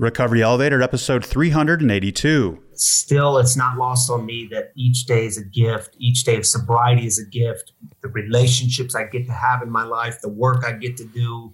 Recovery 0.00 0.42
Elevator, 0.42 0.80
episode 0.80 1.22
382. 1.22 2.58
Still, 2.72 3.36
it's 3.36 3.54
not 3.54 3.76
lost 3.76 4.10
on 4.10 4.24
me 4.24 4.48
that 4.50 4.72
each 4.74 5.04
day 5.04 5.26
is 5.26 5.36
a 5.36 5.44
gift. 5.44 5.94
Each 5.98 6.24
day 6.24 6.38
of 6.38 6.46
sobriety 6.46 7.06
is 7.06 7.18
a 7.18 7.26
gift. 7.26 7.74
The 8.00 8.08
relationships 8.08 8.94
I 8.94 9.04
get 9.04 9.26
to 9.26 9.32
have 9.32 9.60
in 9.60 9.70
my 9.70 9.84
life, 9.84 10.22
the 10.22 10.30
work 10.30 10.64
I 10.64 10.72
get 10.72 10.96
to 10.96 11.04
do, 11.04 11.52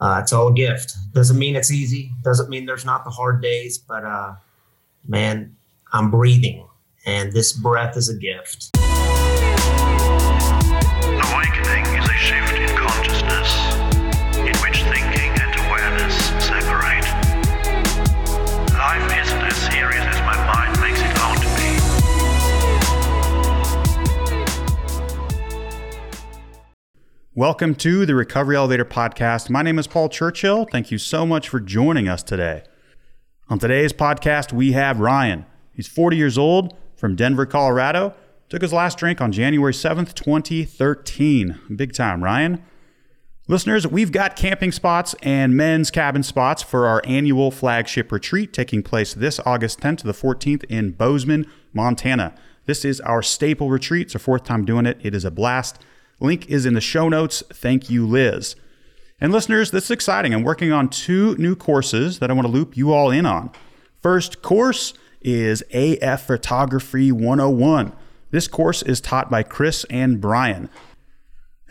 uh, 0.00 0.20
it's 0.22 0.34
all 0.34 0.48
a 0.48 0.52
gift. 0.52 0.92
Doesn't 1.14 1.38
mean 1.38 1.56
it's 1.56 1.70
easy. 1.70 2.10
Doesn't 2.22 2.50
mean 2.50 2.66
there's 2.66 2.84
not 2.84 3.04
the 3.04 3.10
hard 3.10 3.40
days, 3.40 3.78
but 3.78 4.04
uh, 4.04 4.34
man, 5.08 5.56
I'm 5.94 6.10
breathing, 6.10 6.68
and 7.06 7.32
this 7.32 7.54
breath 7.54 7.96
is 7.96 8.10
a 8.10 8.18
gift. 8.18 8.76
Welcome 27.36 27.74
to 27.74 28.06
the 28.06 28.14
Recovery 28.14 28.56
Elevator 28.56 28.86
Podcast. 28.86 29.50
My 29.50 29.60
name 29.60 29.78
is 29.78 29.86
Paul 29.86 30.08
Churchill. 30.08 30.66
Thank 30.72 30.90
you 30.90 30.96
so 30.96 31.26
much 31.26 31.50
for 31.50 31.60
joining 31.60 32.08
us 32.08 32.22
today. 32.22 32.62
On 33.50 33.58
today's 33.58 33.92
podcast, 33.92 34.54
we 34.54 34.72
have 34.72 35.00
Ryan. 35.00 35.44
He's 35.70 35.86
40 35.86 36.16
years 36.16 36.38
old 36.38 36.74
from 36.96 37.14
Denver, 37.14 37.44
Colorado. 37.44 38.14
Took 38.48 38.62
his 38.62 38.72
last 38.72 38.96
drink 38.96 39.20
on 39.20 39.32
January 39.32 39.74
7th, 39.74 40.14
2013. 40.14 41.60
Big 41.76 41.92
time, 41.92 42.24
Ryan. 42.24 42.64
Listeners, 43.48 43.86
we've 43.86 44.12
got 44.12 44.34
camping 44.34 44.72
spots 44.72 45.14
and 45.20 45.54
men's 45.54 45.90
cabin 45.90 46.22
spots 46.22 46.62
for 46.62 46.86
our 46.86 47.02
annual 47.04 47.50
flagship 47.50 48.10
retreat 48.12 48.54
taking 48.54 48.82
place 48.82 49.12
this 49.12 49.38
August 49.44 49.80
10th 49.80 49.98
to 49.98 50.06
the 50.06 50.14
14th 50.14 50.64
in 50.70 50.92
Bozeman, 50.92 51.44
Montana. 51.74 52.34
This 52.64 52.82
is 52.82 52.98
our 53.02 53.20
staple 53.20 53.68
retreat. 53.68 54.06
It's 54.06 54.14
our 54.14 54.20
fourth 54.20 54.44
time 54.44 54.64
doing 54.64 54.86
it. 54.86 54.98
It 55.02 55.14
is 55.14 55.26
a 55.26 55.30
blast. 55.30 55.78
Link 56.20 56.48
is 56.48 56.66
in 56.66 56.74
the 56.74 56.80
show 56.80 57.08
notes. 57.08 57.42
Thank 57.52 57.90
you, 57.90 58.06
Liz. 58.06 58.56
And 59.20 59.32
listeners, 59.32 59.70
this 59.70 59.84
is 59.84 59.90
exciting. 59.90 60.34
I'm 60.34 60.42
working 60.42 60.72
on 60.72 60.88
two 60.88 61.36
new 61.36 61.56
courses 61.56 62.18
that 62.18 62.30
I 62.30 62.34
want 62.34 62.46
to 62.46 62.52
loop 62.52 62.76
you 62.76 62.92
all 62.92 63.10
in 63.10 63.26
on. 63.26 63.50
First 64.00 64.42
course 64.42 64.94
is 65.22 65.62
AF 65.72 66.26
Photography 66.26 67.10
101. 67.10 67.92
This 68.30 68.48
course 68.48 68.82
is 68.82 69.00
taught 69.00 69.30
by 69.30 69.42
Chris 69.42 69.84
and 69.88 70.20
Brian. 70.20 70.68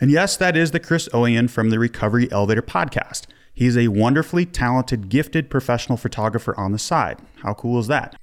And 0.00 0.10
yes, 0.10 0.36
that 0.36 0.56
is 0.56 0.72
the 0.72 0.80
Chris 0.80 1.08
Oyen 1.10 1.48
from 1.48 1.70
the 1.70 1.78
Recovery 1.78 2.30
Elevator 2.30 2.62
podcast. 2.62 3.26
He's 3.54 3.76
a 3.76 3.88
wonderfully 3.88 4.44
talented, 4.44 5.08
gifted 5.08 5.48
professional 5.48 5.96
photographer 5.96 6.58
on 6.58 6.72
the 6.72 6.78
side. 6.78 7.20
How 7.42 7.54
cool 7.54 7.78
is 7.78 7.86
that? 7.86 8.16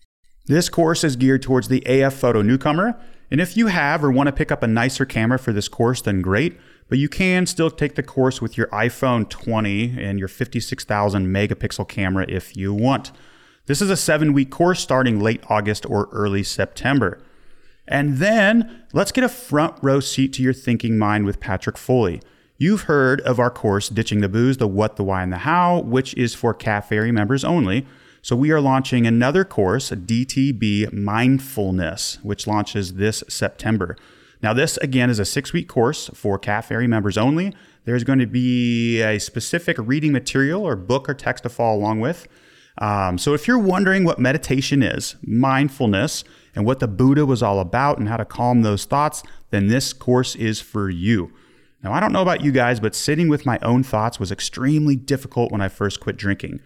This 0.45 0.69
course 0.69 1.03
is 1.03 1.15
geared 1.15 1.41
towards 1.41 1.69
the 1.69 1.81
AF 1.85 2.13
photo 2.13 2.41
newcomer 2.41 2.99
and 3.33 3.41
if 3.41 3.57
you 3.57 3.65
have 3.65 4.03
or 4.03 4.11
want 4.11 4.27
to 4.27 4.31
pick 4.31 4.51
up 4.51 4.61
a 4.61 4.67
nicer 4.67 5.05
camera 5.05 5.39
for 5.39 5.51
this 5.51 5.67
course, 5.67 6.01
then 6.01 6.21
great. 6.21 6.55
But 6.87 6.99
you 6.99 7.09
can 7.09 7.47
still 7.47 7.71
take 7.71 7.95
the 7.95 8.03
course 8.03 8.43
with 8.43 8.59
your 8.59 8.67
iPhone 8.67 9.27
20 9.27 9.99
and 9.99 10.19
your 10.19 10.27
56,000 10.27 11.25
megapixel 11.25 11.89
camera 11.89 12.27
if 12.29 12.55
you 12.55 12.75
want. 12.75 13.11
This 13.65 13.81
is 13.81 13.89
a 13.89 13.97
seven 13.97 14.33
week 14.33 14.51
course 14.51 14.81
starting 14.81 15.19
late 15.19 15.43
August 15.49 15.83
or 15.87 16.09
early 16.11 16.43
September. 16.43 17.23
And 17.87 18.19
then 18.19 18.83
let's 18.93 19.11
get 19.11 19.23
a 19.23 19.29
front 19.29 19.77
row 19.81 19.99
seat 19.99 20.33
to 20.33 20.43
your 20.43 20.53
thinking 20.53 20.99
mind 20.99 21.25
with 21.25 21.39
Patrick 21.39 21.79
Foley. 21.79 22.21
You've 22.59 22.81
heard 22.81 23.19
of 23.21 23.39
our 23.39 23.49
course, 23.49 23.89
Ditching 23.89 24.21
the 24.21 24.29
Booze, 24.29 24.57
the 24.57 24.67
What, 24.67 24.95
the 24.95 25.03
Why, 25.03 25.23
and 25.23 25.33
the 25.33 25.37
How, 25.37 25.79
which 25.79 26.13
is 26.13 26.35
for 26.35 26.53
Cafe 26.53 27.09
members 27.09 27.43
only. 27.43 27.87
So 28.23 28.37
we 28.37 28.51
are 28.51 28.61
launching 28.61 29.05
another 29.05 29.43
course, 29.43 29.89
DTB 29.89 30.93
Mindfulness, 30.93 32.19
which 32.23 32.47
launches 32.47 32.93
this 32.93 33.21
September. 33.27 33.97
Now, 34.41 34.53
this 34.53 34.77
again 34.77 35.09
is 35.09 35.19
a 35.19 35.25
six 35.25 35.51
week 35.51 35.67
course 35.67 36.09
for 36.13 36.39
Cafe 36.39 36.87
members 36.87 37.17
only. 37.17 37.53
There's 37.83 38.05
going 38.05 38.19
to 38.19 38.25
be 38.25 39.01
a 39.01 39.19
specific 39.19 39.75
reading 39.77 40.13
material 40.13 40.65
or 40.65 40.77
book 40.77 41.09
or 41.09 41.13
text 41.13 41.43
to 41.43 41.49
follow 41.49 41.77
along 41.77 41.99
with. 41.99 42.29
Um, 42.77 43.17
so, 43.17 43.33
if 43.33 43.45
you're 43.45 43.59
wondering 43.59 44.05
what 44.05 44.19
meditation 44.19 44.81
is, 44.81 45.17
mindfulness, 45.21 46.23
and 46.55 46.65
what 46.65 46.79
the 46.79 46.87
Buddha 46.87 47.25
was 47.25 47.43
all 47.43 47.59
about 47.59 47.97
and 47.97 48.07
how 48.07 48.15
to 48.15 48.23
calm 48.23 48.61
those 48.61 48.85
thoughts, 48.85 49.21
then 49.49 49.67
this 49.67 49.91
course 49.91 50.33
is 50.37 50.61
for 50.61 50.89
you. 50.89 51.33
Now, 51.83 51.91
I 51.91 51.99
don't 51.99 52.13
know 52.13 52.21
about 52.21 52.39
you 52.39 52.53
guys, 52.53 52.79
but 52.79 52.95
sitting 52.95 53.27
with 53.27 53.45
my 53.45 53.59
own 53.61 53.83
thoughts 53.83 54.17
was 54.17 54.31
extremely 54.31 54.95
difficult 54.95 55.51
when 55.51 55.59
I 55.59 55.67
first 55.67 55.99
quit 55.99 56.15
drinking. 56.15 56.61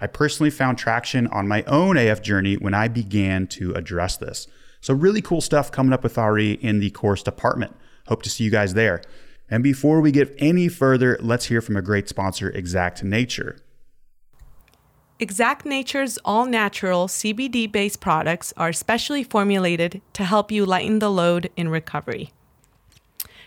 I 0.00 0.06
personally 0.06 0.50
found 0.50 0.78
traction 0.78 1.26
on 1.28 1.48
my 1.48 1.62
own 1.64 1.96
AF 1.96 2.22
journey 2.22 2.56
when 2.56 2.74
I 2.74 2.88
began 2.88 3.46
to 3.48 3.72
address 3.74 4.16
this. 4.16 4.46
So, 4.80 4.92
really 4.92 5.22
cool 5.22 5.40
stuff 5.40 5.72
coming 5.72 5.92
up 5.92 6.02
with 6.02 6.18
RE 6.18 6.52
in 6.52 6.80
the 6.80 6.90
course 6.90 7.22
department. 7.22 7.74
Hope 8.06 8.22
to 8.22 8.30
see 8.30 8.44
you 8.44 8.50
guys 8.50 8.74
there. 8.74 9.02
And 9.48 9.62
before 9.62 10.00
we 10.00 10.10
get 10.10 10.34
any 10.38 10.68
further, 10.68 11.18
let's 11.20 11.46
hear 11.46 11.60
from 11.60 11.76
a 11.76 11.82
great 11.82 12.08
sponsor, 12.08 12.50
Exact 12.50 13.02
Nature. 13.02 13.58
Exact 15.20 15.64
Nature's 15.64 16.18
all 16.24 16.44
natural 16.44 17.06
CBD 17.06 17.70
based 17.70 18.00
products 18.00 18.52
are 18.56 18.72
specially 18.72 19.22
formulated 19.22 20.02
to 20.12 20.24
help 20.24 20.50
you 20.50 20.66
lighten 20.66 20.98
the 20.98 21.10
load 21.10 21.50
in 21.56 21.68
recovery. 21.68 22.32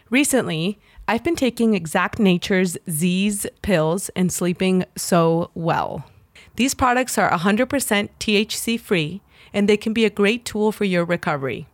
Recently, 0.10 0.80
I've 1.08 1.24
been 1.24 1.36
taking 1.36 1.74
Exact 1.74 2.20
Nature's 2.20 2.78
Z's 2.90 3.46
pills 3.62 4.10
and 4.16 4.32
sleeping 4.32 4.86
so 4.96 5.52
well. 5.54 6.10
These 6.58 6.74
products 6.74 7.20
are 7.20 7.30
100% 7.30 8.10
THC 8.20 8.80
free 8.80 9.22
and 9.54 9.70
they 9.70 9.78
can 9.78 9.94
be 9.94 10.06
a 10.06 10.10
great 10.10 10.44
tool 10.44 10.72
for 10.72 10.86
your 10.86 11.06
recovery. 11.06 11.68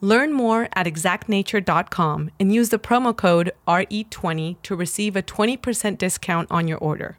Learn 0.00 0.32
more 0.32 0.68
at 0.74 0.86
exactnature.com 0.86 2.30
and 2.38 2.52
use 2.52 2.68
the 2.70 2.78
promo 2.78 3.16
code 3.16 3.52
RE20 3.68 4.56
to 4.62 4.76
receive 4.76 5.16
a 5.16 5.22
20% 5.22 5.96
discount 5.96 6.50
on 6.50 6.66
your 6.66 6.78
order. 6.78 7.18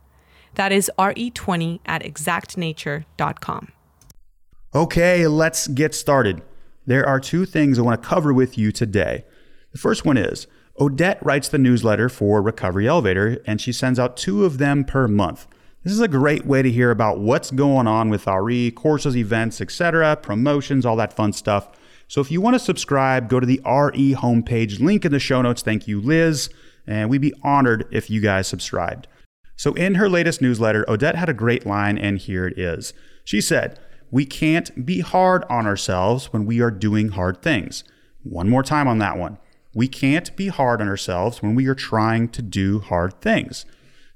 That 0.56 0.72
is 0.72 0.92
RE20 1.00 1.80
at 1.86 2.04
exactnature.com. 2.04 3.72
Okay, 4.76 5.28
let's 5.28 5.68
get 5.70 5.96
started. 5.96 6.42
There 6.86 7.08
are 7.08 7.20
two 7.22 7.46
things 7.46 7.80
I 7.80 7.84
want 7.84 8.02
to 8.02 8.08
cover 8.08 8.34
with 8.34 8.58
you 8.58 8.72
today. 8.72 9.24
The 9.72 9.78
first 9.78 10.06
one 10.06 10.18
is 10.18 10.46
Odette 10.80 11.26
writes 11.26 11.48
the 11.48 11.58
newsletter 11.58 12.10
for 12.10 12.42
Recovery 12.42 12.88
Elevator, 12.88 13.42
and 13.46 13.62
she 13.62 13.72
sends 13.72 13.98
out 13.98 14.18
two 14.18 14.44
of 14.44 14.58
them 14.58 14.84
per 14.84 15.08
month. 15.08 15.48
This 15.88 15.94
is 15.94 16.02
a 16.02 16.10
great 16.10 16.46
way 16.46 16.62
to 16.62 16.70
hear 16.70 16.92
about 16.92 17.22
what's 17.22 17.50
going 17.50 17.88
on 17.88 18.10
with 18.10 18.28
RE, 18.28 18.72
courses, 18.72 19.16
events, 19.16 19.62
etc., 19.62 20.18
promotions, 20.18 20.86
all 20.86 20.98
that 20.98 21.14
fun 21.14 21.32
stuff. 21.32 21.70
So 22.10 22.20
if 22.20 22.30
you 22.30 22.42
want 22.42 22.56
to 22.56 22.60
subscribe, 22.60 23.30
go 23.30 23.40
to 23.40 23.46
the 23.46 23.62
RE 23.66 24.14
homepage, 24.14 24.82
link 24.82 25.06
in 25.06 25.14
the 25.14 25.20
show 25.20 25.42
notes. 25.42 25.62
Thank 25.62 25.88
you, 25.88 26.02
Liz. 26.02 26.50
And 26.86 27.10
we'd 27.10 27.22
be 27.22 27.34
honored 27.42 27.88
if 27.90 28.10
you 28.10 28.20
guys 28.20 28.50
subscribed. 28.50 29.08
So 29.56 29.76
in 29.76 29.96
her 29.96 30.10
latest 30.10 30.42
newsletter, 30.42 30.84
Odette 30.90 31.16
had 31.16 31.30
a 31.30 31.34
great 31.34 31.66
line, 31.66 31.98
and 31.98 32.18
here 32.18 32.46
it 32.46 32.60
is. 32.60 32.92
She 33.24 33.40
said, 33.40 33.80
We 34.12 34.26
can't 34.26 34.86
be 34.86 35.00
hard 35.00 35.46
on 35.50 35.66
ourselves 35.66 36.34
when 36.34 36.46
we 36.46 36.60
are 36.60 36.70
doing 36.70 37.12
hard 37.12 37.42
things. 37.42 37.86
One 38.24 38.50
more 38.50 38.62
time 38.62 38.90
on 38.90 38.98
that 38.98 39.18
one. 39.18 39.38
We 39.74 39.88
can't 39.88 40.36
be 40.36 40.50
hard 40.50 40.82
on 40.82 40.90
ourselves 40.90 41.42
when 41.42 41.56
we 41.56 41.66
are 41.68 41.76
trying 41.76 42.28
to 42.28 42.42
do 42.42 42.80
hard 42.80 43.22
things. 43.22 43.64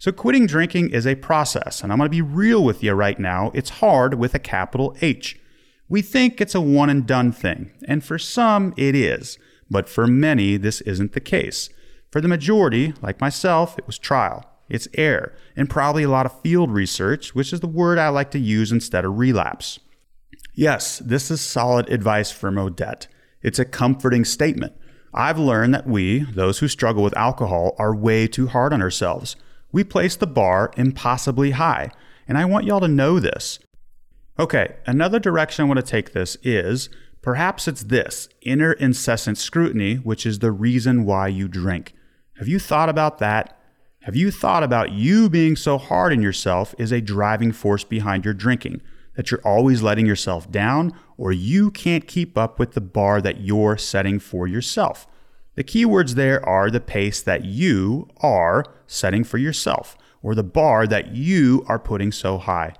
So, 0.02 0.12
quitting 0.12 0.48
drinking 0.48 0.90
is 0.90 1.06
a 1.06 1.14
process, 1.14 1.84
and 1.84 1.92
I'm 1.92 2.00
going 2.00 2.08
to 2.08 2.10
be 2.10 2.24
real 2.24 2.64
with 2.64 2.82
you 2.82 2.94
right 2.94 3.20
now. 3.20 3.52
It's 3.54 3.70
hard 3.70 4.16
with 4.16 4.34
a 4.34 4.40
capital 4.40 4.98
H. 5.00 5.40
We 5.88 6.02
think 6.02 6.42
it's 6.42 6.56
a 6.56 6.60
one 6.60 6.90
and 6.90 7.06
done 7.06 7.32
thing, 7.32 7.70
and 7.88 8.04
for 8.04 8.18
some 8.18 8.74
it 8.78 8.96
is, 8.96 9.38
but 9.70 9.88
for 9.88 10.08
many 10.08 10.58
this 10.58 10.82
isn't 10.82 11.14
the 11.14 11.20
case. 11.20 11.70
For 12.10 12.20
the 12.20 12.28
majority, 12.28 12.96
like 13.04 13.22
myself, 13.22 13.78
it 13.78 13.86
was 13.86 14.00
trial, 14.00 14.44
it's 14.70 14.88
error, 14.96 15.36
and 15.56 15.70
probably 15.70 16.02
a 16.02 16.10
lot 16.10 16.26
of 16.26 16.42
field 16.42 16.72
research, 16.72 17.36
which 17.36 17.54
is 17.54 17.60
the 17.60 17.68
word 17.68 18.00
I 18.00 18.10
like 18.10 18.32
to 18.32 18.40
use 18.40 18.72
instead 18.72 19.06
of 19.06 19.20
relapse. 19.20 19.78
Yes, 20.56 20.98
this 20.98 21.30
is 21.30 21.42
solid 21.42 21.88
advice 21.92 22.32
from 22.32 22.58
Odette. 22.58 23.06
It's 23.44 23.60
a 23.60 23.66
comforting 23.66 24.26
statement. 24.26 24.74
I've 25.14 25.38
learned 25.38 25.76
that 25.76 25.86
we, 25.86 26.22
those 26.22 26.58
who 26.58 26.68
struggle 26.68 27.04
with 27.04 27.16
alcohol, 27.16 27.76
are 27.78 27.96
way 27.96 28.26
too 28.26 28.48
hard 28.48 28.74
on 28.74 28.82
ourselves 28.82 29.36
we 29.72 29.84
place 29.84 30.16
the 30.16 30.28
bar 30.28 30.72
impossibly 30.78 31.52
high, 31.52 31.92
and 32.28 32.38
I 32.38 32.46
want 32.46 32.66
y'all 32.66 32.80
to 32.80 32.88
know 32.88 33.20
this. 33.20 33.60
Okay, 34.40 34.76
another 34.86 35.20
direction 35.20 35.64
I 35.64 35.68
want 35.68 35.80
to 35.80 35.86
take 35.86 36.14
this 36.14 36.38
is 36.44 36.90
perhaps 37.22 37.68
it's 37.68 37.84
this 37.84 38.28
inner 38.42 38.74
incessant 38.74 39.38
scrutiny, 39.38 39.96
which 39.96 40.26
is 40.26 40.40
the 40.40 40.52
reason 40.52 41.06
why 41.06 41.28
you 41.28 41.48
drink. 41.48 41.94
Have 42.38 42.48
you 42.48 42.58
thought 42.58 42.90
about 42.90 43.20
that? 43.20 43.58
Have 44.02 44.16
you 44.16 44.32
thought 44.32 44.64
about 44.64 44.92
you 44.92 45.30
being 45.30 45.56
so 45.56 45.78
hard 45.78 46.12
on 46.12 46.24
yourself 46.24 46.74
is 46.80 46.92
a 46.92 47.02
driving 47.02 47.52
force 47.52 47.84
behind 47.84 48.26
your 48.26 48.34
drinking? 48.34 48.82
That 49.16 49.30
you're 49.30 49.42
always 49.46 49.84
letting 49.84 50.08
yourself 50.08 50.50
down, 50.50 50.94
or 51.18 51.32
you 51.32 51.70
can't 51.70 52.08
keep 52.08 52.38
up 52.38 52.58
with 52.58 52.72
the 52.72 52.82
bar 52.82 53.22
that 53.22 53.42
you're 53.42 53.78
setting 53.78 54.18
for 54.18 54.48
yourself? 54.48 55.06
The 55.56 55.64
keywords 55.64 56.16
there 56.16 56.44
are 56.48 56.70
the 56.70 56.80
pace 56.80 57.22
that 57.22 57.44
you 57.44 58.08
are 58.22 58.64
setting 58.88 59.24
for 59.24 59.38
yourself 59.38 59.98
or 60.24 60.34
the 60.34 60.44
bar 60.44 60.88
that 60.88 61.14
you 61.14 61.66
are 61.68 61.80
putting 61.80 62.12
so 62.12 62.38
high. 62.38 62.74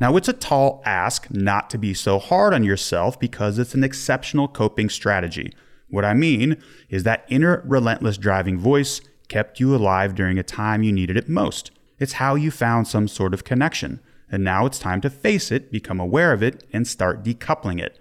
Now, 0.00 0.16
it's 0.16 0.28
a 0.28 0.32
tall 0.32 0.80
ask 0.84 1.28
not 1.30 1.70
to 1.70 1.78
be 1.78 1.92
so 1.92 2.20
hard 2.20 2.54
on 2.54 2.62
yourself 2.62 3.18
because 3.18 3.58
it's 3.58 3.74
an 3.74 3.82
exceptional 3.82 4.46
coping 4.46 4.88
strategy. 4.88 5.52
What 5.88 6.04
I 6.04 6.14
mean 6.14 6.62
is 6.88 7.02
that 7.02 7.24
inner 7.28 7.62
relentless 7.66 8.16
driving 8.16 8.58
voice 8.58 9.00
kept 9.28 9.58
you 9.58 9.74
alive 9.74 10.14
during 10.14 10.38
a 10.38 10.44
time 10.44 10.84
you 10.84 10.92
needed 10.92 11.16
it 11.16 11.28
most. 11.28 11.72
It's 11.98 12.14
how 12.14 12.36
you 12.36 12.52
found 12.52 12.86
some 12.86 13.08
sort 13.08 13.34
of 13.34 13.42
connection. 13.42 14.00
And 14.30 14.44
now 14.44 14.66
it's 14.66 14.78
time 14.78 15.00
to 15.00 15.10
face 15.10 15.50
it, 15.50 15.72
become 15.72 15.98
aware 15.98 16.32
of 16.32 16.42
it, 16.42 16.64
and 16.72 16.86
start 16.86 17.24
decoupling 17.24 17.80
it. 17.80 17.97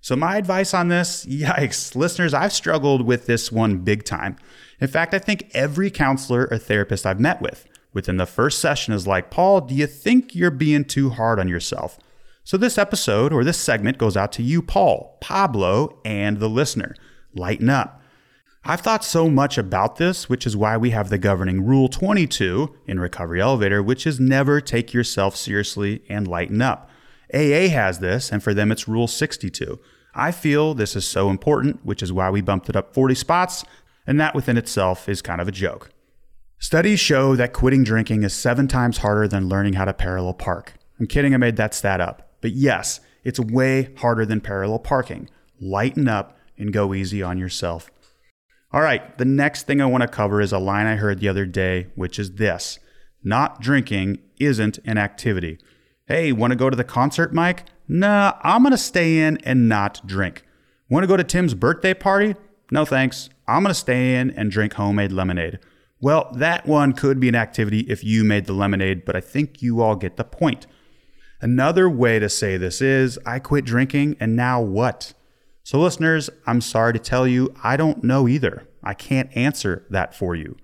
So, 0.00 0.16
my 0.16 0.36
advice 0.36 0.72
on 0.72 0.88
this 0.88 1.26
yikes, 1.30 1.94
listeners, 1.94 2.34
I've 2.34 2.52
struggled 2.52 3.06
with 3.06 3.26
this 3.26 3.52
one 3.52 3.78
big 3.78 4.04
time. 4.04 4.36
In 4.80 4.88
fact, 4.88 5.14
I 5.14 5.18
think 5.18 5.50
every 5.52 5.90
counselor 5.90 6.48
or 6.50 6.58
therapist 6.58 7.04
I've 7.06 7.20
met 7.20 7.42
with 7.42 7.66
within 7.92 8.16
the 8.16 8.26
first 8.26 8.60
session 8.60 8.94
is 8.94 9.06
like, 9.06 9.30
Paul, 9.30 9.62
do 9.62 9.74
you 9.74 9.86
think 9.86 10.34
you're 10.34 10.50
being 10.50 10.84
too 10.84 11.10
hard 11.10 11.38
on 11.38 11.48
yourself? 11.48 11.98
So, 12.44 12.56
this 12.56 12.78
episode 12.78 13.32
or 13.32 13.44
this 13.44 13.58
segment 13.58 13.98
goes 13.98 14.16
out 14.16 14.32
to 14.32 14.42
you, 14.42 14.62
Paul, 14.62 15.18
Pablo, 15.20 16.00
and 16.04 16.38
the 16.38 16.48
listener. 16.48 16.94
Lighten 17.34 17.68
up. 17.68 18.00
I've 18.64 18.80
thought 18.80 19.04
so 19.04 19.30
much 19.30 19.56
about 19.56 19.96
this, 19.96 20.28
which 20.28 20.46
is 20.46 20.56
why 20.56 20.76
we 20.76 20.90
have 20.90 21.08
the 21.08 21.16
governing 21.16 21.64
Rule 21.64 21.88
22 21.88 22.74
in 22.86 23.00
Recovery 23.00 23.40
Elevator, 23.40 23.82
which 23.82 24.06
is 24.06 24.20
never 24.20 24.60
take 24.60 24.92
yourself 24.92 25.34
seriously 25.34 26.02
and 26.10 26.28
lighten 26.28 26.60
up. 26.60 26.89
AA 27.34 27.68
has 27.68 27.98
this, 27.98 28.30
and 28.30 28.42
for 28.42 28.54
them 28.54 28.72
it's 28.72 28.88
Rule 28.88 29.06
62. 29.06 29.78
I 30.14 30.32
feel 30.32 30.74
this 30.74 30.96
is 30.96 31.06
so 31.06 31.30
important, 31.30 31.84
which 31.84 32.02
is 32.02 32.12
why 32.12 32.30
we 32.30 32.40
bumped 32.40 32.68
it 32.68 32.76
up 32.76 32.94
40 32.94 33.14
spots, 33.14 33.64
and 34.06 34.20
that 34.20 34.34
within 34.34 34.56
itself 34.56 35.08
is 35.08 35.22
kind 35.22 35.40
of 35.40 35.48
a 35.48 35.52
joke. 35.52 35.90
Studies 36.58 37.00
show 37.00 37.36
that 37.36 37.52
quitting 37.52 37.84
drinking 37.84 38.22
is 38.22 38.34
seven 38.34 38.68
times 38.68 38.98
harder 38.98 39.26
than 39.26 39.48
learning 39.48 39.74
how 39.74 39.84
to 39.86 39.94
parallel 39.94 40.34
park. 40.34 40.74
I'm 40.98 41.06
kidding, 41.06 41.32
I 41.32 41.38
made 41.38 41.56
that 41.56 41.74
stat 41.74 42.00
up. 42.00 42.34
But 42.40 42.52
yes, 42.52 43.00
it's 43.24 43.40
way 43.40 43.94
harder 43.96 44.26
than 44.26 44.40
parallel 44.40 44.80
parking. 44.80 45.30
Lighten 45.60 46.08
up 46.08 46.36
and 46.58 46.72
go 46.72 46.92
easy 46.92 47.22
on 47.22 47.38
yourself. 47.38 47.90
All 48.72 48.82
right, 48.82 49.16
the 49.18 49.24
next 49.24 49.66
thing 49.66 49.80
I 49.80 49.86
want 49.86 50.02
to 50.02 50.08
cover 50.08 50.40
is 50.40 50.52
a 50.52 50.58
line 50.58 50.86
I 50.86 50.96
heard 50.96 51.20
the 51.20 51.28
other 51.28 51.46
day, 51.46 51.88
which 51.94 52.18
is 52.18 52.34
this 52.34 52.78
Not 53.24 53.60
drinking 53.60 54.18
isn't 54.38 54.78
an 54.84 54.98
activity. 54.98 55.58
Hey, 56.10 56.32
want 56.32 56.50
to 56.50 56.56
go 56.56 56.68
to 56.68 56.76
the 56.76 56.82
concert, 56.82 57.32
Mike? 57.32 57.66
Nah, 57.86 58.32
I'm 58.42 58.64
going 58.64 58.72
to 58.72 58.76
stay 58.76 59.20
in 59.20 59.38
and 59.44 59.68
not 59.68 60.04
drink. 60.04 60.42
Want 60.88 61.04
to 61.04 61.06
go 61.06 61.16
to 61.16 61.22
Tim's 61.22 61.54
birthday 61.54 61.94
party? 61.94 62.34
No 62.72 62.84
thanks. 62.84 63.30
I'm 63.46 63.62
going 63.62 63.70
to 63.70 63.78
stay 63.78 64.16
in 64.16 64.32
and 64.32 64.50
drink 64.50 64.72
homemade 64.72 65.12
lemonade. 65.12 65.60
Well, 66.00 66.28
that 66.34 66.66
one 66.66 66.94
could 66.94 67.20
be 67.20 67.28
an 67.28 67.36
activity 67.36 67.82
if 67.82 68.02
you 68.02 68.24
made 68.24 68.46
the 68.46 68.52
lemonade, 68.52 69.04
but 69.04 69.14
I 69.14 69.20
think 69.20 69.62
you 69.62 69.82
all 69.82 69.94
get 69.94 70.16
the 70.16 70.24
point. 70.24 70.66
Another 71.40 71.88
way 71.88 72.18
to 72.18 72.28
say 72.28 72.56
this 72.56 72.82
is 72.82 73.16
I 73.24 73.38
quit 73.38 73.64
drinking 73.64 74.16
and 74.18 74.34
now 74.34 74.60
what? 74.60 75.12
So, 75.62 75.78
listeners, 75.78 76.28
I'm 76.44 76.60
sorry 76.60 76.92
to 76.92 76.98
tell 76.98 77.28
you, 77.28 77.54
I 77.62 77.76
don't 77.76 78.02
know 78.02 78.26
either. 78.26 78.66
I 78.82 78.94
can't 78.94 79.30
answer 79.36 79.86
that 79.90 80.12
for 80.12 80.34
you. 80.34 80.56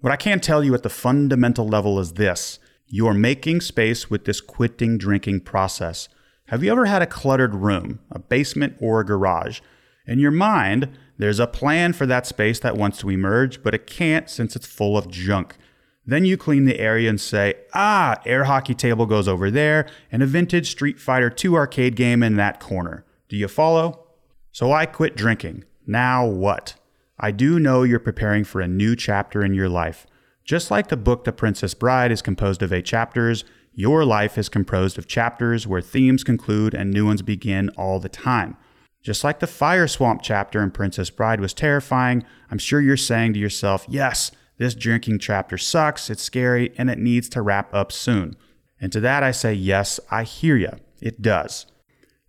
What 0.00 0.12
I 0.12 0.16
can 0.16 0.40
tell 0.40 0.64
you 0.64 0.74
at 0.74 0.82
the 0.82 0.90
fundamental 0.90 1.68
level 1.68 2.00
is 2.00 2.14
this 2.14 2.58
you're 2.94 3.14
making 3.14 3.62
space 3.62 4.10
with 4.10 4.26
this 4.26 4.42
quitting 4.42 4.98
drinking 4.98 5.40
process. 5.40 6.10
Have 6.48 6.62
you 6.62 6.70
ever 6.70 6.84
had 6.84 7.00
a 7.00 7.06
cluttered 7.06 7.54
room, 7.54 8.00
a 8.10 8.18
basement, 8.18 8.76
or 8.80 9.00
a 9.00 9.06
garage? 9.06 9.60
In 10.06 10.18
your 10.18 10.30
mind, 10.30 10.90
there's 11.16 11.40
a 11.40 11.46
plan 11.46 11.94
for 11.94 12.04
that 12.04 12.26
space 12.26 12.58
that 12.58 12.76
wants 12.76 12.98
to 12.98 13.08
emerge, 13.08 13.62
but 13.62 13.74
it 13.74 13.86
can't 13.86 14.28
since 14.28 14.54
it's 14.54 14.66
full 14.66 14.98
of 14.98 15.08
junk. 15.08 15.56
Then 16.04 16.26
you 16.26 16.36
clean 16.36 16.66
the 16.66 16.78
area 16.78 17.08
and 17.08 17.18
say, 17.18 17.54
ah, 17.72 18.20
air 18.26 18.44
hockey 18.44 18.74
table 18.74 19.06
goes 19.06 19.26
over 19.26 19.50
there, 19.50 19.88
and 20.10 20.22
a 20.22 20.26
vintage 20.26 20.70
Street 20.70 21.00
Fighter 21.00 21.34
II 21.42 21.54
arcade 21.54 21.96
game 21.96 22.22
in 22.22 22.36
that 22.36 22.60
corner. 22.60 23.06
Do 23.30 23.38
you 23.38 23.48
follow? 23.48 24.04
So 24.50 24.70
I 24.70 24.84
quit 24.84 25.16
drinking. 25.16 25.64
Now 25.86 26.26
what? 26.26 26.74
I 27.18 27.30
do 27.30 27.58
know 27.58 27.84
you're 27.84 27.98
preparing 27.98 28.44
for 28.44 28.60
a 28.60 28.68
new 28.68 28.94
chapter 28.94 29.42
in 29.42 29.54
your 29.54 29.70
life. 29.70 30.06
Just 30.44 30.70
like 30.70 30.88
the 30.88 30.96
book 30.96 31.24
The 31.24 31.32
Princess 31.32 31.74
Bride 31.74 32.10
is 32.10 32.22
composed 32.22 32.62
of 32.62 32.72
eight 32.72 32.84
chapters, 32.84 33.44
your 33.74 34.04
life 34.04 34.36
is 34.36 34.48
composed 34.48 34.98
of 34.98 35.06
chapters 35.06 35.66
where 35.66 35.80
themes 35.80 36.24
conclude 36.24 36.74
and 36.74 36.90
new 36.90 37.06
ones 37.06 37.22
begin 37.22 37.68
all 37.70 38.00
the 38.00 38.08
time. 38.08 38.56
Just 39.02 39.24
like 39.24 39.40
the 39.40 39.46
fire 39.46 39.88
swamp 39.88 40.20
chapter 40.22 40.62
in 40.62 40.70
Princess 40.70 41.10
Bride 41.10 41.40
was 41.40 41.54
terrifying, 41.54 42.24
I'm 42.50 42.58
sure 42.58 42.80
you're 42.80 42.96
saying 42.96 43.32
to 43.34 43.38
yourself, 43.38 43.86
yes, 43.88 44.30
this 44.58 44.74
drinking 44.74 45.20
chapter 45.20 45.58
sucks, 45.58 46.10
it's 46.10 46.22
scary, 46.22 46.72
and 46.76 46.90
it 46.90 46.98
needs 46.98 47.28
to 47.30 47.42
wrap 47.42 47.72
up 47.74 47.90
soon. 47.90 48.36
And 48.80 48.92
to 48.92 49.00
that 49.00 49.22
I 49.22 49.30
say, 49.30 49.54
yes, 49.54 49.98
I 50.10 50.24
hear 50.24 50.56
you. 50.56 50.72
It 51.00 51.22
does. 51.22 51.66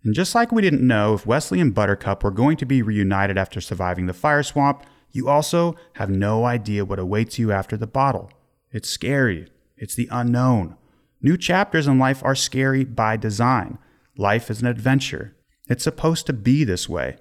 And 0.02 0.14
just 0.14 0.34
like 0.34 0.52
we 0.52 0.62
didn't 0.62 0.86
know 0.86 1.14
if 1.14 1.26
Wesley 1.26 1.60
and 1.60 1.74
Buttercup 1.74 2.24
were 2.24 2.30
going 2.30 2.56
to 2.58 2.66
be 2.66 2.82
reunited 2.82 3.38
after 3.38 3.60
surviving 3.60 4.06
the 4.06 4.12
fire 4.12 4.42
swamp, 4.42 4.84
you 5.14 5.28
also 5.28 5.76
have 5.94 6.10
no 6.10 6.44
idea 6.44 6.84
what 6.84 6.98
awaits 6.98 7.38
you 7.38 7.52
after 7.52 7.76
the 7.76 7.86
bottle. 7.86 8.32
It's 8.72 8.90
scary. 8.90 9.46
It's 9.76 9.94
the 9.94 10.08
unknown. 10.10 10.76
New 11.22 11.36
chapters 11.36 11.86
in 11.86 12.00
life 12.00 12.22
are 12.24 12.34
scary 12.34 12.84
by 12.84 13.16
design. 13.16 13.78
Life 14.18 14.50
is 14.50 14.60
an 14.60 14.66
adventure. 14.66 15.36
It's 15.68 15.84
supposed 15.84 16.26
to 16.26 16.32
be 16.32 16.64
this 16.64 16.88
way. 16.88 17.16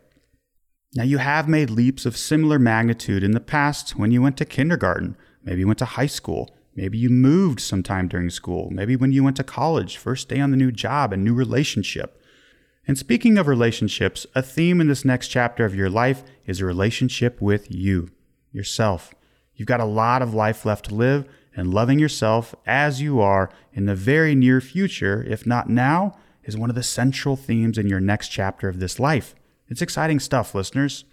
Now, 0.95 1.04
you 1.04 1.19
have 1.19 1.48
made 1.48 1.69
leaps 1.69 2.07
of 2.07 2.18
similar 2.18 2.57
magnitude 2.57 3.24
in 3.24 3.31
the 3.31 3.40
past 3.40 3.95
when 3.95 4.12
you 4.12 4.24
went 4.24 4.38
to 4.38 4.45
kindergarten, 4.45 5.16
maybe 5.44 5.60
you 5.60 5.68
went 5.68 5.80
to 5.80 5.86
high 5.86 6.07
school, 6.07 6.56
maybe 6.75 6.98
you 6.98 7.10
moved 7.10 7.60
sometime 7.60 8.07
during 8.07 8.31
school, 8.31 8.69
maybe 8.72 8.95
when 8.95 9.12
you 9.12 9.24
went 9.24 9.38
to 9.38 9.44
college, 9.44 9.98
first 9.98 10.30
day 10.30 10.40
on 10.40 10.50
the 10.50 10.57
new 10.57 10.72
job, 10.72 11.13
a 11.13 11.18
new 11.18 11.34
relationship. 11.34 12.19
And 12.85 12.97
speaking 12.97 13.38
of 13.38 13.47
relationships, 13.47 14.25
a 14.35 14.41
theme 14.41 14.81
in 14.81 14.88
this 14.88 15.06
next 15.06 15.30
chapter 15.30 15.63
of 15.65 15.75
your 15.75 15.89
life 15.89 16.24
is 16.45 16.59
a 16.59 16.65
relationship 16.65 17.41
with 17.41 17.71
you, 17.71 18.09
yourself. 18.51 19.13
You've 19.56 19.68
got 19.68 19.80
a 19.80 19.85
lot 19.85 20.21
of 20.21 20.33
life 20.33 20.65
left 20.65 20.85
to 20.85 20.95
live, 20.95 21.27
and 21.56 21.74
loving 21.74 22.00
yourself 22.00 22.56
as 22.65 23.01
you 23.01 23.21
are 23.21 23.50
in 23.74 23.85
the 23.85 23.95
very 23.95 24.35
near 24.35 24.59
future, 24.59 25.24
if 25.27 25.45
not 25.45 25.69
now, 25.69 26.18
is 26.44 26.57
one 26.57 26.69
of 26.69 26.75
the 26.75 26.83
central 26.83 27.35
themes 27.35 27.77
in 27.77 27.88
your 27.88 28.00
next 28.00 28.30
chapter 28.30 28.68
of 28.68 28.80
this 28.80 29.00
life. 29.00 29.35
It's 29.69 29.81
exciting 29.81 30.19
stuff, 30.19 30.56
listeners. 30.56 31.06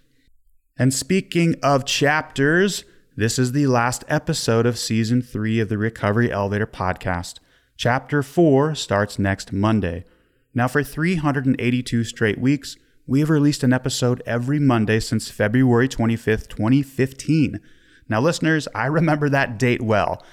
And 0.79 0.93
speaking 0.95 1.57
of 1.63 1.85
chapters, 1.85 2.85
this 3.17 3.39
is 3.39 3.53
the 3.53 3.67
last 3.67 4.03
episode 4.09 4.67
of 4.67 4.79
season 4.79 5.21
three 5.21 5.61
of 5.61 5.69
the 5.69 5.79
Recovery 5.79 6.33
Elevator 6.33 6.67
podcast. 6.67 7.39
Chapter 7.77 8.23
four 8.23 8.75
starts 8.75 9.19
next 9.19 9.53
Monday. 9.53 10.05
Now, 10.53 10.67
for 10.67 10.83
382 10.83 12.05
straight 12.05 12.39
weeks, 12.39 12.77
we 13.07 13.21
have 13.21 13.31
released 13.31 13.63
an 13.63 13.73
episode 13.73 14.23
every 14.27 14.59
Monday 14.59 15.01
since 15.01 15.31
February 15.31 15.89
25th, 15.89 16.49
2015. 16.49 17.61
Now, 18.09 18.21
listeners, 18.21 18.67
I 18.75 18.87
remember 18.87 19.29
that 19.29 19.59
date 19.59 19.83
well 19.83 20.25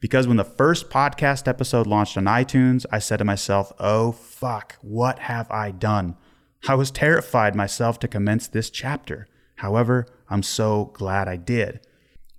because 0.00 0.28
when 0.28 0.36
the 0.36 0.44
first 0.44 0.90
podcast 0.90 1.48
episode 1.48 1.86
launched 1.86 2.16
on 2.16 2.24
iTunes, 2.24 2.84
I 2.92 2.98
said 2.98 3.16
to 3.16 3.24
myself, 3.24 3.72
oh, 3.78 4.12
fuck, 4.12 4.76
what 4.82 5.18
have 5.20 5.50
I 5.50 5.70
done? 5.70 6.16
I 6.68 6.74
was 6.74 6.90
terrified 6.90 7.54
myself 7.54 7.98
to 8.00 8.08
commence 8.08 8.46
this 8.46 8.70
chapter. 8.70 9.26
However, 9.56 10.06
I'm 10.28 10.42
so 10.42 10.92
glad 10.94 11.26
I 11.26 11.36
did. 11.36 11.80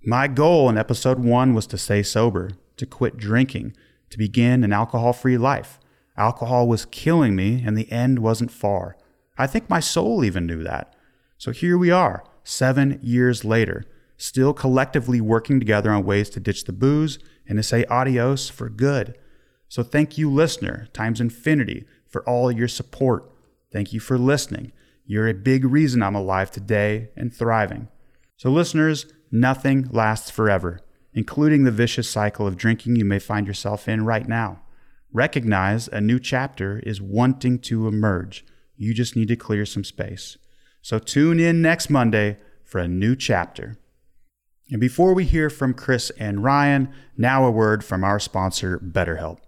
My 0.04 0.28
goal 0.28 0.70
in 0.70 0.78
episode 0.78 1.18
one 1.18 1.54
was 1.54 1.66
to 1.66 1.78
stay 1.78 2.02
sober, 2.02 2.50
to 2.76 2.86
quit 2.86 3.16
drinking, 3.16 3.76
to 4.10 4.18
begin 4.18 4.62
an 4.62 4.72
alcohol 4.72 5.12
free 5.12 5.36
life. 5.36 5.80
Alcohol 6.16 6.66
was 6.66 6.86
killing 6.86 7.36
me, 7.36 7.62
and 7.64 7.76
the 7.76 7.90
end 7.92 8.20
wasn't 8.20 8.50
far. 8.50 8.96
I 9.38 9.46
think 9.46 9.68
my 9.68 9.80
soul 9.80 10.24
even 10.24 10.46
knew 10.46 10.62
that. 10.62 10.94
So 11.38 11.50
here 11.50 11.76
we 11.76 11.90
are, 11.90 12.24
seven 12.42 12.98
years 13.02 13.44
later, 13.44 13.84
still 14.16 14.54
collectively 14.54 15.20
working 15.20 15.60
together 15.60 15.90
on 15.90 16.04
ways 16.04 16.30
to 16.30 16.40
ditch 16.40 16.64
the 16.64 16.72
booze 16.72 17.18
and 17.46 17.58
to 17.58 17.62
say 17.62 17.84
adios 17.86 18.48
for 18.48 18.70
good. 18.70 19.18
So 19.68 19.82
thank 19.82 20.16
you, 20.16 20.30
listener, 20.30 20.88
times 20.92 21.20
infinity, 21.20 21.84
for 22.06 22.26
all 22.28 22.50
your 22.50 22.68
support. 22.68 23.30
Thank 23.72 23.92
you 23.92 24.00
for 24.00 24.16
listening. 24.16 24.72
You're 25.04 25.28
a 25.28 25.34
big 25.34 25.64
reason 25.64 26.02
I'm 26.02 26.14
alive 26.14 26.50
today 26.50 27.10
and 27.16 27.34
thriving. 27.34 27.88
So, 28.36 28.50
listeners, 28.50 29.06
nothing 29.30 29.88
lasts 29.90 30.30
forever, 30.30 30.80
including 31.14 31.64
the 31.64 31.70
vicious 31.70 32.08
cycle 32.08 32.46
of 32.46 32.56
drinking 32.56 32.96
you 32.96 33.04
may 33.04 33.18
find 33.18 33.46
yourself 33.46 33.88
in 33.88 34.04
right 34.04 34.28
now. 34.28 34.60
Recognize 35.12 35.88
a 35.88 36.00
new 36.00 36.18
chapter 36.18 36.80
is 36.80 37.00
wanting 37.00 37.58
to 37.60 37.88
emerge. 37.88 38.44
You 38.76 38.92
just 38.92 39.16
need 39.16 39.28
to 39.28 39.36
clear 39.36 39.64
some 39.64 39.84
space. 39.84 40.36
So 40.82 40.98
tune 40.98 41.40
in 41.40 41.62
next 41.62 41.88
Monday 41.88 42.38
for 42.64 42.78
a 42.78 42.88
new 42.88 43.16
chapter. 43.16 43.78
And 44.70 44.80
before 44.80 45.14
we 45.14 45.24
hear 45.24 45.48
from 45.48 45.74
Chris 45.74 46.10
and 46.18 46.42
Ryan, 46.42 46.92
now 47.16 47.44
a 47.44 47.50
word 47.50 47.84
from 47.84 48.02
our 48.02 48.18
sponsor, 48.18 48.78
BetterHelp. 48.78 49.38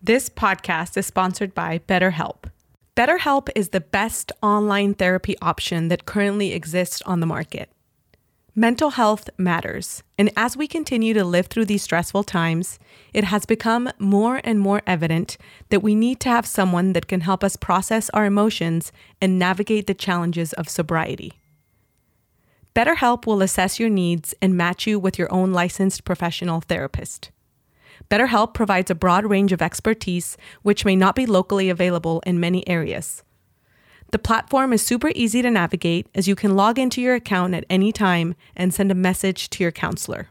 This 0.00 0.28
podcast 0.28 0.96
is 0.96 1.06
sponsored 1.06 1.52
by 1.52 1.80
BetterHelp. 1.80 2.50
BetterHelp 2.96 3.48
is 3.54 3.70
the 3.70 3.80
best 3.80 4.30
online 4.40 4.94
therapy 4.94 5.36
option 5.42 5.88
that 5.88 6.06
currently 6.06 6.52
exists 6.52 7.02
on 7.02 7.20
the 7.20 7.26
market. 7.26 7.70
Mental 8.58 8.88
health 8.88 9.28
matters, 9.36 10.02
and 10.16 10.30
as 10.34 10.56
we 10.56 10.66
continue 10.66 11.12
to 11.12 11.24
live 11.24 11.48
through 11.48 11.66
these 11.66 11.82
stressful 11.82 12.24
times, 12.24 12.78
it 13.12 13.24
has 13.24 13.44
become 13.44 13.90
more 13.98 14.40
and 14.44 14.58
more 14.58 14.80
evident 14.86 15.36
that 15.68 15.82
we 15.82 15.94
need 15.94 16.20
to 16.20 16.30
have 16.30 16.46
someone 16.46 16.94
that 16.94 17.06
can 17.06 17.20
help 17.20 17.44
us 17.44 17.54
process 17.54 18.08
our 18.14 18.24
emotions 18.24 18.92
and 19.20 19.38
navigate 19.38 19.86
the 19.86 19.92
challenges 19.92 20.54
of 20.54 20.70
sobriety. 20.70 21.34
BetterHelp 22.74 23.26
will 23.26 23.42
assess 23.42 23.78
your 23.78 23.90
needs 23.90 24.34
and 24.40 24.56
match 24.56 24.86
you 24.86 24.98
with 24.98 25.18
your 25.18 25.30
own 25.30 25.52
licensed 25.52 26.04
professional 26.04 26.62
therapist. 26.62 27.30
BetterHelp 28.08 28.54
provides 28.54 28.90
a 28.90 28.94
broad 28.94 29.26
range 29.26 29.52
of 29.52 29.60
expertise 29.60 30.38
which 30.62 30.86
may 30.86 30.96
not 30.96 31.14
be 31.14 31.26
locally 31.26 31.68
available 31.68 32.22
in 32.24 32.40
many 32.40 32.66
areas. 32.66 33.22
The 34.16 34.22
platform 34.22 34.72
is 34.72 34.80
super 34.80 35.12
easy 35.14 35.42
to 35.42 35.50
navigate 35.50 36.06
as 36.14 36.26
you 36.26 36.34
can 36.34 36.56
log 36.56 36.78
into 36.78 37.02
your 37.02 37.14
account 37.14 37.52
at 37.52 37.66
any 37.68 37.92
time 37.92 38.34
and 38.56 38.72
send 38.72 38.90
a 38.90 38.94
message 38.94 39.50
to 39.50 39.62
your 39.62 39.70
counselor. 39.70 40.30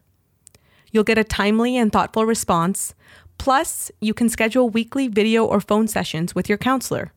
You'll 0.92 1.04
get 1.04 1.20
a 1.20 1.24
timely 1.24 1.78
and 1.78 1.92
thoughtful 1.92 2.26
response. 2.26 2.96
Plus, 3.38 3.92
you 4.02 4.16
can 4.16 4.28
schedule 4.28 4.72
weekly 4.72 5.08
video 5.08 5.46
or 5.46 5.62
phone 5.62 5.88
sessions 5.88 6.34
with 6.34 6.50
your 6.50 6.58
counselor. 6.58 7.14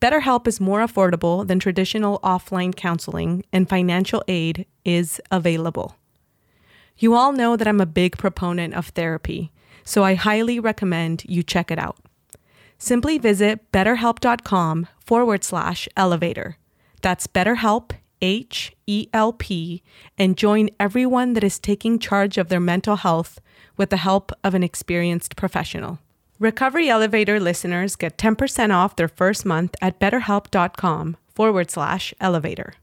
BetterHelp 0.00 0.46
is 0.46 0.60
more 0.60 0.78
affordable 0.78 1.44
than 1.44 1.58
traditional 1.58 2.20
offline 2.20 2.72
counseling, 2.72 3.44
and 3.52 3.68
financial 3.68 4.22
aid 4.28 4.66
is 4.84 5.20
available. 5.32 5.96
You 6.98 7.14
all 7.14 7.32
know 7.32 7.56
that 7.56 7.66
I'm 7.66 7.80
a 7.80 7.84
big 7.84 8.16
proponent 8.16 8.74
of 8.74 8.90
therapy, 8.90 9.50
so 9.82 10.04
I 10.04 10.14
highly 10.14 10.60
recommend 10.60 11.24
you 11.28 11.42
check 11.42 11.72
it 11.72 11.80
out. 11.80 11.96
Simply 12.78 13.18
visit 13.18 13.72
betterhelp.com 13.72 14.86
forward 15.04 15.44
slash 15.44 15.88
elevator. 15.96 16.56
That's 17.02 17.26
BetterHelp, 17.26 17.92
H 18.22 18.72
E 18.86 19.08
L 19.12 19.32
P, 19.32 19.82
and 20.16 20.36
join 20.36 20.70
everyone 20.80 21.34
that 21.34 21.44
is 21.44 21.58
taking 21.58 21.98
charge 21.98 22.38
of 22.38 22.48
their 22.48 22.60
mental 22.60 22.96
health 22.96 23.40
with 23.76 23.90
the 23.90 23.98
help 23.98 24.32
of 24.42 24.54
an 24.54 24.62
experienced 24.62 25.36
professional. 25.36 25.98
Recovery 26.38 26.88
Elevator 26.88 27.38
listeners 27.38 27.96
get 27.96 28.18
10% 28.18 28.74
off 28.74 28.96
their 28.96 29.08
first 29.08 29.44
month 29.44 29.74
at 29.80 30.00
betterhelp.com 30.00 31.16
forward 31.34 31.70
slash 31.70 32.12
elevator. 32.20 32.74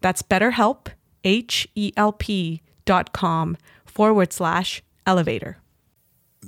That's 0.00 0.22
BetterHelp, 0.22 0.88
H 1.24 1.68
E 1.74 1.92
L 1.96 2.12
P 2.12 2.62
dot 2.84 3.12
com 3.12 3.56
forward 3.84 4.32
slash 4.32 4.82
elevator. 5.06 5.58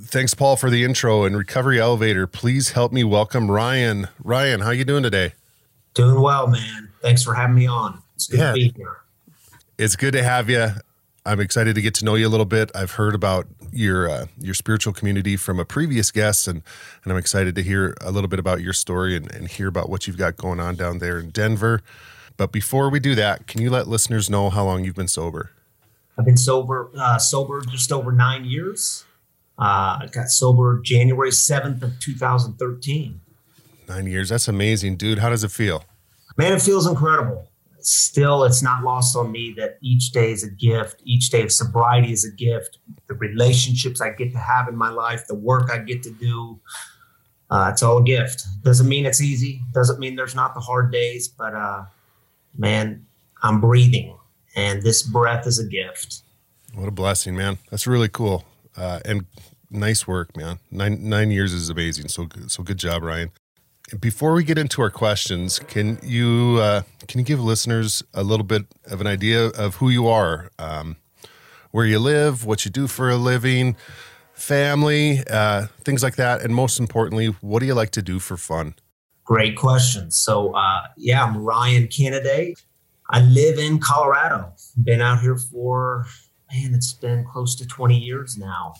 Thanks, 0.05 0.33
Paul, 0.33 0.55
for 0.55 0.69
the 0.69 0.83
intro 0.83 1.23
and 1.23 1.37
Recovery 1.37 1.79
Elevator. 1.79 2.25
Please 2.27 2.71
help 2.71 2.91
me 2.91 3.03
welcome 3.03 3.51
Ryan. 3.51 4.07
Ryan, 4.23 4.61
how 4.61 4.71
you 4.71 4.85
doing 4.85 5.03
today? 5.03 5.33
Doing 5.93 6.21
well, 6.21 6.47
man. 6.47 6.89
Thanks 7.01 7.23
for 7.23 7.33
having 7.33 7.55
me 7.55 7.67
on. 7.67 8.01
It's 8.15 8.27
good 8.27 8.39
Yeah. 8.39 8.47
to 8.49 8.53
be 8.53 8.73
here. 8.75 8.97
It's 9.77 9.95
good 9.95 10.13
to 10.13 10.23
have 10.23 10.49
you. 10.49 10.69
I'm 11.25 11.39
excited 11.39 11.75
to 11.75 11.81
get 11.81 11.93
to 11.95 12.05
know 12.05 12.15
you 12.15 12.27
a 12.27 12.29
little 12.29 12.45
bit. 12.45 12.71
I've 12.73 12.91
heard 12.91 13.13
about 13.13 13.47
your 13.71 14.09
uh, 14.09 14.25
your 14.39 14.53
spiritual 14.53 14.93
community 14.93 15.35
from 15.37 15.59
a 15.59 15.65
previous 15.65 16.11
guest, 16.11 16.47
and 16.47 16.63
and 17.03 17.13
I'm 17.13 17.19
excited 17.19 17.55
to 17.55 17.63
hear 17.63 17.95
a 18.01 18.11
little 18.11 18.27
bit 18.29 18.39
about 18.39 18.61
your 18.61 18.73
story 18.73 19.15
and, 19.15 19.31
and 19.31 19.47
hear 19.47 19.67
about 19.67 19.89
what 19.89 20.07
you've 20.07 20.17
got 20.17 20.37
going 20.37 20.59
on 20.59 20.75
down 20.75 20.99
there 20.99 21.19
in 21.19 21.29
Denver. 21.29 21.81
But 22.37 22.51
before 22.51 22.89
we 22.89 22.99
do 22.99 23.15
that, 23.15 23.47
can 23.47 23.61
you 23.61 23.69
let 23.69 23.87
listeners 23.87 24.29
know 24.29 24.49
how 24.49 24.65
long 24.65 24.85
you've 24.85 24.95
been 24.95 25.07
sober? 25.09 25.51
I've 26.17 26.25
been 26.25 26.37
sober, 26.37 26.89
uh, 26.97 27.17
sober 27.17 27.61
just 27.61 27.91
over 27.91 28.11
nine 28.11 28.45
years. 28.45 29.05
Uh, 29.59 29.99
I 30.01 30.07
got 30.11 30.29
sober 30.29 30.79
January 30.79 31.31
7th 31.31 31.83
of 31.83 31.99
2013. 31.99 33.19
Nine 33.89 34.07
years. 34.07 34.29
That's 34.29 34.47
amazing, 34.47 34.95
dude. 34.95 35.19
How 35.19 35.29
does 35.29 35.43
it 35.43 35.51
feel? 35.51 35.83
Man, 36.37 36.53
it 36.53 36.61
feels 36.61 36.87
incredible. 36.87 37.49
Still, 37.81 38.43
it's 38.45 38.61
not 38.61 38.83
lost 38.83 39.17
on 39.17 39.31
me 39.31 39.53
that 39.57 39.77
each 39.81 40.11
day 40.11 40.31
is 40.31 40.43
a 40.43 40.49
gift. 40.49 41.01
Each 41.03 41.29
day 41.29 41.43
of 41.43 41.51
sobriety 41.51 42.13
is 42.13 42.23
a 42.23 42.31
gift. 42.31 42.77
The 43.07 43.15
relationships 43.15 43.99
I 43.99 44.11
get 44.11 44.31
to 44.31 44.39
have 44.39 44.69
in 44.69 44.75
my 44.77 44.89
life, 44.89 45.27
the 45.27 45.35
work 45.35 45.69
I 45.71 45.79
get 45.79 46.03
to 46.03 46.11
do, 46.11 46.59
uh, 47.49 47.69
it's 47.73 47.83
all 47.83 47.97
a 47.97 48.03
gift. 48.03 48.45
Doesn't 48.63 48.87
mean 48.87 49.05
it's 49.05 49.21
easy. 49.21 49.61
Doesn't 49.73 49.99
mean 49.99 50.15
there's 50.15 50.35
not 50.35 50.53
the 50.53 50.59
hard 50.59 50.91
days, 50.91 51.27
but 51.27 51.53
uh, 51.53 51.85
man, 52.57 53.05
I'm 53.41 53.59
breathing, 53.59 54.15
and 54.55 54.81
this 54.83 55.01
breath 55.01 55.47
is 55.47 55.59
a 55.59 55.65
gift. 55.65 56.21
What 56.75 56.87
a 56.87 56.91
blessing, 56.91 57.35
man. 57.35 57.57
That's 57.71 57.87
really 57.87 58.09
cool. 58.09 58.45
Uh, 58.77 58.99
and 59.03 59.25
nice 59.69 60.07
work, 60.07 60.35
man. 60.35 60.59
Nine 60.71 61.09
nine 61.09 61.31
years 61.31 61.53
is 61.53 61.69
amazing. 61.69 62.07
So 62.09 62.25
good- 62.25 62.51
so 62.51 62.63
good 62.63 62.77
job, 62.77 63.03
Ryan. 63.03 63.31
Before 63.99 64.33
we 64.33 64.43
get 64.43 64.57
into 64.59 64.81
our 64.83 64.91
questions, 64.91 65.59
can 65.59 65.97
you 66.03 66.57
uh, 66.61 66.83
can 67.07 67.19
you 67.19 67.25
give 67.25 67.39
listeners 67.39 68.03
a 68.13 68.23
little 68.23 68.45
bit 68.45 68.65
of 68.85 69.01
an 69.01 69.07
idea 69.07 69.47
of 69.47 69.75
who 69.75 69.89
you 69.89 70.07
are, 70.07 70.51
um, 70.59 70.97
where 71.71 71.85
you 71.85 71.97
live, 71.99 72.45
what 72.45 72.65
you 72.65 72.71
do 72.71 72.87
for 72.87 73.09
a 73.09 73.15
living, 73.15 73.75
family, 74.33 75.23
uh, 75.29 75.67
things 75.83 76.03
like 76.03 76.15
that, 76.17 76.41
and 76.41 76.53
most 76.53 76.79
importantly, 76.79 77.27
what 77.41 77.59
do 77.59 77.65
you 77.65 77.73
like 77.73 77.89
to 77.91 78.01
do 78.01 78.19
for 78.19 78.37
fun? 78.37 78.75
Great 79.25 79.55
question. 79.57 80.09
So, 80.11 80.53
uh, 80.55 80.83
yeah, 80.97 81.23
I'm 81.23 81.37
Ryan 81.37 81.87
Kennedy. 81.87 82.55
I 83.09 83.21
live 83.21 83.57
in 83.59 83.79
Colorado. 83.79 84.53
Been 84.83 85.01
out 85.01 85.21
here 85.21 85.35
for, 85.37 86.05
man, 86.51 86.73
it's 86.73 86.93
been 86.93 87.25
close 87.25 87.55
to 87.55 87.67
20 87.67 87.97
years 87.97 88.37
now. 88.37 88.73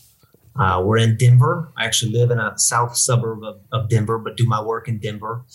Uh, 0.56 0.82
we're 0.84 0.98
in 0.98 1.18
Denver. 1.18 1.72
I 1.77 1.86
actually 1.86 2.12
live 2.12 2.32
in 2.32 2.39
a 2.39 2.58
south 2.58 2.98
suburb 2.98 3.44
of, 3.44 3.62
of 3.72 3.89
Denver, 3.89 4.18
but 4.18 4.38
do 4.38 4.46
my 4.46 4.62
work 4.62 4.88
in 4.88 5.00
Denver. 5.00 5.46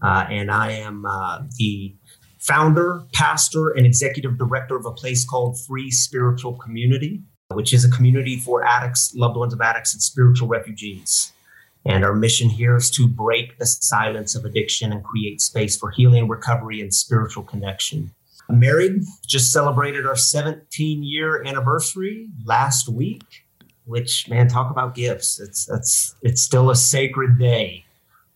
Uh, 0.00 0.26
and 0.28 0.50
I 0.50 0.72
am 0.72 1.04
uh, 1.06 1.42
the 1.58 1.94
founder, 2.38 3.02
pastor, 3.12 3.70
and 3.70 3.86
executive 3.86 4.36
director 4.36 4.76
of 4.76 4.84
a 4.84 4.92
place 4.92 5.24
called 5.24 5.60
Free 5.66 5.90
Spiritual 5.90 6.54
Community, 6.58 7.22
which 7.52 7.72
is 7.72 7.84
a 7.84 7.90
community 7.90 8.36
for 8.38 8.64
addicts, 8.64 9.14
loved 9.14 9.36
ones 9.36 9.52
of 9.52 9.60
addicts, 9.60 9.94
and 9.94 10.02
spiritual 10.02 10.48
refugees. 10.48 11.32
And 11.84 12.04
our 12.04 12.14
mission 12.14 12.48
here 12.48 12.76
is 12.76 12.90
to 12.92 13.08
break 13.08 13.58
the 13.58 13.66
silence 13.66 14.34
of 14.34 14.44
addiction 14.44 14.92
and 14.92 15.02
create 15.02 15.40
space 15.40 15.76
for 15.76 15.90
healing, 15.90 16.28
recovery, 16.28 16.80
and 16.80 16.94
spiritual 16.94 17.42
connection. 17.42 18.12
I'm 18.48 18.60
married, 18.60 19.02
just 19.26 19.52
celebrated 19.52 20.06
our 20.06 20.16
17 20.16 21.02
year 21.02 21.44
anniversary 21.44 22.28
last 22.44 22.88
week, 22.88 23.24
which 23.92 24.28
man, 24.28 24.48
talk 24.48 24.70
about 24.70 24.94
gifts. 24.94 25.38
It's 25.38 25.66
that's 25.66 26.16
it's 26.22 26.42
still 26.42 26.70
a 26.70 26.74
sacred 26.76 27.38
day 27.38 27.84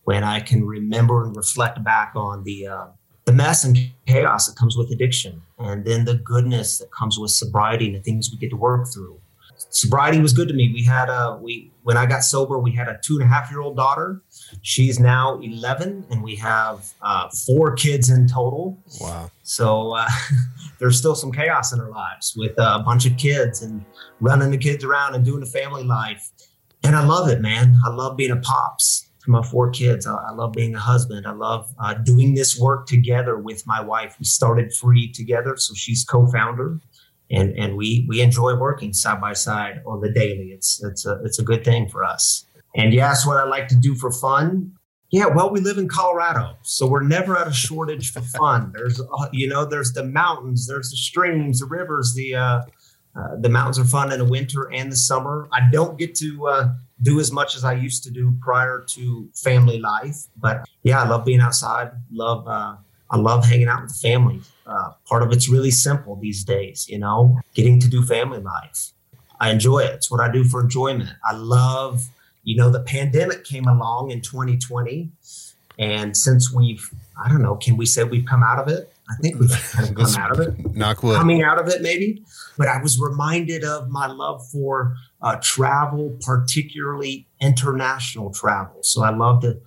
when 0.03 0.23
I 0.23 0.39
can 0.39 0.65
remember 0.65 1.25
and 1.25 1.35
reflect 1.35 1.83
back 1.83 2.13
on 2.15 2.43
the 2.43 2.67
uh, 2.67 2.85
the 3.25 3.33
mess 3.33 3.63
and 3.65 3.75
chaos 4.05 4.47
that 4.47 4.55
comes 4.55 4.77
with 4.77 4.91
addiction, 4.91 5.41
and 5.57 5.83
then 5.83 6.05
the 6.05 6.15
goodness 6.15 6.77
that 6.77 6.91
comes 6.91 7.17
with 7.19 7.31
sobriety 7.31 7.87
and 7.87 7.95
the 7.95 8.01
things 8.01 8.29
we 8.31 8.37
get 8.37 8.51
to 8.51 8.55
work 8.55 8.87
through 8.93 9.19
sobriety 9.57 10.19
was 10.19 10.33
good 10.33 10.47
to 10.47 10.53
me. 10.53 10.71
We 10.73 10.83
had 10.83 11.09
a 11.09 11.37
we 11.41 11.71
when 11.83 11.97
I 11.97 12.05
got 12.05 12.23
sober, 12.23 12.59
we 12.59 12.71
had 12.71 12.87
a 12.87 12.99
two 13.03 13.15
and 13.15 13.23
a 13.23 13.27
half 13.27 13.49
year 13.51 13.61
old 13.61 13.75
daughter. 13.75 14.21
She's 14.61 14.99
now 14.99 15.39
eleven, 15.39 16.05
and 16.09 16.23
we 16.23 16.35
have 16.35 16.93
uh, 17.01 17.29
four 17.45 17.75
kids 17.75 18.09
in 18.09 18.27
total. 18.27 18.77
Wow. 18.99 19.31
So 19.43 19.93
uh, 19.93 20.07
there's 20.79 20.97
still 20.97 21.15
some 21.15 21.31
chaos 21.31 21.73
in 21.73 21.79
our 21.79 21.89
lives 21.89 22.33
with 22.35 22.53
a 22.57 22.79
bunch 22.79 23.05
of 23.05 23.17
kids 23.17 23.61
and 23.61 23.83
running 24.19 24.51
the 24.51 24.57
kids 24.57 24.83
around 24.83 25.15
and 25.15 25.23
doing 25.25 25.39
the 25.39 25.45
family 25.45 25.83
life. 25.83 26.31
And 26.83 26.95
I 26.95 27.05
love 27.05 27.29
it, 27.29 27.41
man. 27.41 27.75
I 27.85 27.89
love 27.89 28.17
being 28.17 28.31
a 28.31 28.37
pops 28.37 29.07
to 29.23 29.31
my 29.31 29.41
four 29.41 29.69
kids. 29.71 30.07
I, 30.07 30.13
I 30.13 30.31
love 30.31 30.53
being 30.53 30.75
a 30.75 30.79
husband. 30.79 31.27
I 31.27 31.31
love 31.31 31.73
uh, 31.79 31.95
doing 31.95 32.33
this 32.33 32.59
work 32.59 32.87
together 32.87 33.37
with 33.37 33.65
my 33.65 33.81
wife. 33.81 34.15
We 34.19 34.25
started 34.25 34.73
free 34.73 35.11
together, 35.11 35.57
so 35.57 35.73
she's 35.73 36.03
co-founder 36.03 36.79
and 37.29 37.57
and 37.57 37.75
we 37.75 38.05
we 38.07 38.21
enjoy 38.21 38.55
working 38.55 38.93
side 38.93 39.21
by 39.21 39.33
side 39.33 39.81
on 39.85 40.01
the 40.01 40.11
daily. 40.11 40.51
It's 40.53 40.83
it's 40.83 41.05
a 41.05 41.19
it's 41.23 41.39
a 41.39 41.43
good 41.43 41.63
thing 41.63 41.89
for 41.89 42.03
us. 42.03 42.45
And 42.75 42.93
you 42.93 42.99
asked 42.99 43.25
what 43.25 43.37
I 43.37 43.43
like 43.43 43.67
to 43.69 43.75
do 43.75 43.95
for 43.95 44.11
fun. 44.11 44.73
Yeah, 45.09 45.27
well, 45.27 45.49
we 45.49 45.61
live 45.61 45.77
in 45.77 45.87
Colorado, 45.87 46.57
so 46.63 46.85
we're 46.85 47.01
never 47.01 47.37
at 47.37 47.47
a 47.47 47.53
shortage 47.53 48.11
for 48.11 48.19
fun. 48.21 48.73
There's 48.75 48.99
uh, 48.99 49.29
you 49.31 49.47
know 49.47 49.65
there's 49.65 49.93
the 49.93 50.03
mountains, 50.03 50.67
there's 50.67 50.89
the 50.89 50.97
streams, 50.97 51.59
the 51.59 51.65
rivers. 51.65 52.13
The 52.13 52.35
uh, 52.35 52.61
uh, 53.15 53.35
the 53.39 53.49
mountains 53.49 53.79
are 53.79 53.85
fun 53.85 54.11
in 54.11 54.19
the 54.19 54.25
winter 54.25 54.71
and 54.71 54.91
the 54.91 54.95
summer. 54.95 55.47
I 55.51 55.61
don't 55.71 55.97
get 55.97 56.13
to 56.15 56.47
uh, 56.47 56.69
do 57.01 57.19
as 57.19 57.31
much 57.31 57.55
as 57.55 57.63
I 57.63 57.73
used 57.73 58.03
to 58.03 58.11
do 58.11 58.33
prior 58.41 58.85
to 58.89 59.29
family 59.33 59.79
life, 59.79 60.17
but 60.35 60.65
yeah, 60.83 61.01
I 61.01 61.07
love 61.07 61.25
being 61.25 61.39
outside. 61.39 61.91
Love 62.11 62.47
uh, 62.47 62.75
I 63.09 63.17
love 63.17 63.45
hanging 63.45 63.69
out 63.69 63.83
with 63.83 63.91
the 63.93 64.07
family. 64.07 64.41
Uh, 64.67 64.91
part 65.07 65.23
of 65.23 65.31
it's 65.31 65.47
really 65.49 65.71
simple 65.71 66.17
these 66.17 66.43
days, 66.43 66.87
you 66.89 66.99
know, 66.99 67.39
getting 67.53 67.79
to 67.79 67.87
do 67.87 68.03
family 68.03 68.39
life. 68.39 68.91
I 69.39 69.51
enjoy 69.51 69.79
it. 69.79 69.93
It's 69.93 70.11
what 70.11 70.19
I 70.19 70.29
do 70.31 70.43
for 70.43 70.61
enjoyment. 70.61 71.09
I 71.23 71.33
love, 71.35 72.09
you 72.43 72.57
know, 72.57 72.69
the 72.69 72.81
pandemic 72.81 73.45
came 73.45 73.65
along 73.65 74.11
in 74.11 74.21
2020. 74.21 75.09
And 75.79 76.17
since 76.17 76.51
we've, 76.51 76.89
I 77.23 77.29
don't 77.29 77.41
know, 77.41 77.55
can 77.55 77.77
we 77.77 77.85
say 77.85 78.03
we've 78.03 78.25
come 78.25 78.43
out 78.43 78.59
of 78.59 78.67
it? 78.67 78.91
I 79.09 79.15
think 79.21 79.39
we've 79.39 79.49
kind 79.71 79.89
of 79.89 79.95
come 79.95 80.15
out 80.21 80.31
of 80.31 80.39
it 80.39 80.75
Knock 80.75 81.03
wood. 81.03 81.17
coming 81.17 81.41
out 81.41 81.59
of 81.59 81.67
it 81.67 81.81
maybe 81.81 82.23
but 82.57 82.67
i 82.67 82.81
was 82.81 82.99
reminded 82.99 83.63
of 83.63 83.89
my 83.89 84.07
love 84.07 84.45
for 84.47 84.95
uh, 85.21 85.37
travel 85.41 86.15
particularly 86.21 87.27
international 87.39 88.31
travel 88.31 88.79
so 88.81 89.03
i 89.03 89.09
love 89.09 89.41
to 89.41 89.59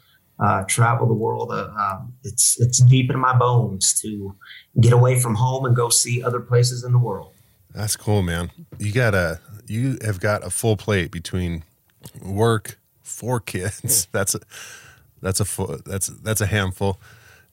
uh, 0.42 0.64
travel 0.68 1.06
the 1.06 1.14
world 1.14 1.50
uh, 1.52 1.68
um, 1.78 2.12
it's 2.24 2.60
it's 2.60 2.78
deep 2.84 3.10
in 3.10 3.18
my 3.18 3.36
bones 3.36 4.00
to 4.00 4.34
get 4.80 4.92
away 4.92 5.18
from 5.20 5.34
home 5.34 5.64
and 5.64 5.76
go 5.76 5.88
see 5.88 6.22
other 6.22 6.40
places 6.40 6.84
in 6.84 6.92
the 6.92 6.98
world 6.98 7.32
That's 7.74 7.96
cool, 7.96 8.22
man. 8.22 8.50
You 8.78 8.92
got 8.92 9.14
a 9.14 9.40
you 9.66 9.98
have 10.02 10.18
got 10.20 10.44
a 10.44 10.50
full 10.50 10.76
plate 10.76 11.10
between 11.12 11.62
work, 12.20 12.78
four 13.02 13.38
kids. 13.40 14.08
That's 14.12 14.34
a 14.34 14.40
that's 15.22 15.40
a 15.40 15.44
full, 15.44 15.78
that's 15.84 16.06
that's 16.06 16.40
a 16.40 16.46
handful. 16.46 16.98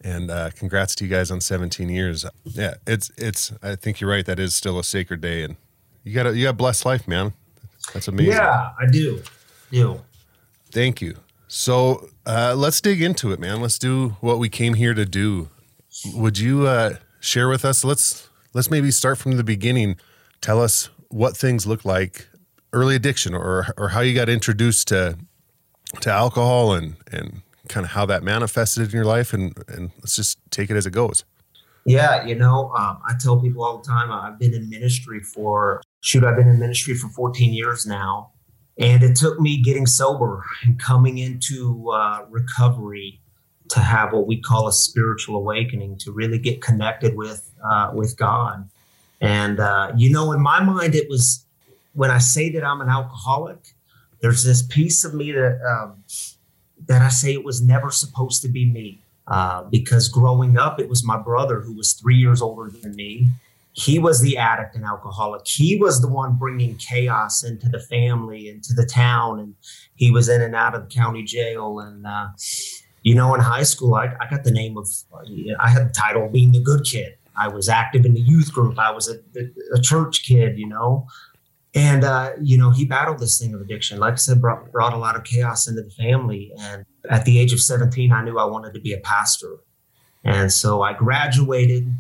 And 0.02 0.32
uh, 0.32 0.52
congrats 0.52 0.96
to 0.96 1.04
you 1.04 1.10
guys 1.10 1.32
on 1.32 1.42
17 1.42 1.90
years. 1.90 2.26
Yeah, 2.44 2.76
it's 2.86 3.12
it's. 3.18 3.52
I 3.64 3.76
think 3.76 4.00
you're 4.00 4.10
right. 4.10 4.26
That 4.26 4.40
is 4.40 4.56
still 4.56 4.80
a 4.80 4.84
sacred 4.84 5.22
day, 5.22 5.44
and 5.44 5.58
you 6.04 6.14
got 6.14 6.28
a 6.28 6.38
you 6.38 6.44
got 6.44 6.52
a 6.52 6.54
blessed 6.54 6.86
life, 6.86 7.08
man. 7.08 7.34
That's 7.94 8.08
amazing. 8.08 8.34
Yeah, 8.34 8.70
I 8.80 8.86
do. 8.86 9.22
Do. 9.72 10.02
Thank 10.72 11.02
you. 11.02 11.18
So 11.48 12.10
uh, 12.26 12.54
let's 12.56 12.82
dig 12.82 13.02
into 13.02 13.32
it, 13.32 13.40
man. 13.40 13.62
Let's 13.62 13.80
do 13.80 14.18
what 14.20 14.40
we 14.40 14.50
came 14.50 14.74
here 14.74 14.94
to 14.94 15.06
do. 15.06 15.50
Would 16.14 16.38
you 16.38 16.68
uh, 16.68 16.96
share 17.20 17.48
with 17.50 17.64
us? 17.64 17.84
Let's 17.84 18.30
let's 18.54 18.70
maybe 18.70 18.92
start 18.92 19.18
from 19.18 19.38
the 19.38 19.44
beginning. 19.44 19.96
Tell 20.42 20.62
us 20.62 20.90
what 21.10 21.38
things 21.38 21.66
look 21.66 21.86
like 21.86 22.28
early 22.74 22.96
addiction, 22.96 23.34
or 23.34 23.68
or 23.78 23.90
how 23.90 24.02
you 24.02 24.14
got 24.14 24.30
introduced 24.30 24.90
to 24.90 25.18
to 26.02 26.12
alcohol, 26.12 26.74
and 26.74 26.98
and 27.12 27.42
kind 27.70 27.86
of 27.86 27.92
how 27.92 28.06
that 28.06 28.24
manifested 28.24 28.84
in 28.84 28.92
your 28.92 29.06
life, 29.06 29.34
and 29.34 29.54
and 29.68 29.92
let's 30.00 30.16
just 30.16 30.40
take 30.52 30.70
it 30.70 30.76
as 30.76 30.86
it 30.86 30.92
goes. 30.92 31.24
Yeah, 31.86 32.26
you 32.26 32.36
know, 32.36 32.74
um, 32.78 33.00
I 33.08 33.14
tell 33.18 33.40
people 33.40 33.64
all 33.64 33.78
the 33.78 33.88
time. 33.88 34.12
I've 34.12 34.38
been 34.38 34.54
in 34.54 34.70
ministry 34.70 35.22
for 35.22 35.82
shoot, 36.02 36.26
I've 36.26 36.36
been 36.36 36.50
in 36.50 36.60
ministry 36.60 36.94
for 36.96 37.08
14 37.08 37.54
years 37.54 37.86
now, 37.86 38.32
and 38.80 39.04
it 39.04 39.16
took 39.16 39.40
me 39.40 39.62
getting 39.62 39.86
sober 39.86 40.44
and 40.64 40.80
coming 40.80 41.18
into 41.18 41.90
uh, 41.90 42.26
recovery 42.30 43.20
to 43.70 43.80
have 43.80 44.14
what 44.14 44.28
we 44.28 44.40
call 44.40 44.68
a 44.68 44.74
spiritual 44.74 45.36
awakening, 45.36 45.98
to 45.98 46.12
really 46.12 46.38
get 46.38 46.62
connected 46.62 47.16
with 47.16 47.52
uh, 47.64 47.92
with 47.94 48.16
God. 48.18 48.70
And 49.20 49.60
uh, 49.60 49.92
you 49.96 50.12
know, 50.12 50.32
in 50.32 50.42
my 50.42 50.64
mind, 50.64 50.96
it 50.96 51.10
was 51.10 51.46
when 51.94 52.12
I 52.12 52.20
say 52.20 52.50
that 52.52 52.64
I'm 52.64 52.82
an 52.82 52.90
alcoholic. 52.90 53.74
There's 54.22 54.44
this 54.44 54.62
piece 54.62 55.04
of 55.04 55.14
me 55.14 55.32
that 55.32 55.60
um, 55.62 56.04
that 56.88 57.02
I 57.02 57.10
say 57.10 57.34
it 57.34 57.44
was 57.44 57.62
never 57.62 57.92
supposed 57.92 58.42
to 58.44 58.48
be 58.48 58.66
me. 58.66 59.00
Uh, 59.28 59.64
because 59.64 60.08
growing 60.08 60.58
up, 60.58 60.80
it 60.80 60.88
was 60.88 61.04
my 61.04 61.18
brother 61.18 61.60
who 61.60 61.74
was 61.74 61.92
three 61.92 62.16
years 62.16 62.42
older 62.42 62.72
than 62.72 62.96
me. 62.96 63.28
He 63.78 64.00
was 64.00 64.22
the 64.22 64.38
addict 64.38 64.76
and 64.76 64.84
alcoholic. 64.84 65.46
He 65.46 65.78
was 65.78 66.02
the 66.02 66.08
one 66.08 66.36
bringing 66.36 66.78
chaos 66.78 67.44
into 67.44 67.70
the 67.70 67.80
family, 67.80 68.50
into 68.50 68.74
the 68.74 68.88
town, 68.88 69.40
and 69.40 69.54
he 69.96 70.10
was 70.10 70.30
in 70.30 70.42
and 70.42 70.56
out 70.56 70.74
of 70.74 70.82
the 70.82 70.96
county 70.96 71.22
jail. 71.22 71.80
And 71.80 72.08
uh, 72.08 72.30
you 73.04 73.14
know, 73.14 73.36
in 73.36 73.40
high 73.40 73.64
school, 73.64 73.94
I, 73.94 74.16
I 74.20 74.28
got 74.32 74.44
the 74.44 74.52
name 74.52 74.80
of, 74.80 74.88
I 75.60 75.70
had 75.70 75.90
the 75.90 75.94
title 75.94 76.26
of 76.26 76.32
being 76.32 76.54
the 76.54 76.60
good 76.60 76.86
kid. 76.86 77.18
I 77.40 77.50
was 77.50 77.70
active 77.70 78.04
in 78.04 78.16
the 78.16 78.20
youth 78.20 78.52
group. 78.52 78.80
I 78.80 78.90
was 78.90 79.08
a, 79.10 79.20
a 79.76 79.80
church 79.80 80.24
kid, 80.26 80.58
you 80.58 80.68
know. 80.68 81.06
And, 81.76 82.04
uh, 82.04 82.32
you 82.42 82.58
know, 82.58 82.72
he 82.72 82.84
battled 82.84 83.20
this 83.20 83.38
thing 83.38 83.54
of 83.54 83.62
addiction. 83.62 84.00
Like 84.00 84.14
I 84.14 84.18
said, 84.18 84.42
brought, 84.42 84.72
brought 84.72 84.94
a 84.94 84.98
lot 84.98 85.16
of 85.16 85.24
chaos 85.24 85.68
into 85.68 85.84
the 85.84 85.92
family. 85.92 86.52
And 86.58 86.84
at 87.12 87.26
the 87.26 87.40
age 87.40 87.54
of 87.54 87.62
17, 87.62 88.12
I 88.12 88.24
knew 88.24 88.40
I 88.40 88.46
wanted 88.46 88.74
to 88.74 88.82
be 88.82 88.94
a 88.94 89.00
pastor. 89.00 89.58
And 90.24 90.52
so 90.52 90.82
I 90.82 90.94
graduated 90.94 91.94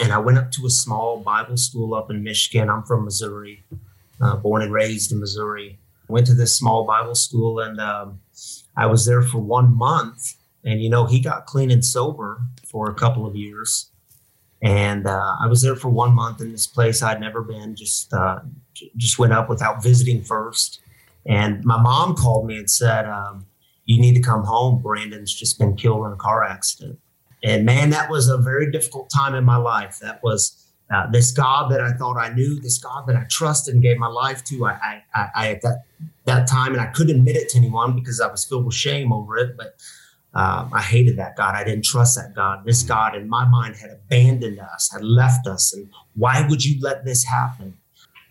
and 0.00 0.12
I 0.12 0.18
went 0.18 0.38
up 0.38 0.50
to 0.52 0.66
a 0.66 0.70
small 0.70 1.20
Bible 1.20 1.56
school 1.56 1.94
up 1.94 2.10
in 2.10 2.22
Michigan. 2.22 2.68
I'm 2.68 2.82
from 2.82 3.04
Missouri, 3.04 3.64
uh, 4.20 4.36
born 4.36 4.62
and 4.62 4.72
raised 4.72 5.12
in 5.12 5.20
Missouri. 5.20 5.78
Went 6.08 6.26
to 6.26 6.34
this 6.34 6.56
small 6.56 6.84
Bible 6.84 7.14
school 7.14 7.60
and 7.60 7.80
um, 7.80 8.20
I 8.76 8.86
was 8.86 9.06
there 9.06 9.22
for 9.22 9.38
one 9.38 9.74
month. 9.74 10.34
And, 10.64 10.82
you 10.82 10.88
know, 10.90 11.06
he 11.06 11.20
got 11.20 11.46
clean 11.46 11.70
and 11.70 11.84
sober 11.84 12.40
for 12.66 12.90
a 12.90 12.94
couple 12.94 13.26
of 13.26 13.36
years. 13.36 13.90
And 14.62 15.06
uh, 15.06 15.36
I 15.40 15.46
was 15.46 15.62
there 15.62 15.76
for 15.76 15.90
one 15.90 16.14
month 16.14 16.40
in 16.40 16.50
this 16.50 16.66
place 16.66 17.02
I'd 17.02 17.20
never 17.20 17.42
been. 17.42 17.76
Just 17.76 18.12
uh, 18.14 18.40
just 18.96 19.18
went 19.18 19.34
up 19.34 19.48
without 19.48 19.82
visiting 19.82 20.22
first. 20.22 20.80
And 21.26 21.62
my 21.64 21.80
mom 21.80 22.16
called 22.16 22.46
me 22.46 22.56
and 22.56 22.70
said, 22.70 23.04
um, 23.04 23.44
"You 23.84 24.00
need 24.00 24.14
to 24.14 24.22
come 24.22 24.44
home. 24.44 24.80
Brandon's 24.80 25.34
just 25.34 25.58
been 25.58 25.76
killed 25.76 26.06
in 26.06 26.12
a 26.12 26.16
car 26.16 26.44
accident." 26.44 26.98
And 27.44 27.64
man, 27.66 27.90
that 27.90 28.10
was 28.10 28.28
a 28.28 28.38
very 28.38 28.70
difficult 28.72 29.10
time 29.10 29.34
in 29.34 29.44
my 29.44 29.56
life. 29.56 29.98
That 30.00 30.22
was 30.22 30.64
uh, 30.92 31.10
this 31.10 31.30
God 31.30 31.70
that 31.70 31.80
I 31.80 31.92
thought 31.92 32.16
I 32.16 32.32
knew, 32.32 32.58
this 32.58 32.78
God 32.78 33.06
that 33.06 33.16
I 33.16 33.24
trusted 33.24 33.74
and 33.74 33.82
gave 33.82 33.98
my 33.98 34.08
life 34.08 34.42
to. 34.44 34.66
I, 34.66 35.02
I, 35.14 35.28
I 35.34 35.48
at 35.50 35.62
that 35.62 35.84
that 36.24 36.48
time, 36.48 36.72
and 36.72 36.80
I 36.80 36.86
couldn't 36.86 37.16
admit 37.16 37.36
it 37.36 37.50
to 37.50 37.58
anyone 37.58 37.94
because 37.94 38.20
I 38.20 38.30
was 38.30 38.44
filled 38.44 38.64
with 38.64 38.74
shame 38.74 39.12
over 39.12 39.36
it. 39.36 39.56
But 39.58 39.76
um, 40.32 40.70
I 40.72 40.80
hated 40.80 41.18
that 41.18 41.36
God. 41.36 41.54
I 41.54 41.64
didn't 41.64 41.84
trust 41.84 42.16
that 42.16 42.34
God. 42.34 42.64
This 42.64 42.82
God, 42.82 43.14
in 43.14 43.28
my 43.28 43.46
mind, 43.46 43.76
had 43.76 43.90
abandoned 43.90 44.58
us, 44.58 44.90
had 44.90 45.04
left 45.04 45.46
us. 45.46 45.74
And 45.74 45.88
why 46.16 46.46
would 46.48 46.64
you 46.64 46.80
let 46.80 47.04
this 47.04 47.24
happen? 47.24 47.76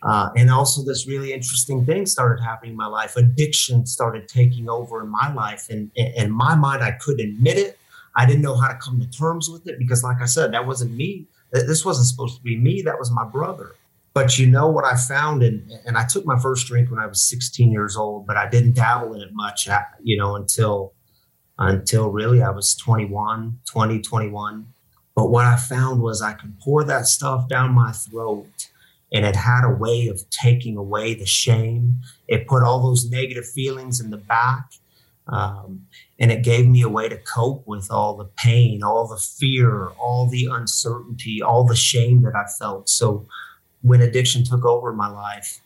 Uh, 0.01 0.31
and 0.35 0.51
also, 0.51 0.83
this 0.83 1.07
really 1.07 1.31
interesting 1.31 1.85
thing 1.85 2.05
started 2.05 2.43
happening 2.43 2.71
in 2.71 2.77
my 2.77 2.87
life. 2.87 3.15
Addiction 3.15 3.85
started 3.85 4.27
taking 4.27 4.67
over 4.69 5.01
in 5.01 5.07
my 5.07 5.31
life. 5.33 5.69
And 5.69 5.91
in 5.95 6.29
my 6.29 6.55
mind, 6.55 6.83
I 6.83 6.91
couldn't 6.91 7.25
admit 7.25 7.57
it. 7.57 7.79
I 8.15 8.25
didn't 8.25 8.41
know 8.41 8.55
how 8.55 8.67
to 8.67 8.77
come 8.77 8.99
to 8.99 9.09
terms 9.09 9.49
with 9.49 9.67
it 9.67 9.79
because, 9.79 10.03
like 10.03 10.21
I 10.21 10.25
said, 10.25 10.53
that 10.53 10.67
wasn't 10.67 10.93
me. 10.93 11.27
This 11.51 11.85
wasn't 11.85 12.07
supposed 12.07 12.37
to 12.37 12.43
be 12.43 12.57
me. 12.57 12.81
That 12.81 12.99
was 12.99 13.11
my 13.11 13.25
brother. 13.25 13.71
But 14.13 14.37
you 14.37 14.47
know 14.47 14.67
what 14.67 14.85
I 14.85 14.95
found, 14.95 15.41
and 15.41 15.71
and 15.85 15.97
I 15.97 16.05
took 16.05 16.25
my 16.25 16.39
first 16.39 16.67
drink 16.67 16.91
when 16.91 16.99
I 16.99 17.07
was 17.07 17.23
16 17.23 17.71
years 17.71 17.97
old, 17.97 18.27
but 18.27 18.37
I 18.37 18.47
didn't 18.47 18.75
dabble 18.75 19.13
in 19.15 19.21
it 19.21 19.33
much, 19.33 19.67
you 20.03 20.17
know, 20.17 20.35
until 20.35 20.93
until 21.57 22.09
really 22.09 22.41
I 22.41 22.49
was 22.49 22.75
21, 22.75 23.59
20, 23.65 24.01
21. 24.01 24.67
But 25.15 25.29
what 25.29 25.45
I 25.45 25.55
found 25.55 26.01
was 26.01 26.21
I 26.21 26.33
could 26.33 26.59
pour 26.59 26.83
that 26.83 27.05
stuff 27.05 27.47
down 27.47 27.73
my 27.73 27.91
throat 27.91 28.69
and 29.13 29.25
it 29.25 29.35
had 29.35 29.63
a 29.63 29.69
way 29.69 30.07
of 30.07 30.27
taking 30.31 30.75
away 30.75 31.13
the 31.13 31.25
shame. 31.25 32.01
It 32.27 32.47
put 32.47 32.63
all 32.63 32.81
those 32.81 33.09
negative 33.09 33.47
feelings 33.47 34.01
in 34.01 34.09
the 34.09 34.17
back. 34.17 34.71
Um, 35.27 35.85
and 36.19 36.31
it 36.31 36.43
gave 36.43 36.67
me 36.67 36.81
a 36.81 36.89
way 36.89 37.09
to 37.09 37.17
cope 37.17 37.65
with 37.67 37.89
all 37.91 38.15
the 38.15 38.25
pain, 38.37 38.83
all 38.83 39.07
the 39.07 39.17
fear, 39.17 39.87
all 39.99 40.27
the 40.27 40.47
uncertainty, 40.51 41.41
all 41.41 41.65
the 41.65 41.75
shame 41.75 42.21
that 42.21 42.35
I 42.35 42.45
felt. 42.59 42.87
So 42.87 43.25
when 43.81 44.01
addiction 44.01 44.43
took 44.43 44.63
over 44.63 44.93
my 44.93 45.09
life, 45.09 45.59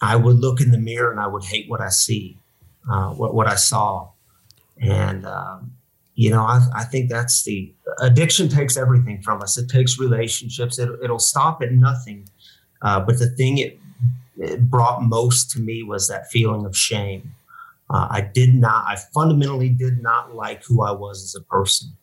I 0.00 0.16
would 0.16 0.36
look 0.36 0.60
in 0.60 0.70
the 0.70 0.78
mirror 0.78 1.10
and 1.10 1.20
I 1.20 1.26
would 1.26 1.44
hate 1.44 1.68
what 1.68 1.80
I 1.80 1.88
see, 1.88 2.36
uh, 2.90 3.10
what, 3.10 3.34
what 3.34 3.46
I 3.46 3.54
saw. 3.54 4.10
And, 4.80 5.24
um, 5.24 5.72
you 6.14 6.30
know, 6.30 6.42
I, 6.42 6.66
I, 6.74 6.84
think 6.84 7.10
that's 7.10 7.42
the 7.42 7.72
addiction 8.00 8.48
takes 8.48 8.76
everything 8.76 9.22
from 9.22 9.42
us. 9.42 9.56
It 9.56 9.68
takes 9.68 9.98
relationships. 9.98 10.78
It, 10.78 10.90
it'll 11.02 11.18
stop 11.18 11.62
at 11.62 11.72
nothing. 11.72 12.28
Uh, 12.82 13.00
but 13.00 13.18
the 13.18 13.30
thing 13.30 13.58
it, 13.58 13.78
it, 14.36 14.70
brought 14.70 15.02
most 15.02 15.50
to 15.52 15.60
me 15.60 15.82
was 15.82 16.08
that 16.08 16.30
feeling 16.30 16.66
of 16.66 16.76
shame. 16.76 17.34
Uh, 17.94 18.08
I 18.10 18.28
did 18.34 18.54
not, 18.54 18.84
I 18.88 18.96
fundamentally 19.14 19.68
did 19.68 20.02
not 20.02 20.34
like 20.34 20.64
who 20.64 20.82
I 20.82 20.90
was 20.90 21.22
as 21.22 21.40
a 21.40 21.44
person. 21.44 21.96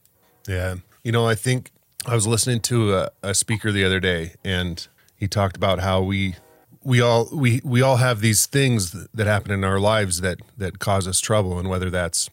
Yeah. 0.48 0.76
You 1.04 1.12
know, 1.12 1.28
I 1.28 1.36
think 1.36 1.72
I 2.06 2.16
was 2.16 2.26
listening 2.26 2.62
to 2.62 2.96
a, 2.96 3.10
a 3.22 3.34
speaker 3.34 3.74
the 3.74 3.84
other 3.84 4.00
day 4.00 4.36
and 4.46 4.88
he 5.18 5.28
talked 5.28 5.58
about 5.58 5.80
how 5.80 6.02
we 6.02 6.36
we 6.84 7.02
all 7.02 7.30
we 7.32 7.62
we 7.64 7.82
all 7.82 7.98
have 7.98 8.22
these 8.22 8.46
things 8.46 8.92
that 9.14 9.28
happen 9.28 9.52
in 9.52 9.64
our 9.64 9.80
lives 9.80 10.22
that 10.22 10.40
that 10.58 10.80
cause 10.80 11.08
us 11.08 11.20
trouble 11.20 11.60
and 11.60 11.70
whether 11.70 11.90
that's 11.92 12.30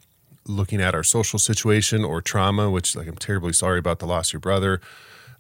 looking 0.47 0.81
at 0.81 0.95
our 0.95 1.03
social 1.03 1.39
situation 1.39 2.05
or 2.05 2.23
trauma, 2.23 2.71
which 2.71 2.97
like 2.97 3.07
I'm 3.07 3.17
terribly 3.17 3.53
sorry 3.53 3.79
about 3.79 3.99
the 3.99 4.07
loss 4.07 4.29
of 4.29 4.35
your 4.35 4.41
brother. 4.41 4.81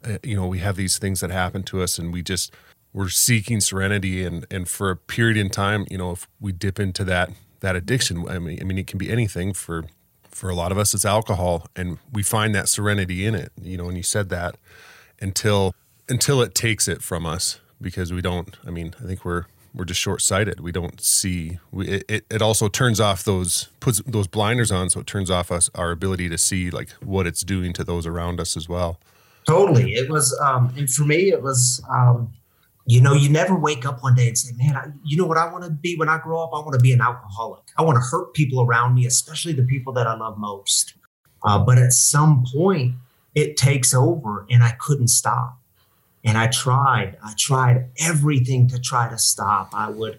Uh, 0.05 0.19
you 0.23 0.37
know, 0.37 0.47
we 0.47 0.59
have 0.59 0.77
these 0.77 0.99
things 0.99 1.21
that 1.21 1.31
happen 1.31 1.63
to 1.65 1.83
us, 1.83 1.99
and 1.99 2.13
we 2.13 2.23
just 2.23 2.53
we're 2.93 3.09
seeking 3.09 3.61
serenity, 3.61 4.25
and 4.25 4.47
and 4.51 4.69
for 4.69 4.91
a 4.91 4.97
period 4.97 5.37
in 5.37 5.49
time, 5.49 5.87
you 5.91 5.97
know, 5.97 6.11
if 6.11 6.29
we 6.41 6.53
dip 6.53 6.79
into 6.79 7.05
that 7.05 7.31
that 7.61 7.77
addiction, 7.77 8.29
I 8.29 8.39
mean, 8.39 8.59
I 8.61 8.65
mean, 8.65 8.79
it 8.79 8.87
can 8.87 8.99
be 8.99 9.11
anything. 9.11 9.53
For 9.53 9.85
for 10.31 10.49
a 10.49 10.55
lot 10.55 10.71
of 10.71 10.79
us, 10.79 10.95
it's 10.95 11.05
alcohol, 11.05 11.67
and 11.75 11.99
we 12.13 12.23
find 12.23 12.55
that 12.55 12.69
serenity 12.69 13.27
in 13.27 13.35
it. 13.35 13.53
You 13.61 13.77
know, 13.77 13.89
and 13.89 13.97
you 13.97 14.03
said 14.03 14.29
that 14.31 14.57
until 15.21 15.75
until 16.09 16.41
it 16.43 16.55
takes 16.55 16.89
it 16.89 17.03
from 17.03 17.27
us 17.27 17.61
because 17.81 18.13
we 18.13 18.21
don't. 18.21 18.57
I 18.67 18.71
mean, 18.71 18.95
I 19.03 19.07
think 19.07 19.25
we're 19.25 19.47
we're 19.75 19.85
just 19.85 20.01
short 20.01 20.23
sighted. 20.23 20.61
We 20.61 20.73
don't 20.73 21.01
see. 21.01 21.59
We, 21.71 21.89
it, 22.09 22.25
it 22.31 22.43
also 22.43 22.69
turns 22.69 23.01
off 23.01 23.25
those 23.25 23.69
puts 23.81 24.01
those 24.07 24.27
blinders 24.27 24.73
on, 24.73 24.91
so 24.91 25.01
it 25.01 25.07
turns 25.07 25.31
off 25.31 25.51
us 25.51 25.71
our 25.75 25.91
ability 25.91 26.29
to 26.29 26.39
see 26.39 26.71
like 26.71 26.91
what 27.03 27.27
it's 27.27 27.43
doing 27.43 27.73
to 27.75 27.85
those 27.85 28.07
around 28.07 28.41
us 28.41 28.57
as 28.57 28.69
well. 28.69 28.99
Totally, 29.47 29.95
it 29.95 30.11
was, 30.11 30.39
um, 30.45 30.75
and 30.77 30.91
for 30.91 31.05
me, 31.05 31.31
it 31.31 31.43
was. 31.43 31.83
Um, 31.91 32.33
you 32.89 33.03
know, 33.03 33.13
you 33.13 33.29
never 33.29 33.55
wake 33.55 33.85
up 33.85 34.03
one 34.03 34.15
day 34.15 34.29
and 34.29 34.39
say, 34.39 34.53
"Man, 34.57 34.75
I, 34.75 34.87
you 35.05 35.17
know 35.19 35.27
what 35.27 35.37
I 35.37 35.51
want 35.53 35.65
to 35.65 35.71
be 35.71 35.95
when 35.97 36.09
I 36.09 36.19
grow 36.19 36.43
up? 36.43 36.51
I 36.55 36.59
want 36.61 36.73
to 36.73 36.81
be 36.81 36.93
an 36.93 37.03
alcoholic. 37.03 37.65
I 37.77 37.83
want 37.83 37.97
to 37.97 38.01
hurt 38.01 38.33
people 38.33 38.63
around 38.63 38.95
me, 38.95 39.05
especially 39.05 39.53
the 39.53 39.63
people 39.63 39.93
that 39.93 40.07
I 40.07 40.17
love 40.17 40.39
most." 40.39 40.95
Uh, 41.45 41.59
but 41.59 41.77
at 41.79 41.93
some 41.93 42.45
point, 42.51 42.95
it 43.35 43.59
takes 43.59 43.93
over, 43.93 44.47
and 44.51 44.65
I 44.65 44.73
couldn't 44.81 45.09
stop. 45.09 45.59
And 46.25 46.37
I 46.37 46.49
tried, 46.49 47.17
I 47.23 47.35
tried 47.39 47.91
everything 48.01 48.69
to 48.69 48.79
try 48.79 49.09
to 49.09 49.19
stop. 49.19 49.71
I 49.73 49.91
would 49.91 50.19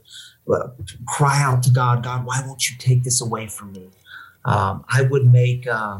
uh, 0.51 0.69
cry 1.07 1.41
out 1.41 1.63
to 1.63 1.71
God, 1.71 2.03
God, 2.03 2.25
why 2.25 2.41
won't 2.45 2.69
you 2.69 2.77
take 2.77 3.03
this 3.03 3.21
away 3.21 3.47
from 3.47 3.73
me? 3.73 3.89
Um, 4.45 4.85
I 4.89 5.01
would 5.01 5.25
make, 5.25 5.67
uh, 5.67 5.99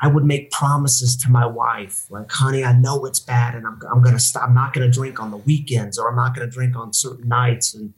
I 0.00 0.08
would 0.08 0.24
make 0.24 0.50
promises 0.50 1.16
to 1.16 1.30
my 1.30 1.46
wife, 1.46 2.06
like, 2.10 2.30
honey, 2.30 2.64
I 2.64 2.72
know 2.72 3.04
it's 3.04 3.18
bad 3.18 3.54
and 3.54 3.66
I'm, 3.66 3.80
I'm 3.90 4.02
going 4.02 4.14
to 4.14 4.20
stop. 4.20 4.44
I'm 4.44 4.54
not 4.54 4.72
going 4.72 4.88
to 4.88 4.92
drink 4.92 5.20
on 5.20 5.30
the 5.30 5.36
weekends 5.38 5.98
or 5.98 6.08
I'm 6.08 6.16
not 6.16 6.34
going 6.34 6.48
to 6.48 6.52
drink 6.52 6.76
on 6.76 6.92
certain 6.92 7.28
nights. 7.28 7.74
And, 7.74 7.92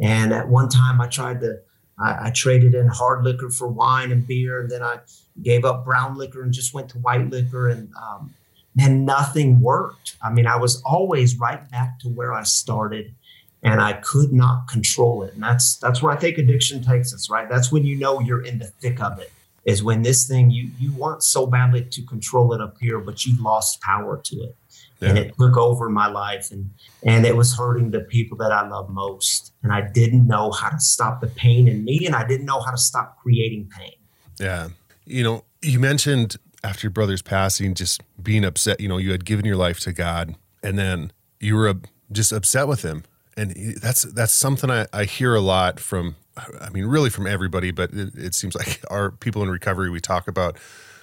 and 0.00 0.32
at 0.32 0.48
one 0.48 0.68
time 0.68 1.00
I 1.00 1.08
tried 1.08 1.40
to, 1.40 1.60
I, 1.98 2.28
I, 2.28 2.30
traded 2.30 2.74
in 2.74 2.88
hard 2.88 3.22
liquor 3.22 3.50
for 3.50 3.68
wine 3.68 4.12
and 4.12 4.26
beer. 4.26 4.60
And 4.60 4.70
then 4.70 4.82
I 4.82 5.00
gave 5.42 5.64
up 5.64 5.84
brown 5.84 6.16
liquor 6.16 6.42
and 6.42 6.52
just 6.52 6.72
went 6.72 6.88
to 6.90 6.98
white 6.98 7.28
liquor. 7.28 7.68
And, 7.68 7.90
um, 7.94 8.34
and 8.78 9.04
nothing 9.04 9.60
worked. 9.60 10.16
I 10.22 10.30
mean, 10.30 10.46
I 10.46 10.56
was 10.56 10.80
always 10.82 11.38
right 11.38 11.68
back 11.70 11.98
to 12.00 12.08
where 12.08 12.32
I 12.32 12.42
started 12.44 13.14
and 13.62 13.80
I 13.80 13.94
could 13.94 14.32
not 14.32 14.66
control 14.68 15.22
it. 15.22 15.34
And 15.34 15.42
that's 15.42 15.76
that's 15.76 16.02
where 16.02 16.12
I 16.12 16.16
think 16.16 16.38
addiction 16.38 16.82
takes 16.82 17.14
us, 17.14 17.30
right? 17.30 17.48
That's 17.48 17.70
when 17.70 17.84
you 17.84 17.96
know 17.96 18.20
you're 18.20 18.44
in 18.44 18.58
the 18.58 18.66
thick 18.66 19.00
of 19.00 19.18
it. 19.18 19.30
Is 19.64 19.82
when 19.82 20.02
this 20.02 20.26
thing 20.26 20.50
you 20.50 20.70
you 20.78 20.92
want 20.92 21.22
so 21.22 21.46
badly 21.46 21.84
to 21.84 22.02
control 22.02 22.52
it 22.52 22.60
up 22.60 22.76
here, 22.80 22.98
but 22.98 23.24
you've 23.24 23.40
lost 23.40 23.80
power 23.80 24.20
to 24.24 24.36
it. 24.36 24.56
Yeah. 25.00 25.08
And 25.08 25.18
it 25.18 25.34
took 25.38 25.56
over 25.56 25.88
my 25.88 26.08
life 26.08 26.50
and 26.50 26.70
and 27.04 27.24
it 27.24 27.36
was 27.36 27.56
hurting 27.56 27.90
the 27.90 28.00
people 28.00 28.36
that 28.38 28.52
I 28.52 28.68
love 28.68 28.90
most. 28.90 29.52
And 29.62 29.72
I 29.72 29.88
didn't 29.92 30.26
know 30.26 30.50
how 30.50 30.70
to 30.70 30.80
stop 30.80 31.20
the 31.20 31.28
pain 31.28 31.68
in 31.68 31.84
me 31.84 32.06
and 32.06 32.14
I 32.14 32.26
didn't 32.26 32.46
know 32.46 32.60
how 32.60 32.70
to 32.70 32.78
stop 32.78 33.18
creating 33.22 33.68
pain. 33.76 33.94
Yeah. 34.40 34.68
You 35.04 35.22
know, 35.22 35.44
you 35.60 35.78
mentioned 35.78 36.36
after 36.64 36.86
your 36.86 36.92
brother's 36.92 37.22
passing, 37.22 37.74
just 37.74 38.02
being 38.22 38.44
upset, 38.44 38.80
you 38.80 38.88
know, 38.88 38.98
you 38.98 39.10
had 39.10 39.24
given 39.24 39.44
your 39.44 39.56
life 39.56 39.80
to 39.80 39.92
God 39.92 40.36
and 40.62 40.78
then 40.78 41.12
you 41.40 41.56
were 41.56 41.68
uh, 41.68 41.74
just 42.12 42.32
upset 42.32 42.68
with 42.68 42.82
him 42.82 43.04
and 43.36 43.76
that's 43.80 44.02
that's 44.02 44.32
something 44.32 44.70
I, 44.70 44.86
I 44.92 45.04
hear 45.04 45.34
a 45.34 45.40
lot 45.40 45.80
from 45.80 46.16
I 46.60 46.70
mean 46.70 46.86
really 46.86 47.10
from 47.10 47.26
everybody 47.26 47.70
but 47.70 47.92
it, 47.92 48.14
it, 48.14 48.34
seems 48.34 48.54
like 48.54 48.82
our 48.90 49.10
people 49.10 49.42
in 49.42 49.50
recovery 49.50 49.90
we 49.90 50.00
talk 50.00 50.28
about 50.28 50.58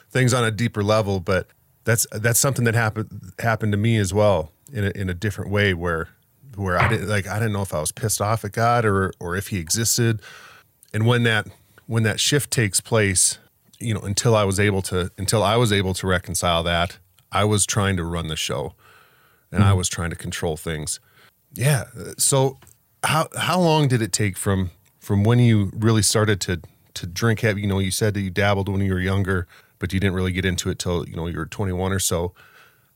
things 0.09 0.33
on 0.33 0.43
a 0.43 0.51
deeper 0.51 0.83
level 0.83 1.19
but 1.19 1.47
that's 1.83 2.05
that's 2.11 2.39
something 2.39 2.65
that 2.65 2.75
happened 2.75 3.33
happened 3.39 3.71
to 3.71 3.77
me 3.77 3.97
as 3.97 4.13
well 4.13 4.51
in 4.71 4.85
a, 4.85 4.89
in 4.91 5.09
a 5.09 5.13
different 5.13 5.51
way 5.51 5.73
where 5.73 6.09
where 6.55 6.79
I 6.79 6.87
didn't 6.87 7.07
like 7.07 7.27
I 7.27 7.39
didn't 7.39 7.53
know 7.53 7.61
if 7.61 7.73
I 7.73 7.79
was 7.79 7.91
pissed 7.91 8.21
off 8.21 8.43
at 8.43 8.51
God 8.51 8.85
or 8.85 9.11
or 9.19 9.35
if 9.35 9.47
he 9.47 9.57
existed 9.57 10.21
and 10.93 11.05
when 11.05 11.23
that 11.23 11.47
when 11.87 12.03
that 12.03 12.19
shift 12.19 12.51
takes 12.51 12.81
place 12.81 13.39
you 13.79 13.93
know 13.93 14.01
until 14.01 14.35
I 14.35 14.43
was 14.43 14.59
able 14.59 14.81
to 14.83 15.11
until 15.17 15.43
I 15.43 15.55
was 15.55 15.71
able 15.71 15.93
to 15.95 16.07
reconcile 16.07 16.63
that 16.63 16.97
I 17.31 17.45
was 17.45 17.65
trying 17.65 17.97
to 17.97 18.03
run 18.03 18.27
the 18.27 18.35
show 18.35 18.73
and 19.51 19.61
mm-hmm. 19.61 19.69
I 19.69 19.73
was 19.73 19.87
trying 19.89 20.09
to 20.09 20.15
control 20.15 20.57
things 20.57 20.99
yeah. 21.53 21.85
So 22.17 22.57
how 23.03 23.27
how 23.37 23.59
long 23.59 23.87
did 23.87 24.01
it 24.01 24.11
take 24.11 24.37
from 24.37 24.71
from 24.99 25.23
when 25.23 25.39
you 25.39 25.71
really 25.73 26.01
started 26.01 26.39
to 26.41 26.61
to 26.95 27.05
drink 27.05 27.41
heavy? 27.41 27.61
You 27.61 27.67
know, 27.67 27.79
you 27.79 27.91
said 27.91 28.13
that 28.13 28.21
you 28.21 28.29
dabbled 28.29 28.69
when 28.69 28.81
you 28.81 28.93
were 28.93 28.99
younger, 28.99 29.47
but 29.79 29.93
you 29.93 29.99
didn't 29.99 30.15
really 30.15 30.31
get 30.31 30.45
into 30.45 30.69
it 30.69 30.79
till 30.79 31.07
you 31.07 31.15
know 31.15 31.27
you 31.27 31.37
were 31.37 31.45
21 31.45 31.91
or 31.91 31.99
so. 31.99 32.33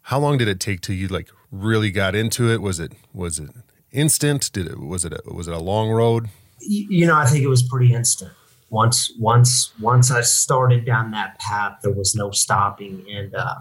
How 0.04 0.20
long 0.20 0.38
did 0.38 0.48
it 0.48 0.60
take 0.60 0.82
till 0.82 0.96
you 0.96 1.08
like 1.08 1.30
really 1.52 1.92
got 1.92 2.16
into 2.16 2.50
it? 2.50 2.62
Was 2.62 2.80
it 2.80 2.94
was 3.14 3.40
it 3.40 3.50
instant? 3.92 4.52
Did 4.52 4.68
it 4.68 4.80
was 4.80 5.06
it 5.06 5.14
a, 5.14 5.34
was 5.34 5.48
it 5.48 5.54
a 5.54 5.60
long 5.60 5.90
road? 5.90 6.30
You 6.60 7.08
know, 7.08 7.16
I 7.16 7.26
think 7.26 7.44
it 7.44 7.50
was 7.50 7.64
pretty 7.64 7.94
instant. 7.94 8.32
Once 8.70 9.12
once 9.20 9.72
once 9.80 10.10
I 10.10 10.22
started 10.22 10.84
down 10.86 11.12
that 11.12 11.38
path, 11.40 11.80
there 11.84 11.92
was 11.92 12.16
no 12.16 12.32
stopping, 12.32 13.06
and 13.10 13.36
uh, 13.36 13.56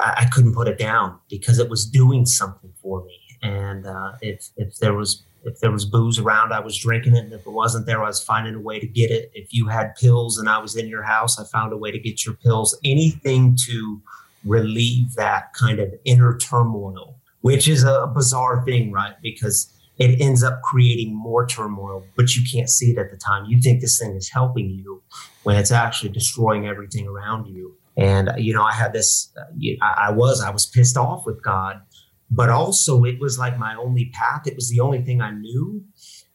I 0.00 0.28
couldn't 0.30 0.54
put 0.54 0.68
it 0.68 0.78
down 0.78 1.18
because 1.30 1.58
it 1.58 1.70
was 1.70 1.86
doing 1.86 2.26
something 2.26 2.72
for 2.82 3.02
me 3.04 3.15
and 3.42 3.86
uh, 3.86 4.12
if 4.20 4.50
if 4.56 4.78
there 4.78 4.94
was 4.94 5.22
if 5.46 5.60
there 5.60 5.70
was 5.70 5.84
booze 5.84 6.18
around, 6.18 6.52
I 6.52 6.60
was 6.60 6.76
drinking 6.76 7.14
it. 7.14 7.24
And 7.24 7.32
if 7.32 7.46
it 7.46 7.52
wasn't 7.52 7.86
there, 7.86 8.02
I 8.02 8.08
was 8.08 8.22
finding 8.22 8.54
a 8.56 8.60
way 8.60 8.80
to 8.80 8.86
get 8.86 9.10
it. 9.10 9.30
If 9.32 9.54
you 9.54 9.68
had 9.68 9.94
pills 9.94 10.38
and 10.38 10.48
I 10.48 10.58
was 10.58 10.76
in 10.76 10.88
your 10.88 11.04
house, 11.04 11.38
I 11.38 11.44
found 11.44 11.72
a 11.72 11.76
way 11.76 11.92
to 11.92 11.98
get 11.98 12.26
your 12.26 12.34
pills. 12.34 12.76
Anything 12.84 13.56
to 13.66 14.02
relieve 14.44 15.14
that 15.14 15.52
kind 15.54 15.78
of 15.78 15.94
inner 16.04 16.36
turmoil, 16.36 17.16
which 17.42 17.68
is 17.68 17.84
a 17.84 18.10
bizarre 18.12 18.64
thing, 18.64 18.90
right? 18.90 19.14
Because 19.22 19.72
it 19.98 20.20
ends 20.20 20.42
up 20.42 20.62
creating 20.62 21.14
more 21.14 21.46
turmoil, 21.46 22.04
but 22.16 22.34
you 22.34 22.42
can't 22.52 22.68
see 22.68 22.90
it 22.90 22.98
at 22.98 23.10
the 23.10 23.16
time. 23.16 23.46
You 23.46 23.60
think 23.60 23.80
this 23.80 23.98
thing 23.98 24.14
is 24.14 24.28
helping 24.28 24.68
you 24.68 25.02
when 25.44 25.56
it's 25.56 25.70
actually 25.70 26.10
destroying 26.10 26.66
everything 26.66 27.06
around 27.06 27.46
you. 27.46 27.76
And, 27.96 28.30
you 28.36 28.52
know, 28.52 28.62
I 28.62 28.72
had 28.72 28.92
this, 28.92 29.32
uh, 29.38 29.44
I 29.80 30.10
was, 30.10 30.42
I 30.42 30.50
was 30.50 30.66
pissed 30.66 30.98
off 30.98 31.24
with 31.24 31.42
God 31.42 31.80
but 32.30 32.48
also 32.50 33.04
it 33.04 33.20
was 33.20 33.38
like 33.38 33.58
my 33.58 33.74
only 33.76 34.06
path. 34.06 34.46
It 34.46 34.54
was 34.54 34.68
the 34.68 34.80
only 34.80 35.02
thing 35.02 35.20
I 35.20 35.30
knew. 35.30 35.84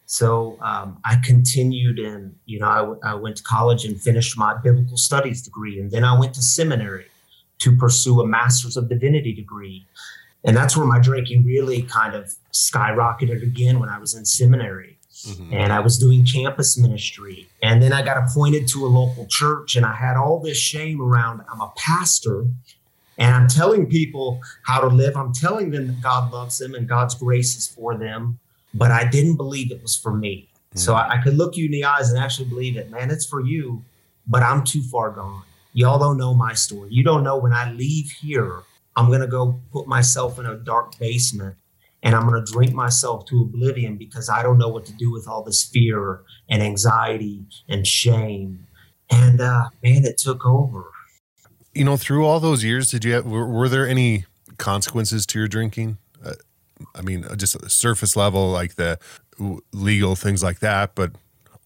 So 0.06 0.58
um, 0.62 1.00
I 1.06 1.18
continued 1.24 2.00
and, 2.00 2.36
you 2.46 2.60
know, 2.60 2.68
I, 2.68 2.78
w- 2.78 3.00
I 3.04 3.16
went 3.16 3.38
to 3.38 3.44
college 3.44 3.86
and 3.86 4.00
finished 4.00 4.38
my 4.38 4.54
biblical 4.54 4.98
studies 4.98 5.42
degree. 5.42 5.80
And 5.80 5.90
then 5.90 6.04
I 6.04 6.18
went 6.20 6.34
to 6.36 6.42
seminary 6.42 7.06
to 7.60 7.78
pursue 7.78 8.20
a 8.20 8.28
master's 8.28 8.76
of 8.76 8.90
divinity 8.90 9.34
degree. 9.34 9.86
And 10.44 10.58
that's 10.58 10.76
where 10.76 10.86
my 10.86 11.00
drinking 11.00 11.46
really 11.46 11.84
kind 11.84 12.16
of 12.16 12.34
skyrocketed 12.52 13.42
again 13.44 13.80
when 13.80 13.90
I 13.90 14.00
was 14.00 14.14
in 14.14 14.26
seminary. 14.26 14.98
Mm-hmm. 15.28 15.54
And 15.54 15.72
I 15.72 15.80
was 15.80 16.00
doing 16.00 16.26
campus 16.26 16.78
ministry. 16.78 17.48
And 17.62 17.82
then 17.82 17.94
I 17.94 18.02
got 18.02 18.18
appointed 18.18 18.68
to 18.70 18.86
a 18.86 18.90
local 18.90 19.28
church, 19.30 19.76
and 19.76 19.86
I 19.86 19.94
had 19.94 20.18
all 20.18 20.40
this 20.40 20.58
shame 20.58 21.00
around 21.00 21.42
I'm 21.52 21.62
a 21.62 21.72
pastor, 21.78 22.48
and 23.22 23.36
I'm 23.36 23.48
telling 23.48 23.86
people 23.86 24.42
how 24.64 24.82
to 24.82 24.88
live. 24.88 25.16
I'm 25.16 25.32
telling 25.32 25.70
them 25.70 25.86
that 25.86 26.02
God 26.02 26.34
loves 26.34 26.58
them 26.58 26.74
and 26.74 26.90
God's 26.90 27.14
grace 27.14 27.56
is 27.56 27.68
for 27.68 27.96
them. 27.96 28.40
But 28.74 28.90
I 28.90 29.08
didn't 29.08 29.36
believe 29.36 29.72
it 29.72 29.80
was 29.84 29.96
for 29.96 30.12
me. 30.12 30.50
Mm-hmm. 30.50 30.80
So 30.80 30.96
I, 30.96 31.20
I 31.20 31.22
could 31.22 31.38
look 31.38 31.56
you 31.56 31.66
in 31.66 31.72
the 31.72 31.86
eyes 31.86 32.10
and 32.10 32.18
actually 32.18 32.50
believe 32.50 32.78
it. 32.78 32.90
Man, 32.90 33.12
it's 33.12 33.28
for 33.28 33.46
you, 33.46 33.86
but 34.26 34.42
I'm 34.42 34.64
too 34.64 34.82
far 34.82 35.12
gone. 35.12 35.44
Y'all 35.74 36.00
don't 36.00 36.18
know 36.18 36.34
my 36.34 36.56
story. 36.56 36.90
You 36.92 37.04
don't 37.04 37.24
know 37.24 37.38
when 37.38 37.54
I 37.54 37.72
leave 37.72 38.10
here, 38.10 38.64
I'm 38.96 39.06
going 39.06 39.22
to 39.22 39.28
go 39.28 39.62
put 39.72 39.86
myself 39.86 40.40
in 40.40 40.48
a 40.48 40.56
dark 40.56 40.98
basement 40.98 41.56
and 42.02 42.16
I'm 42.16 42.28
going 42.28 42.44
to 42.44 42.52
drink 42.52 42.74
myself 42.74 43.28
to 43.28 43.44
oblivion 43.44 43.98
because 43.98 44.30
I 44.32 44.42
don't 44.42 44.58
know 44.58 44.70
what 44.70 44.86
to 44.86 44.94
do 44.94 45.12
with 45.12 45.28
all 45.28 45.44
this 45.44 45.64
fear 45.64 46.22
and 46.50 46.64
anxiety 46.64 47.46
and 47.70 47.86
shame. 47.86 48.66
And 49.12 49.40
uh, 49.40 49.70
man, 49.84 50.06
it 50.06 50.18
took 50.18 50.44
over 50.44 50.92
you 51.74 51.84
know, 51.84 51.98
through 51.98 52.26
all 52.26 52.40
those 52.40 52.64
years, 52.64 52.90
did 52.90 53.06
you 53.06 53.14
have, 53.14 53.26
were, 53.26 53.48
were 53.48 53.70
there 53.70 53.88
any 53.88 54.26
consequences 54.58 55.26
to 55.28 55.40
your 55.40 55.48
drinking? 55.48 55.98
Uh, 56.24 56.34
I 56.96 57.02
mean, 57.02 57.26
uh, 57.26 57.36
just 57.36 57.70
surface 57.70 58.16
level, 58.16 58.50
like 58.50 58.76
the 58.76 59.00
legal 59.72 60.16
things 60.16 60.44
like 60.44 60.60
that, 60.60 60.96
but 60.96 61.14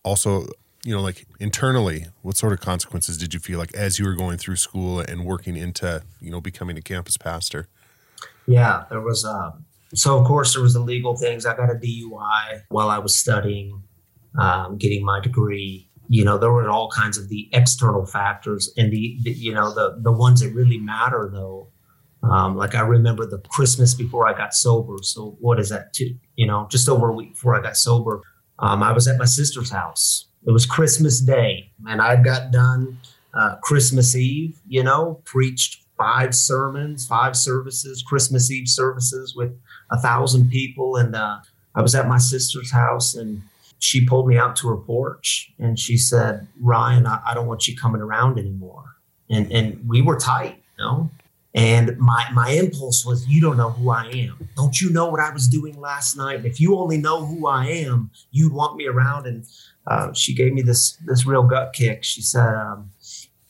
also, 0.03 0.47
you 0.83 0.93
know, 0.93 1.01
like 1.01 1.25
internally, 1.39 2.07
what 2.21 2.37
sort 2.37 2.53
of 2.53 2.61
consequences 2.61 3.17
did 3.17 3.33
you 3.33 3.39
feel 3.39 3.57
like 3.57 3.73
as 3.73 3.97
you 3.97 4.05
were 4.05 4.13
going 4.13 4.37
through 4.37 4.57
school 4.57 4.99
and 4.99 5.25
working 5.25 5.57
into, 5.57 6.03
you 6.21 6.29
know, 6.29 6.39
becoming 6.39 6.77
a 6.77 6.81
campus 6.81 7.17
pastor? 7.17 7.67
Yeah, 8.47 8.85
there 8.89 9.01
was. 9.01 9.25
Um, 9.25 9.65
so 9.93 10.19
of 10.19 10.27
course 10.27 10.53
there 10.53 10.61
was 10.61 10.73
the 10.73 10.79
legal 10.79 11.15
things. 11.15 11.45
I 11.45 11.55
got 11.55 11.71
a 11.71 11.75
DUI 11.75 12.63
while 12.69 12.89
I 12.89 12.99
was 12.99 13.15
studying, 13.15 13.81
um, 14.37 14.77
getting 14.77 15.03
my 15.03 15.19
degree 15.19 15.89
you 16.07 16.23
know 16.23 16.37
there 16.37 16.51
were 16.51 16.69
all 16.69 16.89
kinds 16.89 17.17
of 17.17 17.29
the 17.29 17.49
external 17.53 18.05
factors 18.05 18.71
and 18.77 18.91
the, 18.91 19.17
the 19.23 19.31
you 19.31 19.53
know 19.53 19.73
the 19.73 19.97
the 20.01 20.11
ones 20.11 20.41
that 20.41 20.53
really 20.53 20.77
matter 20.77 21.29
though. 21.31 21.67
Um, 22.23 22.57
like 22.57 22.73
i 22.73 22.81
remember 22.81 23.27
the 23.27 23.37
christmas 23.49 23.93
before 23.93 24.27
i 24.27 24.35
got 24.35 24.55
sober. 24.55 24.95
So 25.01 25.37
what 25.39 25.59
is 25.59 25.69
that 25.69 25.93
too 25.93 26.15
you 26.35 26.47
know 26.47 26.67
just 26.71 26.89
over 26.89 27.09
a 27.09 27.13
week 27.13 27.33
before 27.33 27.55
i 27.55 27.61
got 27.61 27.77
sober 27.77 28.21
um, 28.59 28.81
i 28.81 28.91
was 28.91 29.07
at 29.07 29.17
my 29.17 29.25
sister's 29.25 29.69
house. 29.69 30.25
It 30.47 30.51
was 30.51 30.65
christmas 30.65 31.19
day 31.19 31.71
and 31.87 32.01
i 32.01 32.15
got 32.15 32.51
done 32.51 32.97
uh, 33.33 33.57
christmas 33.61 34.15
eve 34.15 34.57
you 34.67 34.83
know 34.83 35.21
preached 35.25 35.83
five 35.97 36.33
sermons 36.33 37.05
five 37.05 37.35
services 37.35 38.03
christmas 38.07 38.49
eve 38.49 38.67
services 38.67 39.35
with 39.35 39.51
a 39.91 39.99
thousand 39.99 40.49
people. 40.49 40.95
And 40.95 41.15
uh, 41.15 41.39
i 41.75 41.81
was 41.81 41.93
at 41.93 42.07
my 42.07 42.17
sister's 42.17 42.71
house 42.71 43.13
and 43.13 43.43
she 43.79 44.05
pulled 44.05 44.27
me 44.27 44.37
out 44.37 44.55
to 44.57 44.67
her 44.69 44.77
porch 44.77 45.53
and 45.59 45.77
she 45.77 45.97
said, 45.97 46.47
Ryan, 46.61 47.05
I, 47.05 47.21
I 47.27 47.33
don't 47.33 47.47
want 47.47 47.67
you 47.67 47.75
coming 47.75 48.01
around 48.01 48.39
anymore. 48.39 48.83
And 49.29 49.51
and 49.51 49.87
we 49.87 50.01
were 50.01 50.17
tight, 50.17 50.61
you 50.77 50.83
know. 50.83 51.09
And 51.53 51.97
my 51.97 52.25
my 52.33 52.49
impulse 52.49 53.05
was, 53.05 53.27
you 53.27 53.41
don't 53.41 53.57
know 53.57 53.69
who 53.69 53.89
I 53.89 54.05
am. 54.07 54.49
Don't 54.55 54.79
you 54.81 54.89
know 54.89 55.09
what 55.09 55.19
I 55.19 55.31
was 55.31 55.47
doing 55.47 55.79
last 55.79 56.17
night? 56.17 56.37
And 56.37 56.45
If 56.45 56.59
you 56.59 56.77
only 56.77 56.97
know 56.97 57.25
who 57.25 57.47
I 57.47 57.65
am, 57.65 58.11
you'd 58.31 58.53
want 58.53 58.75
me 58.75 58.87
around. 58.87 59.25
And 59.25 59.45
uh, 59.87 60.13
she 60.13 60.33
gave 60.33 60.53
me 60.53 60.61
this 60.61 60.97
this 61.05 61.25
real 61.25 61.43
gut 61.43 61.73
kick. 61.73 62.03
She 62.03 62.21
said, 62.21 62.53
um, 62.55 62.91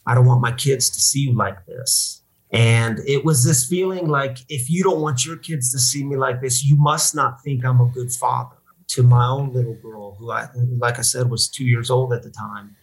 I 0.05 0.13
don't 0.13 0.25
want 0.25 0.41
my 0.41 0.51
kids 0.51 0.89
to 0.91 0.99
see 0.99 1.21
you 1.21 1.33
like 1.33 1.65
this. 1.65 2.21
And 2.51 2.99
it 3.07 3.25
was 3.25 3.43
this 3.43 3.67
feeling 3.67 4.07
like, 4.07 4.37
if 4.49 4.69
you 4.69 4.83
don't 4.83 5.01
want 5.01 5.25
your 5.25 5.35
kids 5.35 5.71
to 5.71 5.79
see 5.79 6.03
me 6.03 6.15
like 6.15 6.41
this, 6.41 6.63
you 6.63 6.75
must 6.77 7.15
not 7.15 7.41
think 7.43 7.65
I'm 7.65 7.81
a 7.81 7.87
good 7.87 8.11
father 8.11 8.55
to 8.87 9.03
my 9.03 9.25
own 9.27 9.53
little 9.53 9.75
girl, 9.75 10.15
who 10.15 10.31
I, 10.31 10.47
like 10.77 10.99
I 10.99 11.01
said, 11.01 11.29
was 11.29 11.47
two 11.47 11.65
years 11.65 11.89
old 11.89 12.13
at 12.13 12.23
the 12.23 12.29
time. 12.29 12.75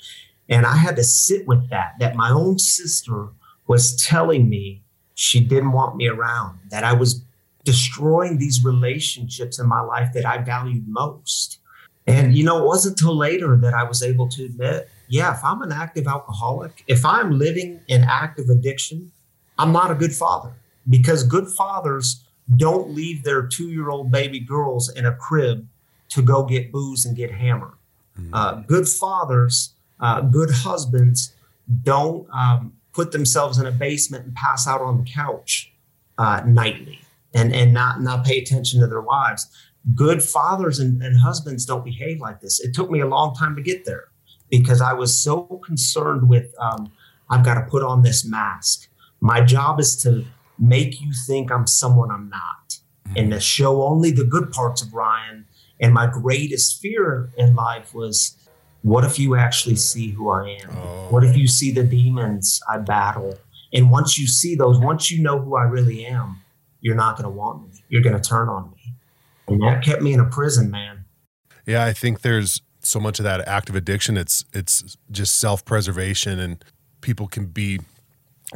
And 0.49 0.67
I 0.67 0.77
had 0.77 0.97
to 0.97 1.05
sit 1.05 1.47
with 1.47 1.71
that, 1.71 1.95
that 2.01 2.17
my 2.17 2.31
own 2.31 2.59
sister 2.59 3.29
was 3.67 3.97
telling 3.97 4.49
me 4.49 4.83
she 5.15 5.41
didn't 5.41 5.73
want 5.73 5.97
me 5.97 6.09
around, 6.09 6.59
that 6.71 6.85
I 6.85 6.93
was 6.93 7.25
destroying 7.65 8.39
these 8.39 8.65
relationships 8.65 9.59
in 9.59 9.69
my 9.69 9.81
life 9.81 10.13
that 10.15 10.27
I 10.27 10.39
valued 10.39 10.87
most. 10.89 11.59
And, 12.07 12.37
you 12.37 12.45
know, 12.45 12.59
it 12.59 12.67
wasn't 12.67 13.01
until 13.01 13.17
later 13.17 13.57
that 13.57 13.75
I 13.75 13.85
was 13.85 14.03
able 14.03 14.29
to 14.31 14.45
admit, 14.45 14.89
yeah, 15.09 15.33
if 15.35 15.45
I'm 15.45 15.63
an 15.63 15.71
active 15.71 16.09
alcoholic, 16.09 16.83
if 16.89 17.05
I'm 17.05 17.39
living 17.39 17.81
in 17.87 18.03
active 18.03 18.49
addiction, 18.49 19.13
I'm 19.59 19.73
not 19.73 19.91
a 19.91 19.95
good 19.95 20.15
father 20.15 20.53
because 20.89 21.23
good 21.23 21.49
fathers 21.49 22.25
don't 22.57 22.91
leave 22.91 23.23
their 23.23 23.47
two 23.47 23.69
year 23.69 23.91
old 23.91 24.11
baby 24.11 24.41
girls 24.41 24.91
in 24.91 25.07
a 25.07 25.15
crib 25.15 25.69
to 26.13 26.23
go 26.23 26.45
get 26.45 26.73
booze 26.73 27.05
and 27.05 27.17
get 27.17 27.31
hammered. 27.31 27.75
Mm-hmm. 28.19 28.35
Uh, 28.35 28.55
good 28.67 28.89
fathers, 28.89 29.75
uh, 30.01 30.21
good 30.21 30.51
husbands 30.51 31.35
don't 31.83 32.27
um, 32.33 32.73
put 32.93 33.13
themselves 33.13 33.59
in 33.59 33.67
a 33.67 33.71
basement 33.71 34.25
and 34.25 34.35
pass 34.35 34.67
out 34.67 34.81
on 34.81 34.99
the 34.99 35.11
couch 35.11 35.73
uh, 36.19 36.43
nightly 36.47 37.01
and, 37.35 37.55
and 37.55 37.73
not, 37.73 38.03
not 38.03 38.25
pay 38.25 38.39
attention 38.39 38.81
to 38.81 38.87
their 38.87 39.01
wives. 39.01 39.49
Good 39.95 40.23
fathers 40.23 40.79
and, 40.79 41.03
and 41.03 41.19
husbands 41.19 41.65
don't 41.65 41.85
behave 41.85 42.21
like 42.21 42.41
this. 42.41 42.61
It 42.61 42.75
took 42.75 42.91
me 42.91 43.01
a 43.01 43.07
long 43.07 43.35
time 43.35 43.57
to 43.57 43.63
get 43.63 43.85
there 43.85 44.05
because 44.51 44.81
I 44.81 44.93
was 44.93 45.19
so 45.19 45.43
concerned 45.65 46.29
with 46.29 46.55
um, 46.61 46.93
I've 47.31 47.45
got 47.45 47.55
to 47.55 47.63
put 47.63 47.83
on 47.83 48.03
this 48.03 48.25
mask. 48.25 48.89
My 49.21 49.41
job 49.41 49.81
is 49.81 49.97
to 50.03 50.27
make 50.59 51.01
you 51.01 51.13
think 51.27 51.51
I'm 51.51 51.67
someone 51.67 52.11
I'm 52.11 52.29
not 52.29 52.79
mm-hmm. 53.09 53.17
and 53.17 53.31
to 53.33 53.41
show 53.41 53.83
only 53.83 54.11
the 54.11 54.25
good 54.25 54.53
parts 54.53 54.83
of 54.83 54.93
Ryan. 54.93 55.47
And 55.83 55.93
my 55.93 56.07
greatest 56.07 56.81
fear 56.81 57.29
in 57.37 57.55
life 57.55 57.93
was 57.93 58.39
what 58.83 59.05
if 59.05 59.19
you 59.19 59.37
actually 59.37 59.77
see 59.77 60.11
who 60.11 60.31
I 60.31 60.59
am? 60.63 60.71
Oh. 60.77 61.09
What 61.11 61.25
if 61.25 61.37
you 61.37 61.47
see 61.47 61.73
the 61.73 61.83
demons 61.83 62.61
I 62.71 62.79
battle? 62.79 63.39
And 63.73 63.91
once 63.91 64.19
you 64.19 64.27
see 64.27 64.55
those, 64.55 64.79
once 64.79 65.11
you 65.11 65.23
know 65.23 65.39
who 65.39 65.57
I 65.57 65.63
really 65.63 66.07
am, 66.07 66.41
you're 66.81 66.95
not 66.95 67.17
going 67.17 67.25
to 67.25 67.37
want 67.37 67.63
me. 67.63 67.83
You're 67.89 68.03
going 68.03 68.21
to 68.21 68.29
turn 68.29 68.49
on 68.49 68.71
me. 68.71 68.95
And 69.49 69.63
that 69.63 69.83
kept 69.85 70.03
me 70.03 70.13
in 70.13 70.21
a 70.21 70.25
prison, 70.25 70.71
man. 70.71 71.05
Yeah, 71.67 71.85
I 71.85 71.93
think 71.93 72.23
there's 72.23 72.63
so 72.81 72.99
much 72.99 73.19
of 73.19 73.25
that 73.25 73.47
active 73.47 73.77
addiction. 73.77 74.17
It's 74.17 74.45
it's 74.53 74.97
just 75.11 75.39
self 75.39 75.65
preservation, 75.65 76.39
and 76.39 76.65
people 77.01 77.29
can 77.29 77.47
be 77.47 77.81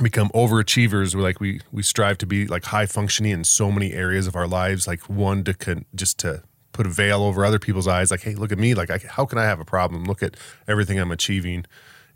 become 0.02 0.28
overachievers. 0.30 1.14
We're 1.14 1.22
like 1.22 1.40
we 1.40 1.60
we 1.70 1.82
strive 1.82 2.18
to 2.18 2.26
be 2.26 2.46
like 2.46 2.64
high 2.64 2.86
functioning 2.86 3.32
in 3.32 3.44
so 3.44 3.70
many 3.70 3.92
areas 3.92 4.26
of 4.26 4.34
our 4.36 4.46
lives. 4.46 4.86
Like 4.86 5.08
one 5.08 5.44
to 5.44 5.54
con, 5.54 5.84
just 5.94 6.18
to 6.20 6.42
put 6.76 6.86
a 6.86 6.90
veil 6.90 7.22
over 7.22 7.44
other 7.44 7.58
people's 7.58 7.88
eyes. 7.88 8.10
Like, 8.10 8.22
hey, 8.22 8.34
look 8.34 8.52
at 8.52 8.58
me. 8.58 8.74
Like, 8.74 8.90
I, 8.90 9.00
how 9.08 9.24
can 9.24 9.38
I 9.38 9.44
have 9.44 9.60
a 9.60 9.64
problem? 9.64 10.04
Look 10.04 10.22
at 10.22 10.36
everything 10.68 10.98
I'm 10.98 11.10
achieving, 11.10 11.66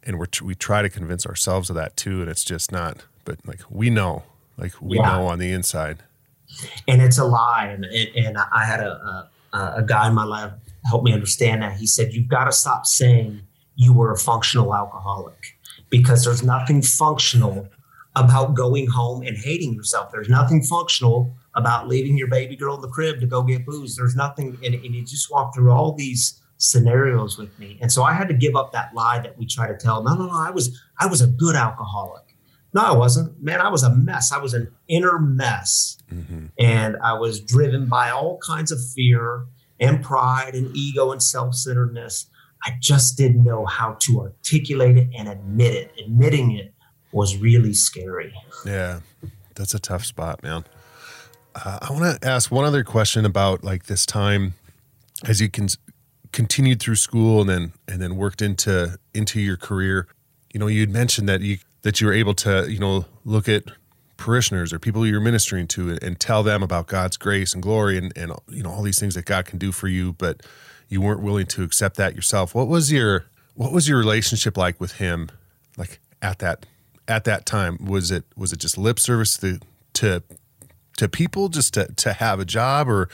and 0.03 0.19
we're 0.19 0.29
we 0.43 0.55
try 0.55 0.83
to 0.83 0.89
convince 0.89 1.27
ourselves 1.27 1.71
of 1.71 1.77
that 1.77 1.97
too. 1.97 2.21
And 2.21 2.31
it's 2.31 2.45
just 2.45 2.71
not. 2.73 3.05
But 3.25 3.39
like 3.47 3.61
we 3.71 3.91
know, 3.91 4.25
like 4.57 4.73
we 4.81 4.97
yeah. 4.97 5.13
know 5.13 5.27
on 5.27 5.39
the 5.39 5.53
inside. 5.53 5.99
And 6.89 7.01
it's 7.01 7.19
a 7.19 7.25
lie. 7.25 7.67
And 7.67 7.85
and 7.85 8.39
I 8.39 8.65
had 8.65 8.81
a, 8.81 9.29
a 9.53 9.59
a 9.79 9.85
guy 9.87 10.09
in 10.09 10.15
my 10.15 10.25
life 10.25 10.53
help 10.87 11.05
me 11.05 11.13
understand 11.13 11.63
that. 11.63 11.77
He 11.77 11.87
said, 11.87 12.13
"You've 12.13 12.29
got 12.29 12.45
to 12.45 12.53
stop 12.53 12.87
saying 12.87 13.41
you 13.77 13.93
were 13.93 14.13
a 14.13 14.19
functional 14.19 14.75
alcoholic." 14.75 15.57
because 15.91 16.25
there's 16.25 16.43
nothing 16.43 16.81
functional 16.81 17.69
about 18.17 18.55
going 18.55 18.87
home 18.87 19.23
and 19.23 19.37
hating 19.37 19.75
yourself. 19.75 20.11
There's 20.11 20.29
nothing 20.29 20.63
functional 20.63 21.35
about 21.55 21.89
leaving 21.89 22.17
your 22.17 22.29
baby 22.29 22.57
girl 22.57 22.75
in 22.75 22.81
the 22.81 22.89
crib 22.89 23.21
to 23.21 23.27
go 23.27 23.43
get 23.43 23.67
booze. 23.67 23.97
There's 23.97 24.17
nothing, 24.17 24.59
and, 24.65 24.75
and 24.75 24.95
you 24.95 25.05
just 25.05 25.31
walk 25.31 25.55
through 25.55 25.71
all 25.71 25.93
these 25.93 26.41
scenarios 26.59 27.39
with 27.39 27.59
me. 27.59 27.79
And 27.81 27.91
so 27.91 28.03
I 28.03 28.13
had 28.13 28.29
to 28.29 28.35
give 28.35 28.55
up 28.55 28.73
that 28.73 28.95
lie 28.95 29.19
that 29.21 29.37
we 29.39 29.47
try 29.47 29.67
to 29.67 29.77
tell. 29.77 30.03
No, 30.03 30.15
no, 30.15 30.27
no, 30.27 30.39
I 30.39 30.51
was 30.51 30.81
I 30.99 31.07
was 31.07 31.23
a 31.23 31.27
good 31.27 31.57
alcoholic. 31.57 32.37
No, 32.73 32.83
I 32.83 32.93
wasn't. 32.93 33.43
Man, 33.43 33.61
I 33.61 33.69
was 33.69 33.83
a 33.83 33.91
mess. 33.91 34.31
I 34.31 34.39
was 34.39 34.55
an 34.55 34.71
inner 34.87 35.19
mess. 35.19 35.99
Mm-hmm. 36.13 36.47
And 36.59 36.97
I 37.03 37.15
was 37.15 37.41
driven 37.41 37.87
by 37.87 38.11
all 38.11 38.39
kinds 38.47 38.71
of 38.71 38.79
fear 38.95 39.47
and 39.81 40.05
pride 40.05 40.55
and 40.55 40.77
ego 40.77 41.11
and 41.11 41.23
self-centeredness. 41.23 42.27
I 42.63 42.77
just 42.79 43.17
didn't 43.17 43.43
know 43.43 43.65
how 43.65 43.95
to 44.01 44.21
articulate 44.21 44.99
it 44.99 45.09
and 45.17 45.29
admit 45.29 45.75
it. 45.75 45.93
Admitting 45.99 46.53
it 46.53 46.75
was 47.11 47.39
really 47.39 47.73
scary. 47.73 48.35
Yeah, 48.65 49.01
that's 49.55 49.75
a 49.75 49.81
tough 49.81 50.05
spot, 50.05 50.43
man. 50.43 50.65
Uh, 51.55 51.79
I 51.83 51.93
want 51.93 52.21
to 52.21 52.29
ask 52.29 52.51
one 52.51 52.65
other 52.65 52.85
question 52.85 53.25
about 53.25 53.65
like 53.65 53.87
this 53.87 54.07
time 54.07 54.55
as 55.25 55.41
you 55.41 55.49
can 55.49 55.69
continued 56.33 56.81
through 56.81 56.95
school 56.95 57.41
and 57.41 57.51
then 57.51 57.73
and 57.89 58.01
then 58.01 58.17
worked 58.17 58.43
into 58.43 58.99
into 59.15 59.41
your 59.41 59.57
career. 59.57 60.07
You 60.53 60.61
know, 60.61 60.67
you'd 60.67 60.91
mentioned 60.91 61.29
that 61.29 61.41
you 61.41 61.59
that 61.83 62.01
you 62.01 62.07
were 62.07 62.13
able 62.13 62.35
to 62.35 62.71
you 62.71 62.79
know 62.79 63.07
look 63.25 63.49
at 63.49 63.65
parishioners 64.17 64.73
or 64.73 64.79
people 64.79 65.07
you're 65.07 65.21
ministering 65.21 65.67
to 65.67 65.99
and 66.03 66.21
tell 66.21 66.43
them 66.43 66.63
about 66.63 66.87
God's 66.87 67.17
grace 67.17 67.55
and 67.55 67.63
glory 67.63 67.99
and 67.99 68.17
and 68.17 68.33
you 68.49 68.63
know 68.63 68.71
all 68.71 68.83
these 68.83 68.99
things 68.99 69.15
that 69.15 69.25
God 69.25 69.47
can 69.47 69.59
do 69.59 69.73
for 69.73 69.89
you, 69.89 70.13
but 70.15 70.43
you 70.89 71.01
weren't 71.01 71.23
willing 71.23 71.47
to 71.47 71.63
accept 71.63 71.97
that 71.97 72.15
yourself. 72.15 72.55
What 72.55 72.69
was 72.69 72.93
your 72.93 73.27
what 73.55 73.73
was 73.73 73.89
your 73.89 73.99
relationship 73.99 74.57
like 74.57 74.81
with 74.81 74.93
him 74.93 75.31
like 75.77 76.01
at 76.23 76.39
that 76.39 76.67
at 77.09 77.25
that 77.25 77.47
time? 77.47 77.85
Was 77.85 78.11
it 78.11 78.25
was 78.37 78.53
it 78.53 78.61
just 78.61 78.79
lip 78.79 79.01
service 79.01 79.37
to 79.39 79.59
to 79.95 80.23
to 81.01 81.09
people 81.09 81.49
just 81.49 81.75
to 81.75 81.87
to 81.97 82.13
have 82.13 82.39
a 82.41 82.45
job 82.45 82.89
or 82.89 83.09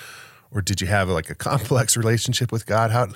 or 0.50 0.60
did 0.60 0.80
you 0.80 0.88
have 0.88 1.08
like 1.08 1.30
a 1.30 1.34
complex 1.34 1.96
relationship 2.02 2.50
with 2.50 2.66
God? 2.66 2.90
How 2.90 3.08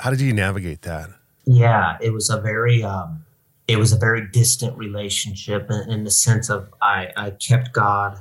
how 0.00 0.10
did 0.10 0.20
you 0.20 0.32
navigate 0.32 0.82
that? 0.82 1.10
Yeah, 1.44 1.96
it 2.00 2.12
was 2.12 2.28
a 2.28 2.40
very 2.40 2.82
um, 2.82 3.24
it 3.68 3.78
was 3.78 3.92
a 3.92 3.96
very 3.96 4.26
distant 4.26 4.76
relationship 4.76 5.70
in, 5.70 5.90
in 5.90 6.04
the 6.04 6.10
sense 6.10 6.50
of 6.50 6.68
I, 6.82 7.08
I 7.16 7.30
kept 7.30 7.72
God 7.72 8.20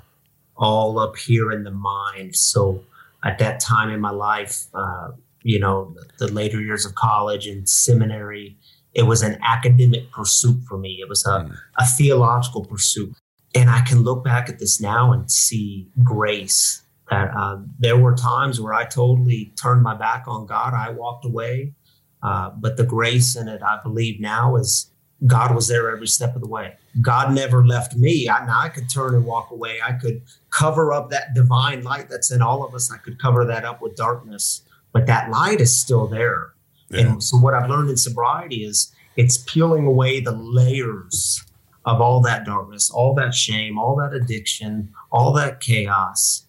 all 0.56 1.00
up 1.00 1.18
here 1.18 1.52
in 1.52 1.64
the 1.64 1.72
mind. 1.72 2.36
So 2.36 2.84
at 3.24 3.40
that 3.40 3.60
time 3.60 3.90
in 3.90 4.00
my 4.00 4.12
life, 4.12 4.66
uh, 4.76 5.10
you 5.42 5.60
know, 5.60 5.96
the, 5.96 6.28
the 6.28 6.34
later 6.34 6.62
years 6.62 6.86
of 6.86 6.94
college 6.94 7.48
and 7.48 7.68
seminary, 7.68 8.58
it 8.94 9.04
was 9.04 9.24
an 9.24 9.38
academic 9.44 10.12
pursuit 10.12 10.62
for 10.68 10.78
me. 10.78 11.00
It 11.02 11.10
was 11.10 11.26
a, 11.26 11.30
mm. 11.30 11.58
a 11.78 11.86
theological 11.86 12.64
pursuit. 12.64 13.16
And 13.56 13.70
I 13.70 13.82
can 13.82 14.04
look 14.04 14.24
back 14.24 14.50
at 14.50 14.60
this 14.60 14.82
now 14.82 15.14
and 15.14 15.32
see 15.32 15.88
grace 16.04 16.84
that 17.10 17.32
uh, 17.36 17.60
there 17.80 17.98
were 17.98 18.16
times 18.16 18.60
where 18.60 18.74
I 18.74 18.86
totally 18.86 19.54
turned 19.62 19.84
my 19.84 19.96
back 19.96 20.26
on 20.28 20.46
God. 20.46 20.74
I 20.74 20.90
walked 20.90 21.26
away. 21.26 21.74
Uh, 22.22 22.50
but 22.50 22.76
the 22.76 22.84
grace 22.84 23.36
in 23.36 23.48
it, 23.48 23.62
I 23.62 23.80
believe 23.84 24.20
now, 24.20 24.56
is 24.56 24.90
God 25.28 25.54
was 25.54 25.68
there 25.68 25.92
every 25.92 26.08
step 26.08 26.36
of 26.36 26.42
the 26.42 26.48
way. 26.48 26.76
God 27.02 27.34
never 27.34 27.66
left 27.66 27.96
me. 27.96 28.28
I, 28.28 28.46
now 28.46 28.60
I 28.62 28.70
could 28.70 28.90
turn 28.90 29.14
and 29.14 29.26
walk 29.26 29.52
away. 29.52 29.80
I 29.86 29.94
could 29.94 30.24
cover 30.50 30.92
up 30.92 31.12
that 31.12 31.36
divine 31.36 31.84
light 31.84 32.10
that's 32.10 32.32
in 32.32 32.42
all 32.42 32.66
of 32.66 32.74
us. 32.74 32.92
I 32.92 32.98
could 32.98 33.20
cover 33.20 33.46
that 33.46 33.64
up 33.64 33.82
with 33.82 33.96
darkness 33.96 34.64
but 34.96 35.08
that 35.08 35.30
light 35.30 35.60
is 35.60 35.76
still 35.76 36.08
there. 36.08 36.54
Yeah. 36.90 37.02
And 37.02 37.22
so 37.22 37.36
what 37.36 37.54
I've 37.54 37.70
learned 37.70 37.90
in 37.90 37.98
sobriety 37.98 38.64
is 38.64 38.96
it's 39.18 39.36
peeling 39.40 39.86
away 39.86 40.22
the 40.22 40.32
layers 40.32 41.44
of 41.86 42.02
all 42.02 42.22
that 42.22 42.46
darkness, 42.46 42.90
all 42.90 43.14
that 43.16 43.34
shame, 43.34 43.78
all 43.78 43.96
that 43.96 44.14
addiction, 44.14 44.94
all 45.12 45.32
that 45.34 45.60
chaos. 45.60 46.46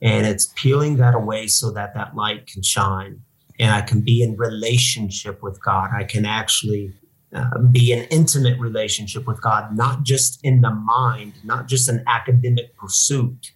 And 0.00 0.26
it's 0.26 0.52
peeling 0.54 0.96
that 0.96 1.14
away 1.14 1.46
so 1.48 1.70
that 1.72 1.94
that 1.94 2.14
light 2.14 2.46
can 2.46 2.62
shine 2.62 3.22
and 3.58 3.72
I 3.72 3.82
can 3.82 4.00
be 4.00 4.22
in 4.22 4.36
relationship 4.36 5.42
with 5.42 5.62
God. 5.62 5.90
I 5.92 6.04
can 6.04 6.24
actually 6.24 6.92
uh, 7.34 7.58
be 7.58 7.92
an 7.92 8.04
intimate 8.10 8.58
relationship 8.58 9.26
with 9.26 9.42
God, 9.42 9.76
not 9.76 10.04
just 10.04 10.38
in 10.44 10.60
the 10.60 10.70
mind, 10.70 11.34
not 11.44 11.66
just 11.66 11.88
an 11.88 12.04
academic 12.06 12.76
pursuit, 12.76 13.52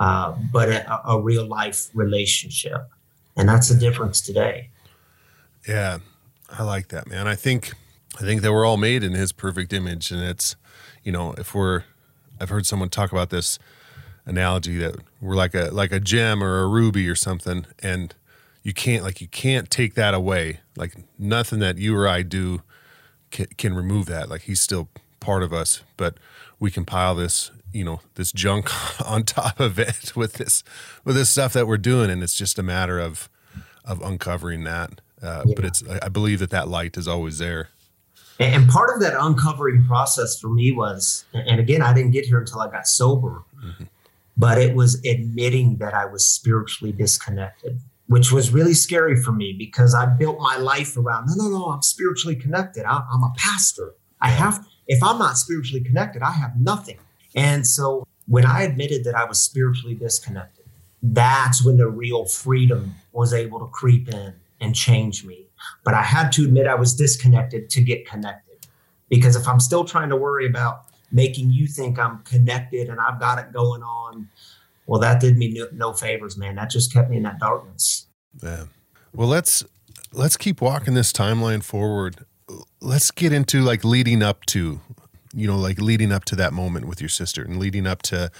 uh, 0.00 0.34
but 0.50 0.68
a, 0.70 1.10
a 1.10 1.20
real 1.20 1.46
life 1.46 1.88
relationship 1.94 2.88
and 3.36 3.48
that's 3.48 3.68
the 3.68 3.78
difference 3.78 4.20
today 4.20 4.68
yeah 5.66 5.98
i 6.50 6.62
like 6.62 6.88
that 6.88 7.08
man 7.08 7.26
i 7.26 7.34
think 7.34 7.72
i 8.16 8.20
think 8.20 8.42
that 8.42 8.52
we're 8.52 8.66
all 8.66 8.76
made 8.76 9.02
in 9.02 9.12
his 9.12 9.32
perfect 9.32 9.72
image 9.72 10.10
and 10.10 10.22
it's 10.22 10.56
you 11.02 11.12
know 11.12 11.32
if 11.38 11.54
we're 11.54 11.84
i've 12.40 12.48
heard 12.48 12.66
someone 12.66 12.88
talk 12.88 13.12
about 13.12 13.30
this 13.30 13.58
analogy 14.24 14.78
that 14.78 14.96
we're 15.20 15.34
like 15.34 15.54
a 15.54 15.70
like 15.72 15.92
a 15.92 16.00
gem 16.00 16.42
or 16.42 16.62
a 16.62 16.68
ruby 16.68 17.08
or 17.08 17.14
something 17.14 17.66
and 17.82 18.14
you 18.62 18.72
can't 18.72 19.02
like 19.02 19.20
you 19.20 19.26
can't 19.26 19.70
take 19.70 19.94
that 19.94 20.14
away. 20.14 20.60
Like 20.76 20.94
nothing 21.18 21.58
that 21.60 21.78
you 21.78 21.96
or 21.96 22.08
i 22.08 22.22
do 22.22 22.62
can, 23.30 23.46
can 23.56 23.74
remove 23.74 24.06
that. 24.06 24.28
Like 24.28 24.42
he's 24.42 24.60
still 24.60 24.88
part 25.20 25.42
of 25.42 25.52
us 25.52 25.82
but 25.96 26.16
we 26.58 26.70
can 26.70 26.84
pile 26.84 27.14
this 27.14 27.50
you 27.72 27.84
know 27.84 28.00
this 28.14 28.32
junk 28.32 28.70
on 29.08 29.22
top 29.22 29.60
of 29.60 29.78
it 29.78 30.12
with 30.16 30.34
this 30.34 30.64
with 31.04 31.16
this 31.16 31.30
stuff 31.30 31.52
that 31.52 31.66
we're 31.66 31.76
doing 31.76 32.10
and 32.10 32.22
it's 32.22 32.34
just 32.34 32.58
a 32.58 32.62
matter 32.62 32.98
of 32.98 33.28
of 33.84 34.00
uncovering 34.02 34.64
that. 34.64 35.00
Uh, 35.20 35.44
yeah. 35.46 35.54
but 35.54 35.64
it's 35.64 35.84
i 36.02 36.08
believe 36.08 36.40
that 36.40 36.50
that 36.50 36.66
light 36.66 36.96
is 36.96 37.06
always 37.06 37.38
there 37.38 37.68
and 38.40 38.68
part 38.68 38.94
of 38.94 39.00
that 39.00 39.14
uncovering 39.18 39.84
process 39.86 40.38
for 40.38 40.48
me 40.48 40.72
was 40.72 41.24
and 41.32 41.60
again 41.60 41.82
i 41.82 41.92
didn't 41.92 42.10
get 42.10 42.24
here 42.24 42.38
until 42.38 42.60
i 42.60 42.70
got 42.70 42.86
sober 42.86 43.42
mm-hmm. 43.64 43.84
but 44.36 44.58
it 44.58 44.74
was 44.74 44.94
admitting 45.04 45.76
that 45.76 45.94
i 45.94 46.04
was 46.04 46.24
spiritually 46.24 46.92
disconnected 46.92 47.78
which 48.08 48.32
was 48.32 48.50
really 48.50 48.74
scary 48.74 49.16
for 49.16 49.32
me 49.32 49.52
because 49.52 49.94
i 49.94 50.06
built 50.06 50.38
my 50.40 50.56
life 50.56 50.96
around 50.96 51.26
no 51.28 51.44
no 51.44 51.50
no 51.50 51.64
i'm 51.66 51.82
spiritually 51.82 52.36
connected 52.36 52.84
I, 52.84 53.02
i'm 53.12 53.22
a 53.22 53.32
pastor 53.36 53.94
i 54.20 54.28
have 54.28 54.66
if 54.86 55.02
i'm 55.02 55.18
not 55.18 55.36
spiritually 55.36 55.84
connected 55.84 56.22
i 56.22 56.32
have 56.32 56.58
nothing 56.60 56.98
and 57.34 57.66
so 57.66 58.06
when 58.26 58.46
I 58.46 58.62
admitted 58.62 59.04
that 59.04 59.14
I 59.14 59.24
was 59.24 59.40
spiritually 59.40 59.94
disconnected, 59.94 60.64
that's 61.02 61.64
when 61.64 61.76
the 61.76 61.88
real 61.88 62.24
freedom 62.24 62.94
was 63.12 63.32
able 63.32 63.58
to 63.60 63.66
creep 63.66 64.08
in 64.08 64.34
and 64.60 64.74
change 64.74 65.24
me. 65.24 65.46
But 65.84 65.94
I 65.94 66.02
had 66.02 66.32
to 66.32 66.44
admit 66.44 66.66
I 66.66 66.74
was 66.74 66.94
disconnected 66.94 67.70
to 67.70 67.80
get 67.80 68.06
connected. 68.06 68.66
Because 69.08 69.36
if 69.36 69.46
I'm 69.46 69.60
still 69.60 69.84
trying 69.84 70.08
to 70.08 70.16
worry 70.16 70.46
about 70.46 70.84
making 71.10 71.50
you 71.50 71.66
think 71.66 71.98
I'm 71.98 72.18
connected 72.20 72.88
and 72.88 72.98
I've 72.98 73.20
got 73.20 73.38
it 73.38 73.52
going 73.52 73.82
on, 73.82 74.28
well, 74.86 75.00
that 75.00 75.20
did 75.20 75.36
me 75.36 75.52
no, 75.52 75.68
no 75.72 75.92
favors, 75.92 76.36
man. 76.36 76.56
That 76.56 76.70
just 76.70 76.92
kept 76.92 77.10
me 77.10 77.18
in 77.18 77.22
that 77.24 77.38
darkness. 77.38 78.06
Yeah. 78.42 78.64
Well, 79.12 79.28
let's 79.28 79.64
let's 80.12 80.36
keep 80.36 80.60
walking 80.60 80.94
this 80.94 81.12
timeline 81.12 81.62
forward. 81.62 82.24
Let's 82.80 83.10
get 83.10 83.32
into 83.32 83.60
like 83.60 83.84
leading 83.84 84.22
up 84.22 84.44
to, 84.46 84.80
you 85.34 85.46
know, 85.46 85.56
like 85.56 85.80
leading 85.80 86.12
up 86.12 86.24
to 86.26 86.36
that 86.36 86.52
moment 86.52 86.86
with 86.86 87.00
your 87.00 87.08
sister 87.08 87.42
and 87.42 87.58
leading 87.58 87.86
up 87.86 88.02
to 88.02 88.30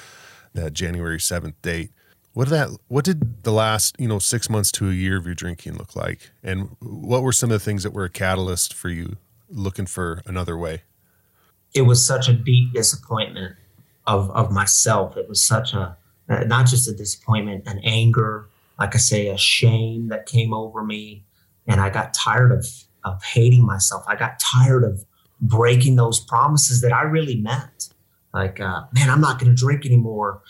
that 0.55 0.73
January 0.73 1.19
7th 1.19 1.55
date. 1.63 1.91
What 2.35 2.45
did 2.49 2.55
that 2.55 2.69
what 2.89 3.05
did 3.05 3.43
the 3.43 3.53
last, 3.53 3.97
you 3.99 4.09
know, 4.09 4.19
6 4.19 4.51
months 4.51 4.73
to 4.73 4.89
a 4.89 4.93
year 4.93 5.19
of 5.19 5.27
your 5.27 5.35
drinking 5.35 5.77
look 5.77 5.95
like? 5.95 6.31
And 6.43 6.77
what 6.81 7.23
were 7.23 7.33
some 7.33 7.51
of 7.51 7.55
the 7.55 7.65
things 7.65 7.83
that 7.83 7.93
were 7.93 8.05
a 8.05 8.11
catalyst 8.11 8.73
for 8.75 8.89
you 8.89 9.17
looking 9.49 9.87
for 9.87 10.23
another 10.27 10.57
way? 10.57 10.83
It 11.75 11.83
was 11.83 12.05
such 12.05 12.29
a 12.29 12.33
deep 12.33 12.73
disappointment 12.73 13.57
of 14.07 14.31
of 14.31 14.51
myself. 14.51 15.17
It 15.17 15.29
was 15.29 15.43
such 15.43 15.75
a 15.75 15.97
not 16.29 16.67
just 16.67 16.89
a 16.89 16.95
disappointment, 16.95 17.67
an 17.67 17.81
anger, 17.85 18.49
like 18.79 18.95
I 18.95 18.99
say, 18.99 19.29
a 19.29 19.37
shame 19.37 20.09
that 20.09 20.27
came 20.27 20.55
over 20.55 20.83
me. 20.83 21.25
And 21.67 21.81
I 21.81 21.91
got 21.91 22.15
tired 22.15 22.53
of, 22.53 22.67
of 23.05 23.23
hating 23.23 23.65
myself. 23.65 24.05
I 24.09 24.17
got 24.17 24.41
tired 24.41 24.85
of 24.85 25.05
breaking 25.41 25.97
those 25.97 26.21
promises 26.21 26.81
that 26.81 26.93
I 26.93 27.03
really 27.03 27.37
meant. 27.37 27.91
Like, 28.33 28.61
uh, 28.61 28.85
man, 28.93 29.11
I'm 29.11 29.21
not 29.21 29.39
going 29.39 29.55
to 29.55 29.57
drink 29.57 29.85
anymore. 29.85 30.43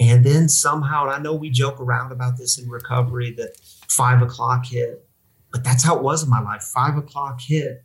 And 0.00 0.24
then 0.24 0.48
somehow, 0.48 1.04
and 1.04 1.12
I 1.12 1.18
know 1.18 1.34
we 1.34 1.50
joke 1.50 1.78
around 1.78 2.10
about 2.10 2.38
this 2.38 2.58
in 2.58 2.68
recovery 2.70 3.32
that 3.32 3.52
five 3.90 4.22
o'clock 4.22 4.64
hit, 4.64 5.06
but 5.52 5.62
that's 5.62 5.84
how 5.84 5.96
it 5.96 6.02
was 6.02 6.22
in 6.22 6.30
my 6.30 6.40
life. 6.40 6.62
Five 6.62 6.96
o'clock 6.96 7.40
hit. 7.40 7.84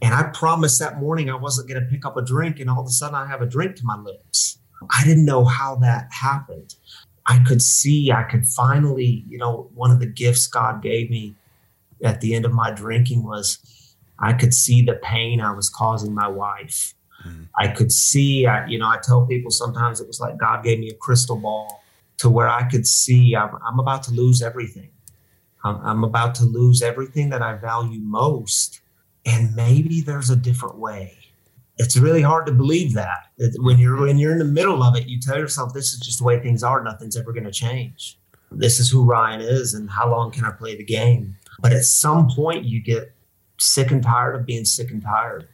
And 0.00 0.14
I 0.14 0.24
promised 0.34 0.78
that 0.78 0.98
morning 0.98 1.30
I 1.30 1.36
wasn't 1.36 1.68
going 1.68 1.80
to 1.80 1.88
pick 1.88 2.06
up 2.06 2.16
a 2.16 2.22
drink. 2.22 2.58
And 2.58 2.70
all 2.70 2.80
of 2.80 2.86
a 2.86 2.90
sudden, 2.90 3.14
I 3.14 3.26
have 3.26 3.42
a 3.42 3.46
drink 3.46 3.76
to 3.76 3.84
my 3.84 3.96
lips. 3.96 4.58
I 4.90 5.04
didn't 5.04 5.26
know 5.26 5.44
how 5.44 5.76
that 5.76 6.08
happened. 6.10 6.74
I 7.26 7.38
could 7.46 7.62
see, 7.62 8.10
I 8.10 8.24
could 8.24 8.46
finally, 8.46 9.24
you 9.28 9.38
know, 9.38 9.70
one 9.74 9.90
of 9.90 10.00
the 10.00 10.06
gifts 10.06 10.46
God 10.46 10.82
gave 10.82 11.10
me 11.10 11.34
at 12.02 12.20
the 12.20 12.34
end 12.34 12.44
of 12.44 12.52
my 12.52 12.72
drinking 12.72 13.22
was 13.24 13.58
I 14.18 14.32
could 14.32 14.54
see 14.54 14.82
the 14.82 14.94
pain 14.94 15.40
I 15.40 15.52
was 15.52 15.68
causing 15.68 16.14
my 16.14 16.28
wife. 16.28 16.94
Mm. 17.26 17.48
I 17.56 17.68
could 17.68 17.92
see, 17.92 18.46
I, 18.46 18.66
you 18.66 18.78
know, 18.78 18.88
I 18.88 18.98
tell 19.02 19.26
people 19.26 19.50
sometimes 19.50 20.00
it 20.00 20.06
was 20.06 20.20
like 20.20 20.38
God 20.38 20.64
gave 20.64 20.78
me 20.78 20.88
a 20.88 20.94
crystal 20.94 21.36
ball 21.36 21.82
to 22.18 22.30
where 22.30 22.48
I 22.48 22.68
could 22.68 22.86
see 22.86 23.34
I'm, 23.34 23.50
I'm 23.66 23.78
about 23.78 24.02
to 24.04 24.12
lose 24.12 24.42
everything. 24.42 24.90
I'm, 25.64 25.76
I'm 25.84 26.04
about 26.04 26.34
to 26.36 26.44
lose 26.44 26.82
everything 26.82 27.30
that 27.30 27.42
I 27.42 27.54
value 27.54 28.00
most. 28.00 28.80
And 29.26 29.54
maybe 29.54 30.00
there's 30.00 30.30
a 30.30 30.36
different 30.36 30.78
way 30.78 31.16
it's 31.78 31.96
really 31.96 32.22
hard 32.22 32.46
to 32.46 32.52
believe 32.52 32.92
that 32.92 33.26
when 33.58 33.78
you're 33.78 34.00
when 34.00 34.18
you're 34.18 34.32
in 34.32 34.38
the 34.38 34.44
middle 34.44 34.82
of 34.82 34.96
it 34.96 35.08
you 35.08 35.18
tell 35.20 35.38
yourself 35.38 35.72
this 35.72 35.92
is 35.92 36.00
just 36.00 36.18
the 36.18 36.24
way 36.24 36.38
things 36.38 36.62
are 36.62 36.82
nothing's 36.82 37.16
ever 37.16 37.32
going 37.32 37.44
to 37.44 37.50
change 37.50 38.18
this 38.50 38.78
is 38.78 38.90
who 38.90 39.04
ryan 39.04 39.40
is 39.40 39.74
and 39.74 39.90
how 39.90 40.10
long 40.10 40.30
can 40.30 40.44
i 40.44 40.50
play 40.50 40.76
the 40.76 40.84
game 40.84 41.34
but 41.60 41.72
at 41.72 41.84
some 41.84 42.28
point 42.28 42.64
you 42.64 42.80
get 42.80 43.12
sick 43.58 43.90
and 43.90 44.02
tired 44.02 44.34
of 44.34 44.46
being 44.46 44.64
sick 44.64 44.90
and 44.90 45.02
tired 45.02 45.48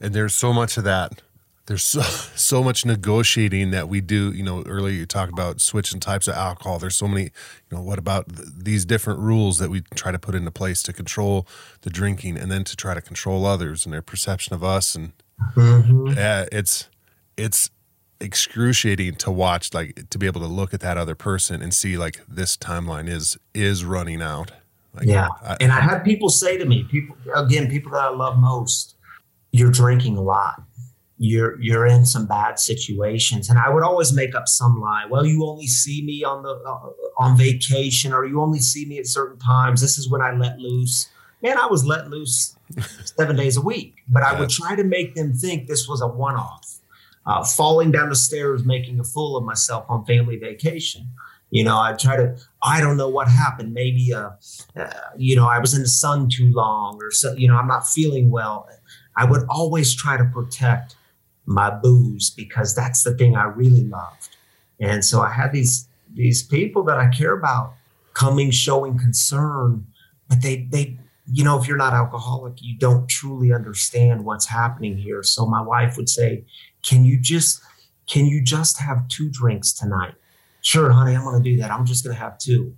and 0.00 0.14
there's 0.14 0.34
so 0.34 0.52
much 0.52 0.76
of 0.76 0.84
that. 0.84 1.22
There's 1.66 1.84
so, 1.84 2.00
so 2.34 2.62
much 2.62 2.86
negotiating 2.86 3.70
that 3.72 3.88
we 3.88 4.00
do 4.00 4.32
you 4.32 4.42
know 4.42 4.62
earlier 4.64 4.94
you 4.94 5.06
talked 5.06 5.32
about 5.32 5.60
switching 5.60 6.00
types 6.00 6.26
of 6.26 6.34
alcohol. 6.34 6.78
There's 6.78 6.96
so 6.96 7.08
many 7.08 7.24
you 7.24 7.76
know 7.76 7.82
what 7.82 7.98
about 7.98 8.34
th- 8.34 8.48
these 8.56 8.84
different 8.84 9.20
rules 9.20 9.58
that 9.58 9.70
we 9.70 9.82
try 9.94 10.12
to 10.12 10.18
put 10.18 10.34
into 10.34 10.50
place 10.50 10.82
to 10.84 10.92
control 10.92 11.46
the 11.82 11.90
drinking 11.90 12.36
and 12.38 12.50
then 12.50 12.64
to 12.64 12.76
try 12.76 12.94
to 12.94 13.02
control 13.02 13.46
others 13.46 13.84
and 13.84 13.92
their 13.92 14.02
perception 14.02 14.54
of 14.54 14.64
us 14.64 14.94
and 14.94 15.12
mm-hmm. 15.54 16.08
yeah 16.08 16.46
it's 16.50 16.88
it's 17.36 17.70
excruciating 18.20 19.14
to 19.14 19.30
watch 19.30 19.72
like 19.72 20.08
to 20.10 20.18
be 20.18 20.26
able 20.26 20.40
to 20.40 20.46
look 20.46 20.74
at 20.74 20.80
that 20.80 20.96
other 20.96 21.14
person 21.14 21.62
and 21.62 21.72
see 21.72 21.96
like 21.96 22.20
this 22.26 22.56
timeline 22.56 23.08
is 23.08 23.36
is 23.54 23.84
running 23.84 24.22
out. 24.22 24.52
Like, 24.94 25.06
yeah. 25.06 25.28
I, 25.42 25.56
and 25.60 25.70
i 25.70 25.80
had 25.80 26.02
people 26.02 26.28
say 26.28 26.56
to 26.56 26.64
me 26.64 26.82
people 26.82 27.16
again 27.36 27.68
people 27.68 27.92
that 27.92 28.00
i 28.00 28.08
love 28.08 28.38
most 28.38 28.96
you're 29.52 29.70
drinking 29.70 30.16
a 30.16 30.22
lot. 30.22 30.62
You're 31.18 31.60
you're 31.60 31.86
in 31.86 32.06
some 32.06 32.26
bad 32.26 32.58
situations. 32.60 33.50
And 33.50 33.58
i 33.58 33.68
would 33.68 33.82
always 33.82 34.12
make 34.12 34.34
up 34.34 34.46
some 34.46 34.80
lie. 34.80 35.04
Well 35.10 35.26
you 35.26 35.44
only 35.44 35.66
see 35.66 36.02
me 36.04 36.22
on 36.22 36.42
the 36.42 36.50
uh, 36.50 36.90
on 37.18 37.36
vacation 37.36 38.12
or 38.12 38.24
you 38.24 38.40
only 38.40 38.60
see 38.60 38.86
me 38.86 38.98
at 38.98 39.06
certain 39.06 39.38
times. 39.38 39.80
This 39.80 39.98
is 39.98 40.08
when 40.08 40.22
i 40.22 40.32
let 40.32 40.58
loose. 40.58 41.08
Man 41.42 41.58
i 41.58 41.66
was 41.66 41.84
let 41.84 42.08
loose 42.08 42.56
seven 43.16 43.36
days 43.36 43.56
a 43.56 43.60
week 43.60 43.96
but 44.08 44.22
i 44.22 44.38
would 44.38 44.50
try 44.50 44.76
to 44.76 44.84
make 44.84 45.14
them 45.14 45.32
think 45.32 45.66
this 45.66 45.88
was 45.88 46.00
a 46.00 46.06
one-off. 46.08 46.78
Uh, 47.26 47.44
falling 47.44 47.90
down 47.90 48.08
the 48.08 48.16
stairs 48.16 48.64
making 48.64 48.98
a 48.98 49.04
fool 49.04 49.36
of 49.36 49.44
myself 49.44 49.84
on 49.88 50.04
family 50.04 50.36
vacation. 50.36 51.08
You 51.50 51.64
know 51.64 51.78
i 51.80 51.94
try 51.94 52.16
to 52.16 52.36
i 52.62 52.80
don't 52.80 52.96
know 52.96 53.08
what 53.08 53.26
happened. 53.26 53.74
Maybe 53.74 54.14
uh, 54.14 54.30
uh, 54.76 54.90
you 55.16 55.34
know 55.34 55.48
i 55.48 55.58
was 55.58 55.74
in 55.74 55.82
the 55.82 55.88
sun 55.88 56.28
too 56.28 56.52
long 56.52 57.00
or 57.02 57.10
so 57.10 57.32
you 57.32 57.48
know 57.48 57.56
i'm 57.56 57.66
not 57.66 57.88
feeling 57.88 58.30
well 58.30 58.68
i 59.18 59.24
would 59.24 59.44
always 59.48 59.94
try 59.94 60.16
to 60.16 60.24
protect 60.24 60.96
my 61.48 61.70
booze 61.70 62.30
because 62.30 62.74
that's 62.74 63.02
the 63.02 63.14
thing 63.14 63.34
I 63.34 63.44
really 63.44 63.84
loved. 63.84 64.36
And 64.78 65.04
so 65.04 65.22
I 65.22 65.32
had 65.32 65.50
these 65.50 65.88
these 66.14 66.42
people 66.42 66.84
that 66.84 66.98
I 66.98 67.08
care 67.08 67.32
about 67.32 67.74
coming 68.14 68.50
showing 68.50 68.98
concern, 68.98 69.86
but 70.28 70.42
they 70.42 70.68
they 70.70 70.98
you 71.26 71.42
know 71.42 71.58
if 71.58 71.66
you're 71.66 71.78
not 71.78 71.94
alcoholic, 71.94 72.54
you 72.60 72.76
don't 72.78 73.08
truly 73.08 73.52
understand 73.52 74.24
what's 74.24 74.46
happening 74.46 74.96
here. 74.96 75.22
So 75.22 75.46
my 75.46 75.62
wife 75.62 75.96
would 75.96 76.08
say, 76.08 76.44
"Can 76.86 77.04
you 77.04 77.18
just 77.18 77.62
can 78.06 78.26
you 78.26 78.42
just 78.42 78.78
have 78.78 79.08
two 79.08 79.30
drinks 79.30 79.72
tonight?" 79.72 80.14
Sure, 80.60 80.90
honey, 80.90 81.14
I'm 81.14 81.24
going 81.24 81.42
to 81.42 81.50
do 81.50 81.56
that. 81.62 81.70
I'm 81.70 81.86
just 81.86 82.04
going 82.04 82.14
to 82.14 82.22
have 82.22 82.38
two. 82.38 82.76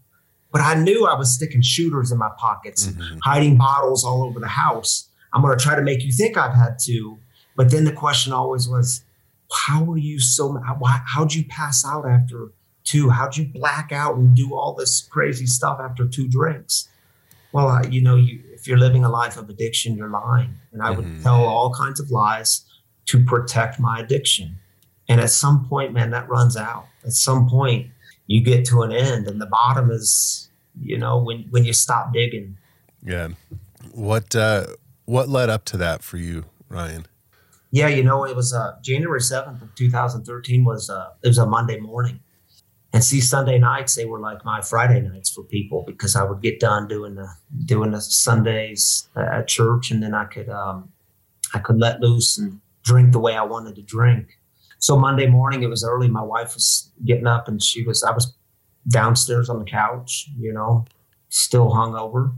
But 0.52 0.60
I 0.60 0.74
knew 0.74 1.06
I 1.06 1.14
was 1.14 1.32
sticking 1.32 1.62
shooters 1.62 2.12
in 2.12 2.18
my 2.18 2.30
pockets, 2.38 2.86
mm-hmm. 2.86 3.18
hiding 3.24 3.56
bottles 3.56 4.04
all 4.04 4.22
over 4.22 4.38
the 4.38 4.48
house. 4.48 5.09
I'm 5.32 5.42
going 5.42 5.56
to 5.56 5.62
try 5.62 5.76
to 5.76 5.82
make 5.82 6.02
you 6.02 6.12
think 6.12 6.36
I've 6.36 6.54
had 6.54 6.78
two 6.80 7.18
but 7.60 7.70
then 7.70 7.84
the 7.84 7.92
question 7.92 8.32
always 8.32 8.68
was, 8.68 9.04
how 9.52 9.84
were 9.84 9.98
you 9.98 10.18
so, 10.18 10.58
how, 10.64 10.80
how'd 11.06 11.34
you 11.34 11.44
pass 11.44 11.84
out 11.84 12.06
after 12.08 12.52
two? 12.84 13.10
How'd 13.10 13.36
you 13.36 13.44
black 13.44 13.92
out 13.92 14.16
and 14.16 14.34
do 14.34 14.54
all 14.54 14.74
this 14.74 15.02
crazy 15.02 15.44
stuff 15.44 15.78
after 15.78 16.06
two 16.06 16.26
drinks? 16.26 16.88
Well, 17.52 17.68
uh, 17.68 17.82
you 17.82 18.00
know, 18.00 18.16
you, 18.16 18.40
if 18.52 18.66
you're 18.66 18.78
living 18.78 19.04
a 19.04 19.10
life 19.10 19.36
of 19.36 19.50
addiction, 19.50 19.94
you're 19.94 20.08
lying. 20.08 20.54
And 20.72 20.80
I 20.80 20.90
would 20.90 21.04
mm-hmm. 21.04 21.22
tell 21.22 21.44
all 21.44 21.74
kinds 21.74 22.00
of 22.00 22.10
lies 22.10 22.64
to 23.06 23.22
protect 23.24 23.78
my 23.78 23.98
addiction. 23.98 24.56
And 25.06 25.20
at 25.20 25.28
some 25.28 25.66
point, 25.68 25.92
man, 25.92 26.10
that 26.12 26.30
runs 26.30 26.56
out. 26.56 26.86
At 27.04 27.12
some 27.12 27.46
point, 27.46 27.88
you 28.26 28.40
get 28.40 28.64
to 28.68 28.80
an 28.80 28.92
end, 28.92 29.26
and 29.26 29.38
the 29.38 29.46
bottom 29.46 29.90
is, 29.90 30.48
you 30.80 30.96
know, 30.96 31.18
when 31.18 31.42
when 31.50 31.64
you 31.66 31.74
stop 31.74 32.12
digging. 32.14 32.56
Yeah. 33.04 33.28
What 33.92 34.36
uh, 34.36 34.66
what 35.10 35.28
led 35.28 35.50
up 35.50 35.64
to 35.64 35.76
that 35.76 36.04
for 36.04 36.18
you, 36.18 36.44
Ryan? 36.68 37.04
Yeah, 37.72 37.88
you 37.88 38.04
know, 38.04 38.24
it 38.24 38.36
was 38.36 38.54
uh, 38.54 38.76
January 38.80 39.20
seventh 39.20 39.60
of 39.60 39.74
two 39.74 39.90
thousand 39.90 40.24
thirteen 40.24 40.64
was 40.64 40.88
uh, 40.88 41.10
it 41.24 41.28
was 41.28 41.38
a 41.38 41.46
Monday 41.46 41.78
morning, 41.80 42.20
and 42.92 43.02
see 43.02 43.20
Sunday 43.20 43.58
nights 43.58 43.96
they 43.96 44.04
were 44.04 44.20
like 44.20 44.44
my 44.44 44.60
Friday 44.60 45.00
nights 45.00 45.28
for 45.28 45.42
people 45.42 45.82
because 45.84 46.14
I 46.14 46.22
would 46.22 46.40
get 46.40 46.60
done 46.60 46.86
doing 46.86 47.16
the 47.16 47.28
doing 47.64 47.90
the 47.90 48.00
Sundays 48.00 49.08
at 49.16 49.48
church, 49.48 49.90
and 49.90 50.00
then 50.00 50.14
I 50.14 50.26
could 50.26 50.48
um, 50.48 50.92
I 51.54 51.58
could 51.58 51.78
let 51.78 52.00
loose 52.00 52.38
and 52.38 52.60
drink 52.84 53.10
the 53.10 53.18
way 53.18 53.34
I 53.34 53.42
wanted 53.42 53.74
to 53.76 53.82
drink. 53.82 54.38
So 54.78 54.96
Monday 54.96 55.26
morning 55.26 55.64
it 55.64 55.70
was 55.70 55.84
early. 55.84 56.06
My 56.06 56.22
wife 56.22 56.54
was 56.54 56.92
getting 57.04 57.26
up, 57.26 57.48
and 57.48 57.60
she 57.60 57.82
was 57.82 58.04
I 58.04 58.12
was 58.12 58.32
downstairs 58.88 59.48
on 59.48 59.58
the 59.58 59.64
couch, 59.64 60.28
you 60.38 60.52
know, 60.52 60.84
still 61.28 61.70
hungover, 61.70 62.32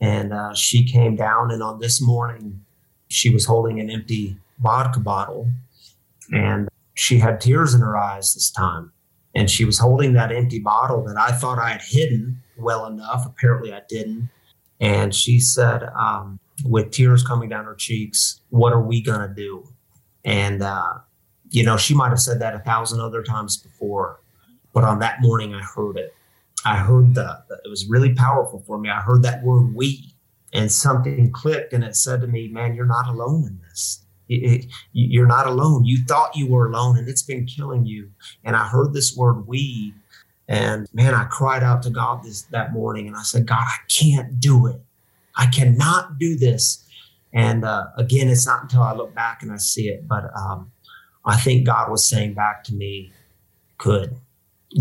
and 0.00 0.32
uh, 0.32 0.54
she 0.54 0.84
came 0.84 1.16
down, 1.16 1.50
and 1.50 1.62
on 1.62 1.78
this 1.78 2.00
morning 2.00 2.64
she 3.08 3.28
was 3.28 3.44
holding 3.44 3.80
an 3.80 3.90
empty 3.90 4.36
vodka 4.60 5.00
bottle 5.00 5.50
and 6.32 6.68
she 6.94 7.18
had 7.18 7.40
tears 7.40 7.74
in 7.74 7.80
her 7.80 7.96
eyes 7.96 8.34
this 8.34 8.50
time. 8.50 8.92
And 9.34 9.50
she 9.50 9.64
was 9.64 9.78
holding 9.78 10.12
that 10.14 10.32
empty 10.32 10.58
bottle 10.58 11.04
that 11.04 11.16
I 11.16 11.32
thought 11.32 11.58
I 11.58 11.70
had 11.70 11.82
hidden 11.82 12.42
well 12.58 12.86
enough. 12.86 13.26
Apparently, 13.26 13.72
I 13.72 13.82
didn't. 13.88 14.28
And 14.80 15.14
she 15.14 15.38
said, 15.38 15.84
um, 15.98 16.40
with 16.64 16.90
tears 16.90 17.22
coming 17.22 17.48
down 17.48 17.64
her 17.64 17.74
cheeks, 17.74 18.40
What 18.50 18.72
are 18.72 18.80
we 18.82 19.00
going 19.00 19.26
to 19.26 19.34
do? 19.34 19.68
And, 20.24 20.62
uh, 20.62 20.94
you 21.50 21.64
know, 21.64 21.76
she 21.76 21.94
might 21.94 22.08
have 22.08 22.20
said 22.20 22.40
that 22.40 22.54
a 22.54 22.58
thousand 22.60 23.00
other 23.00 23.22
times 23.22 23.56
before. 23.56 24.20
But 24.72 24.84
on 24.84 24.98
that 24.98 25.22
morning, 25.22 25.54
I 25.54 25.62
heard 25.62 25.96
it. 25.96 26.14
I 26.64 26.76
heard 26.76 27.14
the, 27.14 27.42
it 27.64 27.68
was 27.68 27.86
really 27.88 28.14
powerful 28.14 28.62
for 28.66 28.78
me. 28.78 28.90
I 28.90 29.00
heard 29.00 29.22
that 29.22 29.42
word 29.42 29.74
we 29.74 30.14
and 30.52 30.70
something 30.70 31.30
clicked 31.32 31.72
and 31.72 31.84
it 31.84 31.96
said 31.96 32.20
to 32.20 32.26
me, 32.26 32.48
man, 32.48 32.74
you're 32.74 32.86
not 32.86 33.08
alone 33.08 33.46
in 33.46 33.60
this. 33.68 34.04
It, 34.28 34.34
it, 34.34 34.66
you're 34.92 35.26
not 35.26 35.46
alone. 35.46 35.84
You 35.84 36.04
thought 36.04 36.36
you 36.36 36.48
were 36.48 36.68
alone 36.68 36.98
and 36.98 37.08
it's 37.08 37.22
been 37.22 37.46
killing 37.46 37.86
you. 37.86 38.10
And 38.44 38.56
I 38.56 38.66
heard 38.66 38.92
this 38.92 39.16
word 39.16 39.46
we 39.46 39.94
and 40.50 40.88
man, 40.92 41.14
I 41.14 41.24
cried 41.24 41.62
out 41.62 41.80
to 41.84 41.90
God 41.90 42.24
this 42.24 42.42
that 42.50 42.72
morning 42.72 43.06
and 43.06 43.16
I 43.16 43.22
said, 43.22 43.46
God, 43.46 43.62
I 43.62 43.76
can't 43.88 44.40
do 44.40 44.66
it. 44.66 44.82
I 45.36 45.46
cannot 45.46 46.18
do 46.18 46.36
this. 46.36 46.84
And 47.32 47.64
uh, 47.64 47.86
again, 47.96 48.28
it's 48.28 48.46
not 48.46 48.64
until 48.64 48.82
I 48.82 48.92
look 48.92 49.14
back 49.14 49.42
and 49.42 49.52
I 49.52 49.58
see 49.58 49.88
it, 49.88 50.08
but 50.08 50.24
um, 50.36 50.72
I 51.24 51.36
think 51.36 51.66
God 51.66 51.88
was 51.88 52.04
saying 52.04 52.34
back 52.34 52.64
to 52.64 52.74
me, 52.74 53.12
good, 53.78 54.16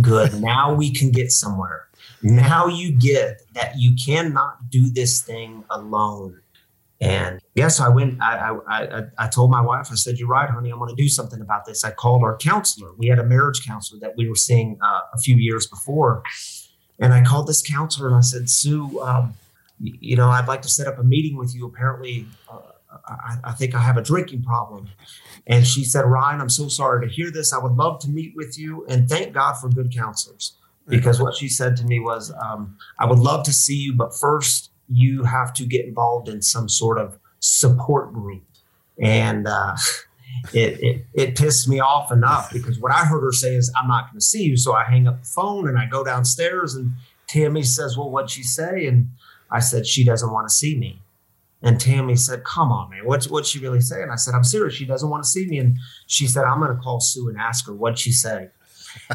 good. 0.02 0.42
now 0.42 0.74
we 0.74 0.94
can 0.94 1.12
get 1.12 1.32
somewhere. 1.32 1.88
Now 2.22 2.68
you 2.68 2.92
get 2.92 3.42
that 3.54 3.78
you 3.78 3.96
cannot 3.96 4.70
do 4.70 4.90
this 4.90 5.22
thing 5.22 5.64
alone. 5.70 6.42
And 7.02 7.40
yes, 7.56 7.80
I 7.80 7.88
went, 7.88 8.22
I, 8.22 8.58
I, 8.68 9.04
I, 9.18 9.28
told 9.30 9.52
my 9.52 9.62
wife, 9.62 9.88
I 9.90 9.96
said, 9.96 10.20
you're 10.20 10.28
right, 10.28 10.50
honey, 10.50 10.70
I'm 10.70 10.80
going 10.80 10.94
to 10.94 11.02
do 11.02 11.08
something 11.08 11.40
about 11.40 11.64
this. 11.66 11.86
I 11.86 11.92
called 11.92 12.24
our 12.24 12.36
counselor. 12.36 12.92
We 12.98 13.08
had 13.08 13.20
a 13.20 13.24
marriage 13.24 13.66
counselor 13.66 14.02
that 14.02 14.18
we 14.18 14.28
were 14.28 14.36
seeing 14.36 14.78
uh, 14.84 15.02
a 15.14 15.18
few 15.18 15.38
years 15.38 15.66
before. 15.66 16.24
And 17.00 17.14
I 17.14 17.24
called 17.24 17.48
this 17.48 17.62
counselor 17.62 18.08
and 18.08 18.18
I 18.18 18.22
said, 18.22 18.50
Sue, 18.50 19.02
um, 19.02 19.34
you 19.80 20.18
know, 20.18 20.28
I'd 20.28 20.50
like 20.50 20.62
to 20.64 20.70
set 20.70 20.88
up 20.88 21.00
a 21.00 21.04
meeting 21.04 21.38
with 21.38 21.56
you. 21.56 21.66
Apparently, 21.66 22.28
uh, 22.52 22.60
I, 23.08 23.38
I, 23.46 23.52
think 23.54 23.76
I 23.76 23.80
have 23.80 23.96
a 23.96 24.02
drinking 24.02 24.44
problem. 24.44 24.90
And 25.48 25.66
she 25.66 25.84
said, 25.84 26.06
Ryan, 26.06 26.42
I'm 26.42 26.50
so 26.50 26.68
sorry 26.68 27.08
to 27.08 27.14
hear 27.14 27.32
this. 27.32 27.54
I 27.54 27.58
would 27.58 27.74
love 27.74 28.00
to 28.02 28.10
meet 28.10 28.34
with 28.36 28.58
you. 28.58 28.86
And 28.88 29.10
thank 29.10 29.34
God 29.34 29.54
for 29.54 29.70
good 29.70 29.94
counselors. 29.94 30.56
Because 30.88 31.22
what 31.22 31.36
she 31.36 31.48
said 31.50 31.78
to 31.78 31.86
me 31.86 32.00
was, 32.00 32.34
um, 32.44 32.76
I 32.98 33.06
would 33.06 33.20
love 33.20 33.46
to 33.46 33.54
see 33.54 33.76
you, 33.76 33.94
but 33.94 34.12
first 34.16 34.72
you 34.88 35.24
have 35.24 35.54
to 35.54 35.66
get 35.66 35.86
involved 35.86 36.28
in 36.28 36.42
some 36.42 36.68
sort 36.68 36.98
of 36.98 37.20
support 37.40 38.12
group. 38.12 38.44
And 39.00 39.48
uh, 39.48 39.76
it, 40.54 40.80
it, 40.82 41.06
it 41.14 41.38
pissed 41.38 41.70
me 41.70 41.80
off 41.80 42.12
enough 42.12 42.50
because 42.54 42.80
what 42.80 42.92
I 42.92 43.06
heard 43.06 43.22
her 43.22 43.32
say 43.32 43.56
is, 43.56 43.72
I'm 43.80 43.88
not 43.88 44.10
going 44.10 44.20
to 44.20 44.26
see 44.26 44.44
you. 44.44 44.58
So 44.58 44.74
I 44.74 44.84
hang 44.84 45.08
up 45.08 45.22
the 45.22 45.28
phone 45.28 45.70
and 45.70 45.78
I 45.78 45.86
go 45.86 46.04
downstairs 46.04 46.74
and 46.74 46.92
Tammy 47.28 47.64
says, 47.64 47.96
Well, 47.96 48.10
what'd 48.10 48.32
she 48.32 48.44
say? 48.44 48.88
And 48.88 49.12
I 49.52 49.60
said, 49.60 49.86
She 49.86 50.04
doesn't 50.04 50.32
want 50.32 50.50
to 50.50 50.54
see 50.54 50.76
me. 50.76 51.02
And 51.62 51.80
Tammy 51.80 52.16
said, 52.16 52.44
Come 52.46 52.72
on, 52.72 52.90
man, 52.90 53.06
what's 53.06 53.30
what's 53.30 53.50
she 53.50 53.60
really 53.60 53.82
saying? 53.82 54.10
I 54.10 54.16
said, 54.16 54.34
I'm 54.34 54.44
serious. 54.44 54.76
She 54.76 54.86
doesn't 54.86 55.10
want 55.10 55.24
to 55.24 55.30
see 55.30 55.46
me. 55.46 55.58
And 55.60 55.78
she 56.08 56.26
said, 56.26 56.46
I'm 56.46 56.60
going 56.60 56.76
to 56.76 56.82
call 56.82 57.00
Sue 57.00 57.30
and 57.30 57.38
ask 57.38 57.68
her 57.68 57.74
what'd 57.74 58.00
she 58.00 58.12
say. 58.12 58.50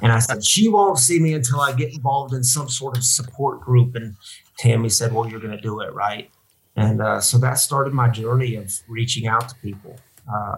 And 0.02 0.12
I 0.12 0.18
said, 0.18 0.44
She 0.44 0.68
won't 0.68 0.98
see 0.98 1.18
me 1.18 1.32
until 1.32 1.60
I 1.60 1.72
get 1.72 1.94
involved 1.94 2.34
in 2.34 2.42
some 2.42 2.68
sort 2.68 2.96
of 2.96 3.04
support 3.04 3.60
group. 3.60 3.94
And 3.94 4.14
Tammy 4.58 4.88
said, 4.88 5.12
Well, 5.12 5.28
you're 5.28 5.40
going 5.40 5.56
to 5.56 5.60
do 5.60 5.80
it, 5.80 5.92
right? 5.94 6.30
And 6.76 7.00
uh, 7.00 7.20
so 7.20 7.38
that 7.38 7.54
started 7.54 7.92
my 7.92 8.08
journey 8.08 8.56
of 8.56 8.72
reaching 8.88 9.26
out 9.26 9.48
to 9.48 9.54
people, 9.56 9.96
uh, 10.32 10.56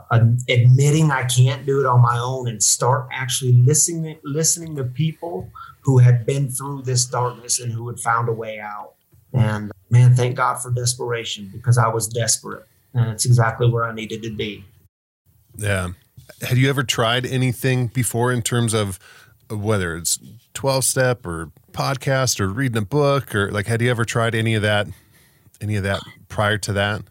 admitting 0.49 1.11
I 1.11 1.24
can't 1.24 1.66
do 1.66 1.80
it 1.80 1.87
on 1.87 2.01
my 2.01 2.18
own, 2.18 2.49
and 2.49 2.62
start 2.62 3.09
actually 3.12 3.53
listening 3.53 4.18
listening 4.24 4.74
to 4.76 4.84
people 4.84 5.51
who 5.82 5.99
had 5.99 6.26
been 6.26 6.49
through 6.49 6.82
this 6.82 7.05
darkness 7.07 7.61
and 7.61 7.72
who 7.72 7.87
had 7.89 8.01
found 8.01 8.28
a 8.28 8.32
way 8.32 8.59
out. 8.59 8.95
And 9.37 9.72
man, 9.91 10.14
thank 10.14 10.37
God 10.37 10.57
for 10.57 10.70
desperation 10.70 11.51
because 11.53 11.78
I 11.78 11.89
was 11.89 12.09
desperate. 12.09 12.64
And 12.95 13.11
it's 13.11 13.26
exactly 13.26 13.68
where 13.68 13.84
I 13.84 13.95
needed 13.95 14.22
to 14.22 14.30
be. 14.30 14.64
Yeah. 15.57 15.91
Had 16.43 16.57
you 16.59 16.68
ever 16.68 16.82
tried 16.82 17.26
anything 17.26 17.89
before 17.89 18.32
in 18.32 18.43
terms 18.43 18.74
of 18.74 18.99
whether 19.51 19.97
it's 19.97 20.18
12 20.55 20.84
step 20.84 21.26
or 21.26 21.51
podcast 21.72 22.41
or 22.41 22.49
reading 22.49 22.78
a 22.78 22.84
book 22.84 23.34
or 23.34 23.51
like, 23.51 23.66
had 23.66 23.80
you 23.82 23.91
ever 23.91 24.05
tried 24.05 24.34
any 24.34 24.55
of 24.55 24.62
that, 24.62 24.89
any 25.61 25.76
of 25.76 25.84
that 25.84 26.01
prior 26.28 26.59
to 26.59 26.72
that? 26.72 27.03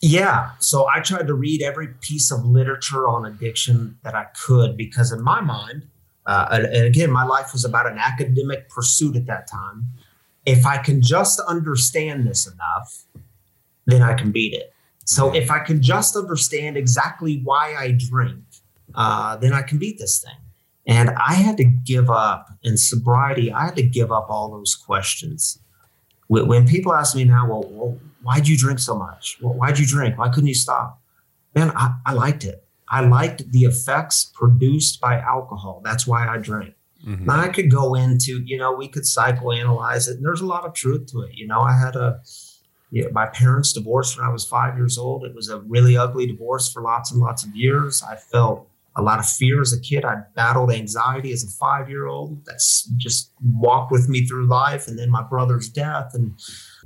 Yeah. 0.00 0.50
So 0.60 0.86
I 0.86 1.00
tried 1.00 1.26
to 1.26 1.34
read 1.34 1.62
every 1.62 1.88
piece 2.00 2.30
of 2.30 2.44
literature 2.44 3.08
on 3.08 3.24
addiction 3.24 3.98
that 4.02 4.14
I 4.14 4.26
could 4.46 4.76
because 4.76 5.12
in 5.12 5.22
my 5.22 5.40
mind, 5.40 5.86
uh, 6.26 6.48
and, 6.52 6.64
and 6.66 6.84
again, 6.86 7.10
my 7.10 7.24
life 7.24 7.52
was 7.52 7.64
about 7.64 7.86
an 7.86 7.98
academic 7.98 8.68
pursuit 8.68 9.16
at 9.16 9.26
that 9.26 9.46
time 9.46 9.88
if 10.46 10.66
I 10.66 10.78
can 10.78 11.00
just 11.02 11.40
understand 11.40 12.26
this 12.26 12.46
enough, 12.46 13.04
then 13.86 14.02
I 14.02 14.14
can 14.14 14.30
beat 14.30 14.54
it. 14.54 14.72
So 15.04 15.34
if 15.34 15.50
I 15.50 15.58
can 15.58 15.82
just 15.82 16.16
understand 16.16 16.76
exactly 16.76 17.40
why 17.44 17.74
I 17.76 17.92
drink, 17.92 18.42
uh, 18.94 19.36
then 19.36 19.52
I 19.52 19.62
can 19.62 19.78
beat 19.78 19.98
this 19.98 20.22
thing. 20.22 20.36
And 20.86 21.10
I 21.10 21.34
had 21.34 21.56
to 21.58 21.64
give 21.64 22.10
up 22.10 22.48
in 22.62 22.76
sobriety. 22.76 23.52
I 23.52 23.66
had 23.66 23.76
to 23.76 23.82
give 23.82 24.12
up 24.12 24.26
all 24.28 24.50
those 24.50 24.74
questions. 24.74 25.58
When 26.28 26.66
people 26.66 26.94
ask 26.94 27.14
me 27.14 27.24
now, 27.24 27.48
well, 27.48 27.64
well 27.68 27.98
why'd 28.22 28.48
you 28.48 28.56
drink 28.56 28.78
so 28.78 28.96
much? 28.96 29.38
Well, 29.40 29.54
why'd 29.54 29.78
you 29.78 29.86
drink? 29.86 30.18
Why 30.18 30.28
couldn't 30.28 30.48
you 30.48 30.54
stop? 30.54 31.00
Man, 31.54 31.70
I, 31.76 31.96
I 32.06 32.12
liked 32.14 32.44
it. 32.44 32.66
I 32.88 33.00
liked 33.00 33.50
the 33.50 33.60
effects 33.60 34.30
produced 34.34 35.00
by 35.00 35.18
alcohol. 35.18 35.80
That's 35.84 36.06
why 36.06 36.26
I 36.26 36.38
drank. 36.38 36.74
Mm-hmm. 37.04 37.30
I 37.30 37.48
could 37.48 37.70
go 37.70 37.94
into, 37.94 38.42
you 38.44 38.56
know, 38.56 38.72
we 38.72 38.88
could 38.88 39.02
psychoanalyze 39.02 40.08
it, 40.08 40.16
and 40.16 40.24
there's 40.24 40.40
a 40.40 40.46
lot 40.46 40.64
of 40.64 40.74
truth 40.74 41.06
to 41.12 41.20
it. 41.22 41.32
You 41.34 41.46
know, 41.46 41.60
I 41.60 41.76
had 41.76 41.96
a, 41.96 42.20
my 43.12 43.26
parents 43.26 43.72
divorced 43.72 44.16
when 44.16 44.26
I 44.26 44.32
was 44.32 44.44
five 44.44 44.76
years 44.76 44.96
old. 44.96 45.24
It 45.24 45.34
was 45.34 45.48
a 45.48 45.60
really 45.60 45.96
ugly 45.96 46.26
divorce 46.26 46.72
for 46.72 46.82
lots 46.82 47.10
and 47.10 47.20
lots 47.20 47.44
of 47.44 47.54
years. 47.54 48.02
I 48.02 48.16
felt 48.16 48.68
a 48.96 49.02
lot 49.02 49.18
of 49.18 49.26
fear 49.26 49.60
as 49.60 49.72
a 49.72 49.80
kid. 49.80 50.04
I 50.04 50.22
battled 50.34 50.70
anxiety 50.70 51.32
as 51.32 51.42
a 51.42 51.48
five 51.48 51.88
year 51.88 52.06
old. 52.06 52.44
That's 52.46 52.84
just 52.96 53.32
walked 53.42 53.90
with 53.90 54.08
me 54.08 54.24
through 54.24 54.46
life. 54.46 54.86
And 54.86 54.98
then 54.98 55.10
my 55.10 55.22
brother's 55.22 55.68
death. 55.68 56.12
And 56.14 56.38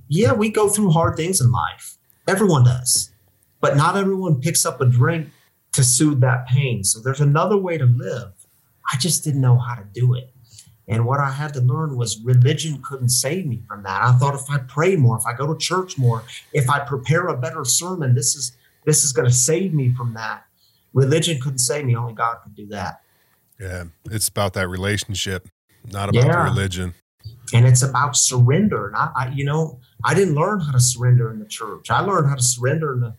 yeah, 0.09 0.33
we 0.33 0.49
go 0.49 0.69
through 0.69 0.91
hard 0.93 1.17
things 1.17 1.41
in 1.41 1.53
life. 1.53 1.99
Everyone 2.27 2.65
does. 2.65 3.11
But 3.61 3.77
not 3.77 3.97
everyone 3.97 4.41
picks 4.41 4.65
up 4.65 4.81
a 4.81 4.87
drink 4.87 5.29
to 5.73 5.85
soothe 5.85 6.21
that 6.21 6.47
pain. 6.47 6.85
So 6.85 7.01
there's 7.01 7.21
another 7.21 7.59
way 7.59 7.77
to 7.77 7.85
live. 7.85 8.33
I 8.93 8.97
just 8.97 9.25
didn't 9.25 9.41
know 9.41 9.59
how 9.59 9.75
to 9.75 9.85
do 9.93 10.15
it. 10.15 10.33
And 10.89 11.05
what 11.05 11.21
I 11.21 11.31
had 11.31 11.53
to 11.55 11.61
learn 11.61 11.97
was 11.97 12.19
religion 12.23 12.81
couldn't 12.83 13.11
save 13.11 13.47
me 13.47 13.63
from 13.69 13.83
that. 13.83 14.03
I 14.03 14.13
thought 14.13 14.35
if 14.35 14.51
I 14.51 14.59
pray 14.59 14.97
more, 14.97 15.19
if 15.19 15.27
I 15.27 15.35
go 15.35 15.53
to 15.53 15.59
church 15.59 15.99
more, 15.99 16.25
if 16.55 16.71
I 16.71 16.81
prepare 16.81 17.27
a 17.27 17.37
better 17.37 17.65
sermon, 17.65 18.15
this 18.15 18.35
is 18.35 18.57
this 18.87 19.05
is 19.05 19.13
going 19.13 19.29
to 19.29 19.35
save 19.35 19.75
me 19.75 19.93
from 19.93 20.15
that. 20.15 20.45
Religion 20.95 21.39
couldn't 21.41 21.59
save 21.59 21.85
me, 21.85 21.95
only 21.95 22.15
God 22.15 22.39
could 22.43 22.55
do 22.55 22.67
that. 22.69 23.03
Yeah, 23.61 23.85
it's 24.11 24.29
about 24.29 24.55
that 24.55 24.69
relationship, 24.69 25.49
not 25.93 26.09
about 26.09 26.25
yeah. 26.25 26.45
the 26.45 26.51
religion. 26.51 26.95
And 27.53 27.67
it's 27.67 27.83
about 27.83 28.17
surrender. 28.17 28.87
And 28.87 28.97
I, 28.97 29.11
I, 29.15 29.29
you 29.29 29.45
know, 29.45 29.81
I 30.05 30.15
didn't 30.15 30.35
learn 30.35 30.61
how 30.61 30.73
to 30.73 30.81
surrender 30.81 31.31
in 31.31 31.39
the 31.39 31.45
church. 31.45 31.91
I 31.91 32.01
learned 32.01 32.29
how 32.29 32.37
to 32.37 32.43
surrender 32.43 32.95
in 32.95 33.01
the 33.01 33.15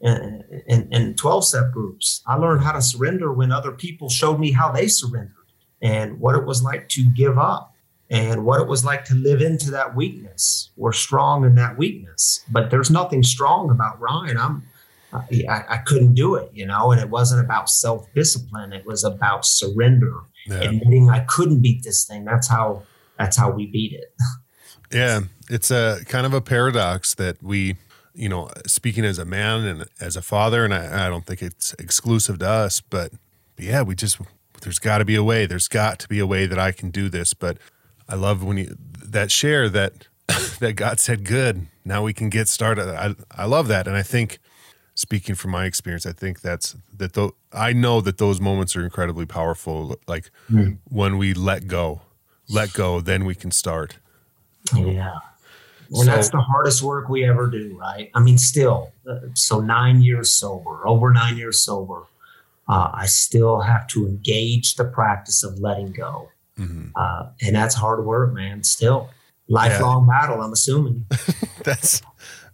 in, 0.00 0.88
in 0.90 1.14
12 1.14 1.44
step 1.44 1.72
groups. 1.72 2.22
I 2.26 2.36
learned 2.36 2.62
how 2.62 2.72
to 2.72 2.82
surrender 2.82 3.32
when 3.32 3.52
other 3.52 3.72
people 3.72 4.08
showed 4.08 4.38
me 4.38 4.52
how 4.52 4.70
they 4.70 4.88
surrendered 4.88 5.32
and 5.80 6.20
what 6.20 6.34
it 6.34 6.44
was 6.44 6.62
like 6.62 6.88
to 6.90 7.04
give 7.10 7.38
up 7.38 7.74
and 8.10 8.44
what 8.44 8.60
it 8.60 8.68
was 8.68 8.84
like 8.84 9.04
to 9.06 9.14
live 9.14 9.40
into 9.40 9.70
that 9.70 9.96
weakness 9.96 10.70
or 10.76 10.92
strong 10.92 11.44
in 11.44 11.54
that 11.54 11.78
weakness. 11.78 12.44
But 12.50 12.70
there's 12.70 12.90
nothing 12.90 13.22
strong 13.22 13.70
about 13.70 14.00
Ryan. 14.00 14.36
I'm, 14.36 14.62
I, 15.12 15.64
I 15.68 15.76
couldn't 15.78 16.14
do 16.14 16.34
it, 16.34 16.50
you 16.52 16.66
know, 16.66 16.90
and 16.90 17.00
it 17.00 17.08
wasn't 17.08 17.44
about 17.44 17.70
self 17.70 18.12
discipline. 18.14 18.72
It 18.72 18.84
was 18.84 19.04
about 19.04 19.46
surrender, 19.46 20.20
yeah. 20.46 20.60
admitting 20.60 21.08
I 21.08 21.20
couldn't 21.20 21.60
beat 21.60 21.82
this 21.82 22.04
thing. 22.04 22.24
That's 22.24 22.48
how, 22.48 22.82
that's 23.18 23.36
how 23.36 23.50
we 23.50 23.66
beat 23.66 23.92
it. 23.92 24.12
Yeah. 24.92 25.22
It's 25.50 25.70
a 25.70 26.00
kind 26.06 26.24
of 26.24 26.34
a 26.34 26.40
paradox 26.40 27.14
that 27.14 27.42
we, 27.42 27.76
you 28.14 28.28
know, 28.28 28.48
speaking 28.66 29.04
as 29.04 29.18
a 29.18 29.24
man 29.24 29.64
and 29.64 29.84
as 30.00 30.16
a 30.16 30.22
father, 30.22 30.64
and 30.64 30.72
I, 30.72 31.06
I 31.06 31.08
don't 31.08 31.26
think 31.26 31.42
it's 31.42 31.74
exclusive 31.74 32.38
to 32.38 32.48
us, 32.48 32.80
but, 32.80 33.12
but 33.56 33.64
yeah, 33.64 33.82
we 33.82 33.94
just, 33.94 34.18
there's 34.62 34.78
got 34.78 34.98
to 34.98 35.04
be 35.04 35.16
a 35.16 35.22
way. 35.22 35.46
There's 35.46 35.68
got 35.68 35.98
to 36.00 36.08
be 36.08 36.18
a 36.20 36.26
way 36.26 36.46
that 36.46 36.58
I 36.58 36.72
can 36.72 36.90
do 36.90 37.08
this. 37.08 37.34
But 37.34 37.58
I 38.08 38.14
love 38.14 38.42
when 38.42 38.56
you, 38.58 38.76
that 39.04 39.30
share 39.30 39.68
that, 39.68 40.08
that 40.60 40.74
God 40.74 41.00
said, 41.00 41.24
good, 41.24 41.66
now 41.84 42.04
we 42.04 42.12
can 42.12 42.30
get 42.30 42.48
started. 42.48 42.88
I, 42.88 43.14
I 43.30 43.46
love 43.46 43.68
that. 43.68 43.86
And 43.86 43.96
I 43.96 44.02
think, 44.02 44.38
speaking 44.94 45.34
from 45.34 45.50
my 45.50 45.64
experience, 45.64 46.06
I 46.06 46.12
think 46.12 46.40
that's, 46.40 46.76
that 46.96 47.14
though, 47.14 47.34
I 47.52 47.72
know 47.72 48.00
that 48.00 48.18
those 48.18 48.40
moments 48.40 48.76
are 48.76 48.84
incredibly 48.84 49.26
powerful. 49.26 49.96
Like 50.06 50.30
mm. 50.50 50.78
when 50.88 51.18
we 51.18 51.34
let 51.34 51.66
go, 51.66 52.02
let 52.48 52.72
go, 52.72 53.00
then 53.00 53.24
we 53.24 53.34
can 53.34 53.50
start. 53.50 53.98
Yeah. 54.74 55.18
And 55.94 56.04
so, 56.06 56.10
that's 56.10 56.30
the 56.30 56.40
hardest 56.40 56.82
work 56.82 57.08
we 57.08 57.24
ever 57.24 57.48
do, 57.48 57.76
right? 57.78 58.10
I 58.14 58.20
mean, 58.20 58.38
still, 58.38 58.92
uh, 59.08 59.20
so 59.34 59.60
nine 59.60 60.02
years 60.02 60.30
sober, 60.30 60.86
over 60.86 61.12
nine 61.12 61.36
years 61.36 61.60
sober, 61.60 62.02
uh, 62.68 62.90
I 62.92 63.06
still 63.06 63.60
have 63.60 63.86
to 63.88 64.06
engage 64.06 64.74
the 64.74 64.84
practice 64.84 65.44
of 65.44 65.58
letting 65.58 65.92
go. 65.92 66.30
Mm-hmm. 66.58 66.90
Uh, 66.96 67.30
and 67.42 67.54
that's 67.54 67.74
hard 67.74 68.04
work, 68.04 68.32
man. 68.32 68.64
Still, 68.64 69.10
lifelong 69.48 70.06
yeah. 70.08 70.20
battle, 70.20 70.40
I'm 70.42 70.52
assuming. 70.52 71.06
that's 71.64 72.02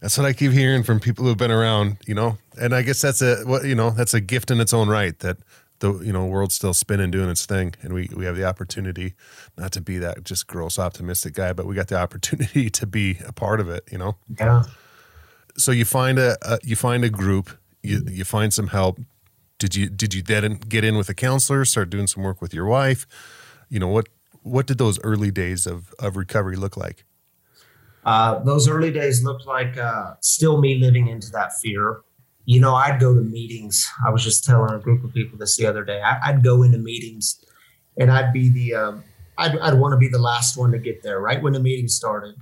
that's 0.01 0.17
what 0.17 0.27
I 0.27 0.33
keep 0.33 0.53
hearing 0.53 0.83
from 0.83 1.01
people 1.01 1.25
who've 1.25 1.37
been 1.37 1.51
around, 1.51 1.99
you 2.07 2.15
know. 2.15 2.39
And 2.61 2.75
I 2.75 2.83
guess 2.83 3.01
that's 3.01 3.23
a 3.23 3.43
what 3.45 3.65
you 3.65 3.75
know, 3.75 3.91
that's 3.91 4.15
a 4.15 4.21
gift 4.21 4.51
in 4.51 4.61
its 4.61 4.73
own 4.73 4.89
right 4.89 5.19
that 5.21 5.39
the 5.81 5.99
you 6.01 6.13
know 6.13 6.25
world's 6.25 6.55
still 6.55 6.75
spinning 6.75 7.11
doing 7.11 7.29
its 7.29 7.45
thing 7.47 7.75
and 7.83 7.93
we 7.93 8.09
we 8.15 8.25
have 8.25 8.37
the 8.37 8.45
opportunity 8.45 9.15
not 9.59 9.73
to 9.73 9.81
be 9.81 9.99
that 9.99 10.25
just 10.25 10.47
gross 10.47 10.79
optimistic 10.79 11.35
guy 11.35 11.53
but 11.53 11.67
we 11.67 11.75
got 11.75 11.89
the 11.89 11.99
opportunity 12.07 12.71
to 12.71 12.87
be 12.87 13.19
a 13.27 13.33
part 13.33 13.61
of 13.61 13.69
it 13.69 13.85
you 13.91 13.99
know? 13.99 14.17
Yeah. 14.39 14.65
So 15.57 15.73
you 15.73 15.85
find 15.85 16.19
a, 16.19 16.37
a 16.43 16.59
you 16.63 16.77
find 16.77 17.05
a 17.05 17.11
group 17.11 17.51
you 17.83 18.05
you 18.09 18.25
find 18.25 18.53
some 18.53 18.69
help. 18.69 18.99
Did 19.59 19.75
you 19.75 19.89
did 19.89 20.15
you 20.15 20.23
then 20.23 20.55
get 20.55 20.85
in 20.85 20.97
with 20.97 21.09
a 21.09 21.15
counselor 21.15 21.65
start 21.65 21.91
doing 21.91 22.07
some 22.07 22.23
work 22.23 22.41
with 22.41 22.55
your 22.55 22.67
wife? 22.67 23.07
You 23.69 23.81
know 23.81 23.89
what 23.89 24.09
what 24.43 24.67
did 24.67 24.79
those 24.79 24.99
early 25.03 25.31
days 25.31 25.67
of 25.67 25.95
of 25.99 26.17
recovery 26.17 26.57
look 26.57 26.77
like? 26.77 27.05
Uh, 28.05 28.39
those 28.41 28.67
early 28.67 28.91
days 28.91 29.23
looked 29.23 29.47
like 29.47 29.77
uh, 29.77 30.15
still 30.21 30.59
me 30.59 30.79
living 30.79 31.09
into 31.09 31.31
that 31.31 31.53
fear. 31.59 32.01
You 32.45 32.61
know, 32.61 32.75
I'd 32.75 33.01
go 33.01 33.15
to 33.15 33.21
meetings. 33.21 33.87
I 34.05 34.11
was 34.11 34.25
just 34.25 34.45
telling 34.45 34.75
a 34.75 34.79
group 34.79 35.05
of 35.05 35.13
people 35.13 35.39
this 35.39 35.57
the 35.57 35.67
other 35.67 35.85
day. 35.85 36.01
I, 36.01 36.33
would 36.33 36.43
go 36.43 36.63
into 36.63 36.79
meetings, 36.79 37.45
and 37.99 38.11
I'd 38.11 38.33
be 38.33 38.49
the 38.49 38.75
um, 38.75 39.05
I'd, 39.39 39.59
I'd 39.59 39.75
want 39.75 39.93
to 39.93 39.99
be 39.99 40.09
the 40.09 40.19
last 40.19 40.57
one 40.57 40.73
to 40.73 40.79
get 40.79 41.03
there, 41.03 41.21
right 41.21 41.43
when 41.43 41.53
the 41.53 41.61
meeting 41.61 41.89
started, 41.89 42.35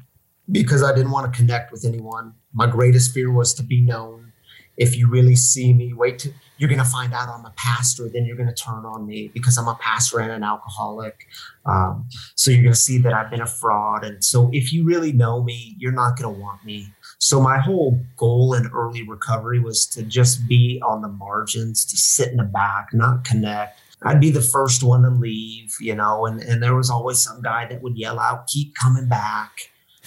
because 0.50 0.82
I 0.82 0.94
didn't 0.94 1.10
want 1.10 1.32
to 1.32 1.38
connect 1.38 1.72
with 1.72 1.84
anyone. 1.84 2.34
My 2.52 2.66
greatest 2.66 3.12
fear 3.12 3.32
was 3.32 3.54
to 3.54 3.62
be 3.62 3.80
known. 3.80 4.32
If 4.76 4.96
you 4.96 5.08
really 5.10 5.36
see 5.36 5.74
me, 5.74 5.92
wait 5.92 6.20
to 6.20 6.32
you're 6.58 6.68
going 6.68 6.80
to 6.80 6.84
find 6.84 7.14
out 7.14 7.28
I'm 7.28 7.44
a 7.46 7.54
pastor, 7.56 8.08
then 8.08 8.26
you're 8.26 8.36
going 8.36 8.48
to 8.48 8.54
turn 8.54 8.84
on 8.84 9.06
me 9.06 9.30
because 9.32 9.56
I'm 9.56 9.68
a 9.68 9.76
pastor 9.76 10.18
and 10.18 10.30
an 10.30 10.42
alcoholic. 10.42 11.26
Um, 11.64 12.08
so 12.34 12.50
you're 12.50 12.62
going 12.62 12.74
to 12.74 12.78
see 12.78 12.98
that 12.98 13.12
I've 13.12 13.30
been 13.30 13.40
a 13.40 13.46
fraud. 13.46 14.04
And 14.04 14.22
so 14.22 14.50
if 14.52 14.72
you 14.72 14.84
really 14.84 15.12
know 15.12 15.42
me, 15.42 15.76
you're 15.78 15.92
not 15.92 16.18
going 16.18 16.34
to 16.34 16.40
want 16.40 16.64
me. 16.64 16.88
So 17.18 17.40
my 17.40 17.58
whole 17.58 18.00
goal 18.16 18.54
in 18.54 18.68
early 18.68 19.02
recovery 19.02 19.58
was 19.58 19.86
to 19.88 20.02
just 20.02 20.46
be 20.48 20.80
on 20.86 21.02
the 21.02 21.08
margins, 21.08 21.84
to 21.86 21.96
sit 21.96 22.28
in 22.30 22.36
the 22.36 22.44
back, 22.44 22.88
not 22.92 23.24
connect. 23.24 23.80
I'd 24.02 24.20
be 24.20 24.30
the 24.30 24.40
first 24.40 24.84
one 24.84 25.02
to 25.02 25.10
leave, 25.10 25.74
you 25.80 25.96
know, 25.96 26.26
and, 26.26 26.40
and 26.40 26.62
there 26.62 26.76
was 26.76 26.88
always 26.88 27.18
some 27.18 27.42
guy 27.42 27.66
that 27.66 27.82
would 27.82 27.98
yell 27.98 28.20
out, 28.20 28.46
keep 28.46 28.74
coming 28.76 29.08
back. 29.08 29.50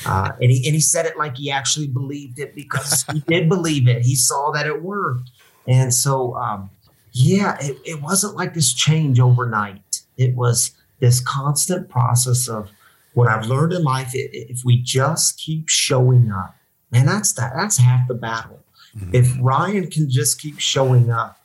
Uh, 0.06 0.32
and, 0.42 0.50
he, 0.50 0.66
and 0.66 0.74
he 0.74 0.80
said 0.80 1.06
it 1.06 1.18
like 1.18 1.36
he 1.36 1.52
actually 1.52 1.88
believed 1.88 2.40
it 2.40 2.56
because 2.56 3.04
he 3.12 3.20
did 3.28 3.50
believe 3.50 3.90
it. 3.90 4.04
He 4.04 4.16
saw 4.16 4.52
that 4.52 4.66
it 4.66 4.82
worked. 4.82 5.30
And 5.68 5.94
so, 5.94 6.36
um, 6.36 6.70
yeah, 7.12 7.58
it, 7.60 7.78
it 7.84 8.02
wasn't 8.02 8.36
like 8.36 8.54
this 8.54 8.74
change 8.74 9.20
overnight. 9.20 10.02
It 10.18 10.36
was 10.36 10.72
this 11.00 11.20
constant 11.20 11.90
process 11.90 12.48
of 12.48 12.72
what 13.14 13.28
I've 13.28 13.46
learned 13.46 13.74
in 13.74 13.84
life. 13.84 14.12
If 14.14 14.64
we 14.64 14.82
just 14.82 15.38
keep 15.38 15.68
showing 15.68 16.32
up, 16.32 16.56
man, 16.92 17.06
that's 17.06 17.34
that. 17.34 17.54
That's 17.56 17.78
half 17.78 18.08
the 18.08 18.14
battle. 18.14 18.60
Mm-hmm. 18.98 19.16
If 19.16 19.38
Ryan 19.40 19.90
can 19.90 20.10
just 20.10 20.42
keep 20.42 20.60
showing 20.60 21.10
up, 21.10 21.40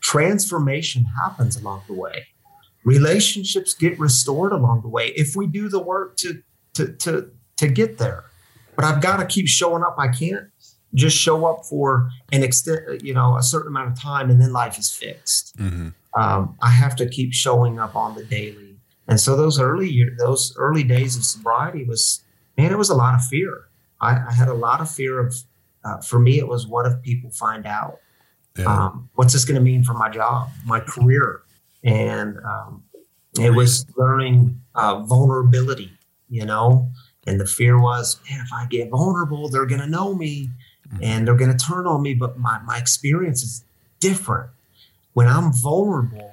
transformation 0.00 1.04
happens 1.22 1.56
along 1.56 1.82
the 1.86 1.94
way. 1.94 2.26
Relationships 2.84 3.74
get 3.74 3.98
restored 3.98 4.52
along 4.52 4.82
the 4.82 4.88
way 4.88 5.08
if 5.16 5.34
we 5.34 5.46
do 5.46 5.68
the 5.68 5.80
work 5.80 6.16
to 6.18 6.42
to 6.74 6.92
to 6.92 7.30
to 7.56 7.68
get 7.68 7.98
there. 7.98 8.24
But 8.76 8.84
I've 8.84 9.00
got 9.00 9.18
to 9.18 9.26
keep 9.26 9.48
showing 9.48 9.82
up. 9.82 9.96
I 9.98 10.08
can't 10.08 10.48
just 10.94 11.16
show 11.16 11.46
up 11.46 11.64
for 11.64 12.10
an 12.32 12.42
extent, 12.42 13.02
you 13.02 13.14
know, 13.14 13.36
a 13.36 13.42
certain 13.42 13.68
amount 13.68 13.92
of 13.92 14.00
time, 14.00 14.30
and 14.30 14.40
then 14.40 14.52
life 14.52 14.78
is 14.78 14.90
fixed. 14.90 15.56
Mm-hmm. 15.56 15.88
Um, 16.20 16.56
I 16.62 16.70
have 16.70 16.94
to 16.96 17.08
keep 17.08 17.32
showing 17.32 17.80
up 17.80 17.96
on 17.96 18.14
the 18.14 18.24
daily, 18.24 18.76
and 19.08 19.18
so 19.18 19.36
those 19.36 19.58
early 19.58 19.88
year, 19.88 20.14
those 20.18 20.54
early 20.56 20.84
days 20.84 21.16
of 21.16 21.24
sobriety 21.24 21.84
was, 21.84 22.22
man, 22.56 22.70
it 22.70 22.78
was 22.78 22.90
a 22.90 22.94
lot 22.94 23.14
of 23.14 23.24
fear. 23.24 23.68
I, 24.04 24.28
I 24.28 24.32
had 24.32 24.48
a 24.48 24.54
lot 24.54 24.80
of 24.80 24.90
fear 24.90 25.18
of, 25.18 25.34
uh, 25.84 25.98
for 25.98 26.18
me, 26.18 26.38
it 26.38 26.48
was 26.48 26.66
what 26.66 26.86
if 26.86 27.00
people 27.02 27.30
find 27.30 27.66
out? 27.66 27.98
Yeah. 28.56 28.66
Um, 28.66 29.10
what's 29.14 29.32
this 29.32 29.44
going 29.44 29.56
to 29.56 29.60
mean 29.60 29.82
for 29.82 29.94
my 29.94 30.08
job, 30.08 30.48
my 30.64 30.80
career, 30.80 31.42
and 31.82 32.38
um, 32.38 32.84
it 33.38 33.50
was 33.50 33.84
learning 33.96 34.60
uh, 34.74 35.00
vulnerability, 35.00 35.90
you 36.28 36.46
know. 36.46 36.88
And 37.26 37.40
the 37.40 37.46
fear 37.46 37.80
was, 37.80 38.20
man, 38.30 38.40
if 38.40 38.52
I 38.52 38.66
get 38.66 38.90
vulnerable, 38.90 39.48
they're 39.48 39.66
going 39.66 39.80
to 39.80 39.88
know 39.88 40.14
me 40.14 40.50
and 41.02 41.26
they're 41.26 41.34
going 41.34 41.56
to 41.56 41.66
turn 41.66 41.86
on 41.86 42.02
me. 42.02 42.14
But 42.14 42.38
my, 42.38 42.60
my 42.60 42.78
experience 42.78 43.42
is 43.42 43.64
different. 43.98 44.50
When 45.14 45.26
I'm 45.26 45.52
vulnerable, 45.52 46.32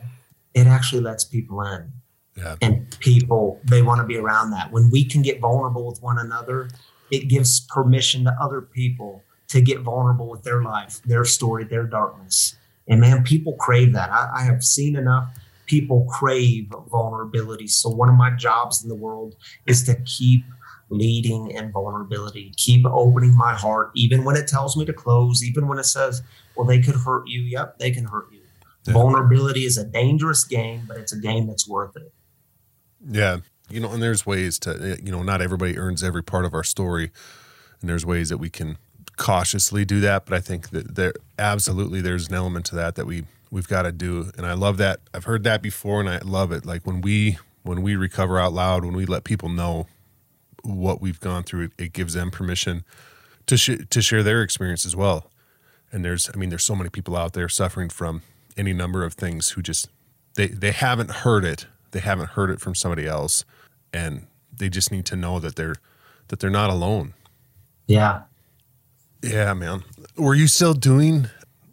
it 0.54 0.68
actually 0.68 1.02
lets 1.02 1.24
people 1.24 1.62
in. 1.62 1.92
Yeah. 2.36 2.56
And 2.62 2.98
people, 3.00 3.60
they 3.64 3.82
want 3.82 4.02
to 4.02 4.08
be 4.08 4.18
around 4.18 4.52
that. 4.52 4.72
When 4.72 4.90
we 4.90 5.06
can 5.06 5.22
get 5.22 5.40
vulnerable 5.40 5.88
with 5.88 6.02
one 6.02 6.20
another, 6.20 6.70
it 7.12 7.28
gives 7.28 7.60
permission 7.62 8.24
to 8.24 8.36
other 8.42 8.62
people 8.62 9.24
to 9.50 9.62
get 9.62 9.82
vulnerable 9.82 10.30
with 10.30 10.44
their 10.44 10.64
life, 10.64 11.02
their 11.04 11.26
story, 11.26 11.66
their 11.66 11.84
darkness. 11.84 12.56
And 12.88 13.02
man, 13.02 13.24
people 13.24 13.54
crave 13.54 13.94
that. 13.94 14.10
I, 14.10 14.30
I 14.38 14.42
have 14.44 14.64
seen 14.64 14.96
enough 14.96 15.38
people 15.72 16.06
crave 16.10 16.72
vulnerability. 16.90 17.68
So, 17.68 17.90
one 17.90 18.10
of 18.10 18.16
my 18.16 18.32
jobs 18.32 18.84
in 18.84 18.90
the 18.90 18.96
world 18.96 19.36
is 19.66 19.84
to 19.84 19.96
keep 20.06 20.44
leading 20.90 21.52
in 21.52 21.72
vulnerability. 21.72 22.54
Keep 22.58 22.86
opening 22.86 23.36
my 23.36 23.54
heart, 23.54 23.92
even 23.96 24.26
when 24.26 24.36
it 24.36 24.48
tells 24.48 24.76
me 24.76 24.86
to 24.86 24.94
close, 24.94 25.44
even 25.44 25.68
when 25.68 25.80
it 25.80 25.86
says, 25.86 26.22
well, 26.56 26.68
they 26.68 26.82
could 26.82 26.96
hurt 26.96 27.28
you. 27.28 27.42
Yep, 27.42 27.80
they 27.80 27.92
can 27.92 28.06
hurt 28.06 28.28
you. 28.32 28.42
Yeah. 28.86 28.94
Vulnerability 28.94 29.62
is 29.62 29.78
a 29.78 29.86
dangerous 29.86 30.44
game, 30.44 30.84
but 30.88 30.98
it's 30.98 31.14
a 31.14 31.20
game 31.20 31.48
that's 31.48 31.68
worth 31.68 31.96
it. 31.96 32.12
Yeah. 33.10 33.38
You 33.72 33.80
know, 33.80 33.92
and 33.92 34.02
there's 34.02 34.26
ways 34.26 34.60
to, 34.60 34.72
eh, 34.72 34.96
you 35.04 35.12
know, 35.12 35.24
not 35.24 35.42
everybody 35.42 35.78
earns 35.78 36.04
every 36.04 36.24
part 36.24 36.46
of 36.46 36.54
our 36.54 36.64
story. 36.64 37.12
And 37.80 37.90
there's 37.90 38.06
ways 38.06 38.30
that 38.30 38.38
we 38.38 38.50
can 38.50 38.78
cautiously 39.18 39.86
do 39.86 40.00
that. 40.02 40.26
But 40.26 40.36
I 40.36 40.40
think 40.40 40.70
that 40.70 40.96
there 40.96 41.14
absolutely 41.38 42.02
there's 42.02 42.28
an 42.30 42.36
element 42.36 42.66
to 42.68 42.76
that 42.76 42.96
that 42.96 43.06
we 43.06 43.26
we've 43.50 43.68
got 43.68 43.84
to 43.84 43.92
do. 43.92 44.32
And 44.38 44.46
I 44.46 44.54
love 44.54 44.78
that. 44.78 45.00
I've 45.14 45.26
heard 45.26 45.44
that 45.44 45.62
before 45.62 46.00
and 46.00 46.10
I 46.10 46.20
love 46.20 46.52
it. 46.52 46.66
Like 46.66 46.86
when 46.86 47.02
we 47.02 47.38
when 47.64 47.82
we 47.82 47.96
recover 47.96 48.40
out 48.40 48.54
loud, 48.54 48.84
when 48.84 48.96
we 48.96 49.06
let 49.06 49.24
people 49.24 49.50
know 49.50 49.88
what 50.64 51.02
we've 51.02 51.20
gone 51.20 51.44
through, 51.44 51.66
it, 51.66 51.72
it 51.78 51.94
gives 51.94 52.14
them 52.14 52.32
permission 52.32 52.84
to 53.48 53.58
sh- 53.58 53.86
to 53.90 54.02
share 54.02 54.24
their 54.24 54.42
experience 54.42 54.86
as 54.86 54.96
well. 54.96 55.30
And 55.92 56.06
there's, 56.06 56.30
I 56.34 56.38
mean, 56.38 56.50
there's 56.50 56.64
so 56.64 56.76
many 56.76 56.90
people 56.90 57.18
out 57.18 57.34
there 57.34 57.50
suffering 57.50 57.90
from 57.90 58.22
any 58.56 58.74
number 58.74 59.04
of 59.04 59.14
things 59.14 59.50
who 59.50 59.62
just 59.62 59.90
they 60.36 60.48
they 60.48 60.72
haven't 60.72 61.12
heard 61.12 61.44
it, 61.44 61.68
they 61.92 62.00
haven't 62.00 62.32
heard 62.32 62.50
it 62.50 62.60
from 62.60 62.76
somebody 62.76 63.06
else, 63.06 63.44
and 63.94 64.28
they 64.56 64.70
just 64.70 64.92
need 64.92 65.06
to 65.08 65.16
know 65.16 65.40
that 65.40 65.56
they're 65.56 65.76
that 66.28 66.40
they're 66.40 66.50
not 66.50 66.70
alone. 66.70 67.14
Yeah. 67.88 68.24
Yeah, 69.22 69.54
man. 69.54 69.84
Were 70.16 70.34
you 70.34 70.48
still 70.48 70.74
doing? 70.74 71.28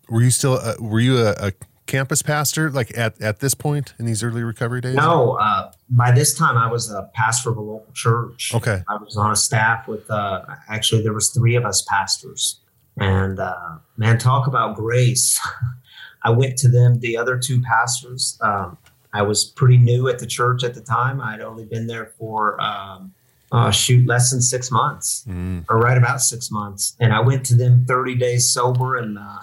Were 0.09 0.23
you 0.23 0.31
still? 0.31 0.55
Uh, 0.55 0.75
were 0.81 1.01
you 1.01 1.19
a, 1.19 1.35
a 1.39 1.53
campus 1.89 2.23
pastor 2.23 2.71
like 2.71 2.97
at, 2.97 3.21
at 3.21 3.41
this 3.41 3.55
point 3.55 3.95
in 3.99 4.07
these 4.07 4.23
early 4.23 4.45
recovery 4.45 4.81
days? 4.81 4.95
No, 4.95 5.33
uh, 5.33 5.73
by 5.91 6.13
this 6.13 6.35
time 6.35 6.57
I 6.57 6.71
was 6.71 6.93
a 6.93 7.11
pastor 7.15 7.51
of 7.51 7.57
a 7.57 7.61
local 7.61 7.93
church. 7.95 8.53
Okay. 8.55 8.85
I 8.89 8.97
was 8.97 9.17
on 9.17 9.33
a 9.33 9.37
staff 9.37 9.89
with, 9.89 10.09
uh, 10.09 10.43
actually 10.69 11.03
there 11.03 11.15
was 11.15 11.31
three 11.31 11.57
of 11.57 11.65
us 11.65 11.83
pastors 11.83 12.61
and, 12.97 13.41
uh, 13.41 13.79
man, 13.97 14.19
talk 14.19 14.47
about 14.47 14.77
grace. 14.77 15.41
I 16.23 16.31
went 16.31 16.59
to 16.59 16.69
them, 16.69 17.01
the 17.01 17.17
other 17.17 17.39
two 17.39 17.63
pastors. 17.63 18.39
Um, 18.41 18.77
I 19.13 19.23
was 19.23 19.45
pretty 19.45 19.79
new 19.79 20.09
at 20.09 20.19
the 20.19 20.27
church 20.27 20.65
at 20.65 20.75
the 20.75 20.81
time. 20.81 21.21
I'd 21.21 21.41
only 21.41 21.65
been 21.65 21.87
there 21.87 22.13
for, 22.19 22.61
um, 22.61 23.15
uh, 23.51 23.71
shoot 23.71 24.07
less 24.07 24.31
than 24.31 24.43
six 24.43 24.71
months 24.71 25.25
mm. 25.27 25.65
or 25.71 25.79
right 25.79 25.97
about 25.97 26.21
six 26.21 26.51
months. 26.51 26.95
And 27.01 27.13
I 27.13 27.21
went 27.21 27.47
to 27.47 27.55
them 27.55 27.87
30 27.87 28.15
days 28.17 28.51
sober 28.51 28.97
and, 28.97 29.19
uh, 29.19 29.41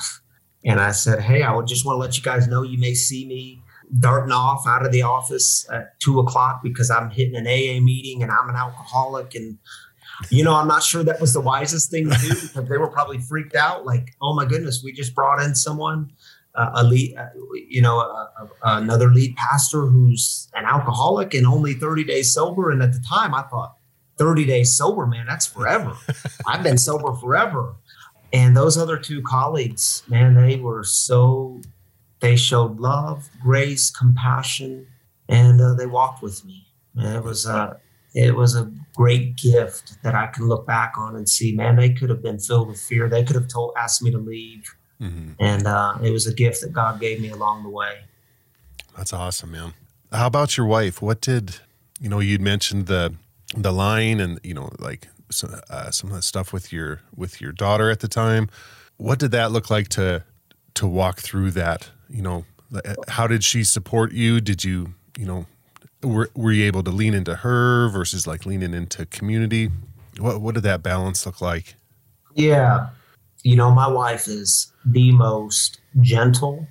and 0.64 0.80
I 0.80 0.92
said, 0.92 1.22
Hey, 1.22 1.44
I 1.44 1.56
would 1.56 1.68
just 1.68 1.86
want 1.86 1.96
to 1.96 2.00
let 2.00 2.18
you 2.18 2.24
guys 2.24 2.48
know 2.48 2.64
you 2.64 2.78
may 2.78 2.94
see 2.94 3.26
me 3.26 3.62
darting 4.00 4.32
off 4.32 4.66
out 4.68 4.86
of 4.86 4.92
the 4.92 5.04
office 5.04 5.68
at 5.72 6.00
two 6.00 6.20
o'clock 6.20 6.62
because 6.64 6.90
I'm 6.90 7.10
hitting 7.10 7.36
an 7.36 7.48
AA 7.48 7.80
meeting 7.80 8.24
and 8.24 8.32
I'm 8.32 8.50
an 8.50 8.56
alcoholic. 8.56 9.36
And, 9.36 9.58
you 10.30 10.44
know, 10.44 10.56
I'm 10.56 10.68
not 10.68 10.84
sure 10.84 11.04
that 11.04 11.22
was 11.22 11.34
the 11.34 11.42
wisest 11.42 11.92
thing 11.92 12.10
to 12.10 12.18
do 12.18 12.30
because 12.30 12.68
they 12.68 12.78
were 12.78 12.90
probably 12.90 13.20
freaked 13.20 13.56
out. 13.56 13.86
Like, 13.86 14.16
oh 14.22 14.34
my 14.34 14.46
goodness, 14.46 14.82
we 14.84 14.92
just 14.92 15.16
brought 15.16 15.42
in 15.42 15.56
someone, 15.56 16.12
uh, 16.56 16.72
a 16.76 16.84
lead, 16.84 17.16
uh, 17.18 17.28
you 17.68 17.82
know, 17.82 18.00
uh, 18.00 18.48
another 18.64 19.10
lead 19.10 19.36
pastor 19.36 19.86
who's 19.86 20.50
an 20.56 20.66
alcoholic 20.66 21.34
and 21.34 21.46
only 21.46 21.74
30 21.74 22.04
days 22.04 22.34
sober. 22.34 22.72
And 22.72 22.82
at 22.82 22.94
the 22.94 23.04
time, 23.08 23.34
I 23.34 23.44
thought, 23.44 23.76
30 24.18 24.46
days 24.46 24.74
sober, 24.74 25.06
man, 25.06 25.26
that's 25.28 25.46
forever. 25.46 25.94
I've 26.48 26.64
been 26.64 26.78
sober 26.78 27.14
forever. 27.14 27.76
And 28.32 28.56
those 28.56 28.78
other 28.78 28.98
two 28.98 29.22
colleagues, 29.22 30.04
man, 30.08 30.36
they 30.36 30.58
were 30.58 30.84
so, 30.84 31.62
they 32.20 32.36
showed 32.36 32.80
love, 32.80 33.30
grace, 33.42 33.92
compassion, 33.92 34.88
and 35.30 35.60
uh, 35.62 35.74
they 35.74 35.86
walked 35.86 36.22
with 36.22 36.44
me. 36.46 36.66
And 36.96 37.16
it 37.16 37.24
was 37.24 37.46
a, 37.46 37.80
it 38.14 38.36
was 38.36 38.56
a 38.56 38.72
great 38.96 39.36
gift 39.36 40.02
that 40.04 40.16
I 40.16 40.28
can 40.28 40.48
look 40.48 40.66
back 40.66 40.94
on 40.98 41.16
and 41.16 41.28
see, 41.28 41.54
man, 41.54 41.76
they 41.76 41.90
could 41.90 42.10
have 42.10 42.24
been 42.24 42.40
filled 42.40 42.70
with 42.70 42.80
fear. 42.80 43.10
They 43.10 43.24
could 43.24 43.36
have 43.36 43.50
told, 43.50 43.74
asked 43.78 44.02
me 44.02 44.12
to 44.12 44.18
leave. 44.18 44.74
Mm-hmm. 45.02 45.32
And 45.40 45.68
uh, 45.68 45.96
it 46.02 46.12
was 46.12 46.28
a 46.28 46.34
gift 46.34 46.62
that 46.62 46.72
God 46.72 47.00
gave 47.00 47.20
me 47.20 47.30
along 47.30 47.64
the 47.64 47.70
way. 47.70 48.00
That's 48.98 49.14
awesome, 49.14 49.52
man. 49.52 49.74
How 50.12 50.28
about 50.28 50.58
your 50.58 50.66
wife? 50.66 51.02
What 51.02 51.20
did, 51.20 51.58
you 52.00 52.10
know, 52.10 52.20
you'd 52.20 52.42
mentioned 52.42 52.88
the, 52.88 53.14
the 53.56 53.74
line 53.74 54.20
and, 54.20 54.40
you 54.44 54.54
know, 54.54 54.70
like 54.80 55.10
some, 55.30 55.56
uh, 55.70 55.92
some 55.92 56.10
of 56.10 56.16
the 56.16 56.22
stuff 56.22 56.54
with 56.54 56.72
your 56.72 57.02
with 57.16 57.42
your 57.42 57.52
daughter 57.52 57.90
at 57.90 58.00
the 58.00 58.08
time. 58.08 58.50
What 58.98 59.20
did 59.20 59.32
that 59.32 59.52
look 59.52 59.70
like 59.70 59.90
to 59.90 60.24
to 60.76 60.88
walk 60.88 61.20
through 61.20 61.52
that? 61.52 61.90
You 62.10 62.22
know, 62.22 62.46
how 63.08 63.28
did 63.28 63.44
she 63.44 63.64
support 63.64 64.14
you? 64.14 64.40
Did 64.42 64.64
you 64.64 64.94
you 65.18 65.26
know 65.26 65.46
were 66.04 66.30
were 66.36 66.52
you 66.52 66.66
able 66.66 66.84
to 66.84 66.92
lean 66.92 67.14
into 67.14 67.36
her 67.36 67.90
versus 67.90 68.28
like 68.28 68.46
leaning 68.46 68.74
into 68.74 69.06
community? 69.06 69.72
What 70.20 70.42
what 70.42 70.56
did 70.56 70.64
that 70.64 70.84
balance 70.84 71.26
look 71.26 71.42
like? 71.42 71.76
Yeah, 72.34 72.90
you 73.44 73.56
know, 73.56 73.72
my 73.72 73.88
wife 73.88 74.28
is 74.28 74.72
the 74.86 75.12
most 75.12 75.80
gentle, 76.02 76.68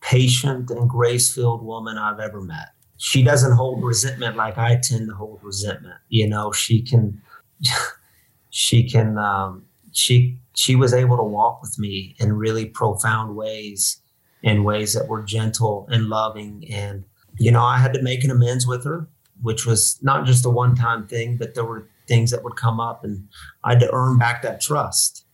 patient, 0.00 0.70
and 0.70 0.88
grace 0.88 1.34
filled 1.34 1.64
woman 1.64 1.98
I've 1.98 2.20
ever 2.20 2.40
met. 2.40 2.68
She 2.96 3.22
doesn't 3.22 3.52
hold 3.52 3.82
resentment 3.82 4.36
like 4.36 4.58
I 4.58 4.76
tend 4.76 5.08
to 5.08 5.14
hold 5.14 5.40
resentment. 5.42 5.96
You 6.08 6.28
know, 6.28 6.52
she 6.52 6.82
can 6.82 7.20
she 8.50 8.88
can 8.88 9.18
um, 9.18 9.64
she 9.92 10.38
she 10.54 10.76
was 10.76 10.92
able 10.92 11.16
to 11.16 11.22
walk 11.22 11.62
with 11.62 11.78
me 11.78 12.14
in 12.18 12.32
really 12.32 12.66
profound 12.66 13.36
ways 13.36 14.00
in 14.42 14.64
ways 14.64 14.92
that 14.94 15.08
were 15.08 15.22
gentle 15.22 15.86
and 15.90 16.08
loving 16.08 16.64
and 16.70 17.04
you 17.38 17.50
know 17.50 17.62
i 17.62 17.78
had 17.78 17.94
to 17.94 18.02
make 18.02 18.24
an 18.24 18.30
amends 18.30 18.66
with 18.66 18.84
her 18.84 19.08
which 19.40 19.66
was 19.66 19.98
not 20.02 20.26
just 20.26 20.44
a 20.44 20.50
one-time 20.50 21.06
thing 21.06 21.36
but 21.36 21.54
there 21.54 21.64
were 21.64 21.88
things 22.08 22.30
that 22.30 22.42
would 22.42 22.56
come 22.56 22.80
up 22.80 23.04
and 23.04 23.28
i 23.64 23.70
had 23.70 23.80
to 23.80 23.92
earn 23.92 24.18
back 24.18 24.42
that 24.42 24.60
trust 24.60 25.24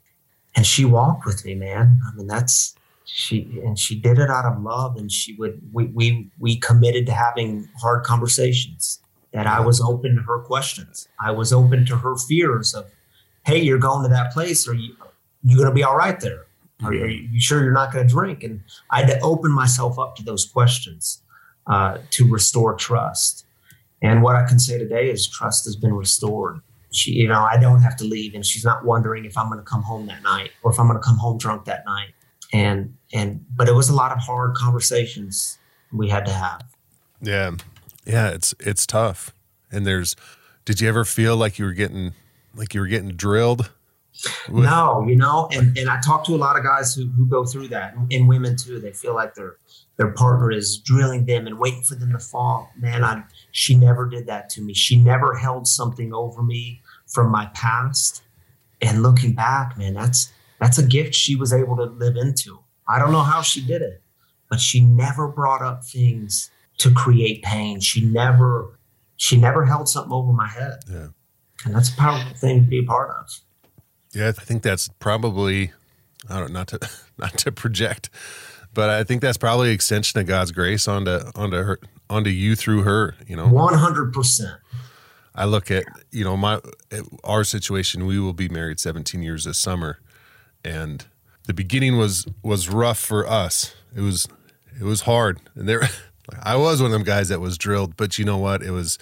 and 0.57 0.66
she 0.66 0.84
walked 0.84 1.26
with 1.26 1.44
me 1.44 1.55
man. 1.55 2.01
I 2.07 2.16
mean 2.16 2.26
that's 2.26 2.74
she 3.05 3.61
and 3.64 3.78
she 3.78 3.99
did 3.99 4.18
it 4.18 4.30
out 4.30 4.44
of 4.44 4.62
love 4.62 4.96
and 4.96 5.11
she 5.11 5.34
would 5.34 5.61
we 5.72 5.86
we 5.86 6.30
we 6.38 6.57
committed 6.57 7.07
to 7.07 7.12
having 7.12 7.66
hard 7.80 8.05
conversations 8.05 9.01
that 9.32 9.46
i 9.46 9.59
was 9.61 9.80
open 9.80 10.16
to 10.16 10.22
her 10.22 10.40
questions. 10.40 11.09
I 11.20 11.30
was 11.30 11.53
open 11.53 11.86
to 11.86 11.96
her 11.96 12.16
fears 12.16 12.74
of 12.74 12.86
hey 13.46 13.59
you're 13.61 13.78
going 13.78 14.03
to 14.03 14.09
that 14.11 14.32
place 14.32 14.68
are 14.68 14.74
you 14.74 14.94
you 15.42 15.57
going 15.57 15.68
to 15.68 15.74
be 15.74 15.84
all 15.84 15.96
right 15.96 16.20
there? 16.20 16.46
Are, 16.82 16.90
are 16.90 17.09
you 17.09 17.40
sure 17.40 17.62
you're 17.62 17.72
not 17.72 17.92
going 17.92 18.07
to 18.07 18.12
drink? 18.12 18.42
And 18.42 18.61
i 18.90 19.01
had 19.01 19.09
to 19.09 19.20
open 19.20 19.53
myself 19.53 19.99
up 19.99 20.14
to 20.16 20.22
those 20.22 20.44
questions 20.44 21.22
uh, 21.66 21.99
to 22.11 22.30
restore 22.30 22.74
trust. 22.74 23.46
And 24.03 24.22
what 24.22 24.36
i 24.36 24.44
can 24.44 24.59
say 24.59 24.76
today 24.78 25.11
is 25.11 25.26
trust 25.26 25.64
has 25.64 25.76
been 25.76 25.94
restored 25.94 26.61
she 26.93 27.12
you 27.12 27.28
know 27.28 27.43
i 27.51 27.59
don't 27.59 27.80
have 27.82 27.97
to 27.97 28.05
leave 28.05 28.34
and 28.34 28.45
she's 28.47 28.64
not 28.64 28.84
wondering 28.84 29.24
if 29.24 29.36
i'm 29.36 29.49
going 29.49 29.59
to 29.59 29.64
come 29.64 29.82
home 29.82 30.07
that 30.07 30.22
night 30.22 30.51
or 30.62 30.70
if 30.72 30.80
i'm 30.80 30.86
going 30.86 30.99
to 30.99 31.07
come 31.07 31.18
home 31.18 31.36
drunk 31.39 31.64
that 31.64 31.84
night 31.84 32.09
and 32.53 32.95
and 33.12 33.45
but 33.55 33.68
it 33.68 33.72
was 33.74 33.89
a 33.89 33.95
lot 33.95 34.11
of 34.12 34.18
hard 34.18 34.55
conversations 34.55 35.59
we 35.93 36.09
had 36.09 36.24
to 36.26 36.32
have 36.32 36.62
Yeah. 37.20 37.53
Yeah, 38.07 38.30
it's 38.30 38.55
it's 38.59 38.86
tough. 38.86 39.34
And 39.70 39.86
there's 39.86 40.16
did 40.64 40.80
you 40.80 40.89
ever 40.89 41.05
feel 41.05 41.36
like 41.36 41.59
you 41.59 41.66
were 41.66 41.74
getting 41.74 42.14
like 42.55 42.72
you 42.72 42.80
were 42.80 42.86
getting 42.86 43.11
drilled? 43.11 43.70
With- 44.49 44.64
no 44.64 45.05
you 45.07 45.14
know 45.14 45.49
and 45.53 45.76
and 45.78 45.89
i 45.89 46.01
talk 46.01 46.24
to 46.26 46.34
a 46.34 46.41
lot 46.41 46.57
of 46.59 46.64
guys 46.64 46.93
who, 46.95 47.07
who 47.11 47.24
go 47.26 47.45
through 47.45 47.68
that 47.68 47.95
and 48.11 48.26
women 48.26 48.57
too 48.57 48.80
they 48.80 48.93
feel 48.93 49.14
like 49.14 49.34
their 49.34 49.59
their 49.99 50.12
partner 50.12 50.51
is 50.51 50.78
drilling 50.78 51.26
them 51.26 51.46
and 51.46 51.59
waiting 51.59 51.82
for 51.82 51.94
them 51.94 52.12
to 52.12 52.18
fall. 52.18 52.70
Man 52.76 53.05
i 53.05 53.22
she 53.51 53.74
never 53.74 54.09
did 54.09 54.26
that 54.26 54.49
to 54.51 54.62
me. 54.62 54.72
She 54.72 54.96
never 54.96 55.36
held 55.36 55.68
something 55.68 56.14
over 56.14 56.42
me 56.42 56.80
from 57.07 57.30
my 57.30 57.46
past. 57.55 58.22
And 58.80 59.03
looking 59.03 59.34
back 59.34 59.76
man 59.76 59.94
that's 59.94 60.32
that's 60.59 60.78
a 60.78 60.86
gift 60.86 61.14
she 61.14 61.36
was 61.36 61.53
able 61.53 61.76
to 61.76 61.84
live 61.84 62.16
into. 62.16 62.61
I 62.88 62.99
don't 62.99 63.12
know 63.12 63.22
how 63.22 63.42
she 63.42 63.61
did 63.61 63.82
it 63.82 64.03
but 64.49 64.61
she 64.61 64.80
never 64.80 65.28
brought 65.28 65.62
up 65.62 65.84
things 65.84 66.51
to 66.78 66.92
create 66.92 67.42
pain. 67.42 67.80
She 67.80 68.05
never 68.05 68.78
she 69.16 69.36
never 69.36 69.66
held 69.66 69.88
something 69.88 70.12
over 70.12 70.32
my 70.32 70.49
head. 70.49 70.78
Yeah. 70.90 71.09
and 71.64 71.74
that's 71.74 71.92
a 71.92 71.96
powerful 71.96 72.34
thing 72.36 72.64
to 72.64 72.68
be 72.68 72.78
a 72.78 72.84
part 72.84 73.11
of. 73.18 73.40
Yeah, 74.14 74.28
I 74.28 74.32
think 74.32 74.62
that's 74.62 74.88
probably 75.01 75.72
I 76.28 76.38
don't 76.40 76.53
not 76.53 76.68
to 76.68 76.88
not 77.18 77.36
to 77.38 77.53
project, 77.53 78.11
but 78.79 78.91
I 78.91 79.03
think 79.03 79.22
that's 79.22 79.37
probably 79.37 79.70
extension 79.70 80.20
of 80.20 80.26
God's 80.29 80.53
grace 80.53 80.87
onto 80.87 81.18
onto 81.35 81.57
her 81.57 81.81
onto 82.09 82.31
you 82.31 82.55
through 82.55 82.85
her. 82.85 83.16
You 83.26 83.35
know, 83.35 83.49
100% 83.49 84.57
I 85.35 85.47
look 85.47 85.72
at 85.72 85.83
you 86.12 86.22
know 86.22 86.37
my 86.37 86.61
our 87.24 87.43
situation. 87.43 88.07
We 88.07 88.20
will 88.20 88.35
be 88.35 88.49
married 88.49 88.79
17 88.79 89.20
years 89.20 89.47
this 89.47 89.59
summer, 89.59 89.99
and 90.64 91.05
the 91.49 91.55
beginning 91.55 91.99
was 91.99 92.24
was 92.45 92.68
rough 92.68 93.01
for 93.01 93.26
us. 93.26 93.74
It 93.97 94.03
was 94.03 94.29
it 94.79 94.85
was 94.85 95.01
hard, 95.01 95.41
and 95.57 95.68
there 95.68 95.83
I 96.45 96.55
was 96.55 96.81
one 96.81 96.93
of 96.93 96.93
them 96.93 97.03
guys 97.03 97.31
that 97.31 97.41
was 97.41 97.59
drilled. 97.59 97.97
But 97.97 98.16
you 98.16 98.24
know 98.24 98.39
what? 98.39 98.62
It 98.62 98.70
was 98.70 98.97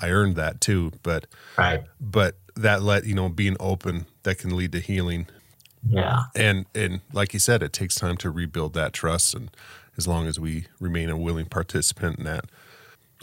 I 0.00 0.10
earned 0.10 0.36
that 0.36 0.60
too. 0.60 0.92
But 1.02 1.26
right 1.58 1.82
but 2.00 2.36
that 2.54 2.80
let 2.80 3.06
you 3.06 3.14
know 3.16 3.28
being 3.28 3.56
open 3.58 4.06
that 4.22 4.38
can 4.38 4.56
lead 4.56 4.70
to 4.70 4.78
healing 4.78 5.26
yeah. 5.88 6.24
And 6.34 6.66
and 6.74 7.00
like 7.12 7.32
you 7.32 7.40
said 7.40 7.62
it 7.62 7.72
takes 7.72 7.94
time 7.94 8.16
to 8.18 8.30
rebuild 8.30 8.74
that 8.74 8.92
trust 8.92 9.34
and 9.34 9.50
as 9.96 10.06
long 10.06 10.26
as 10.26 10.38
we 10.38 10.66
remain 10.80 11.08
a 11.08 11.16
willing 11.16 11.46
participant 11.46 12.18
in 12.18 12.24
that 12.24 12.44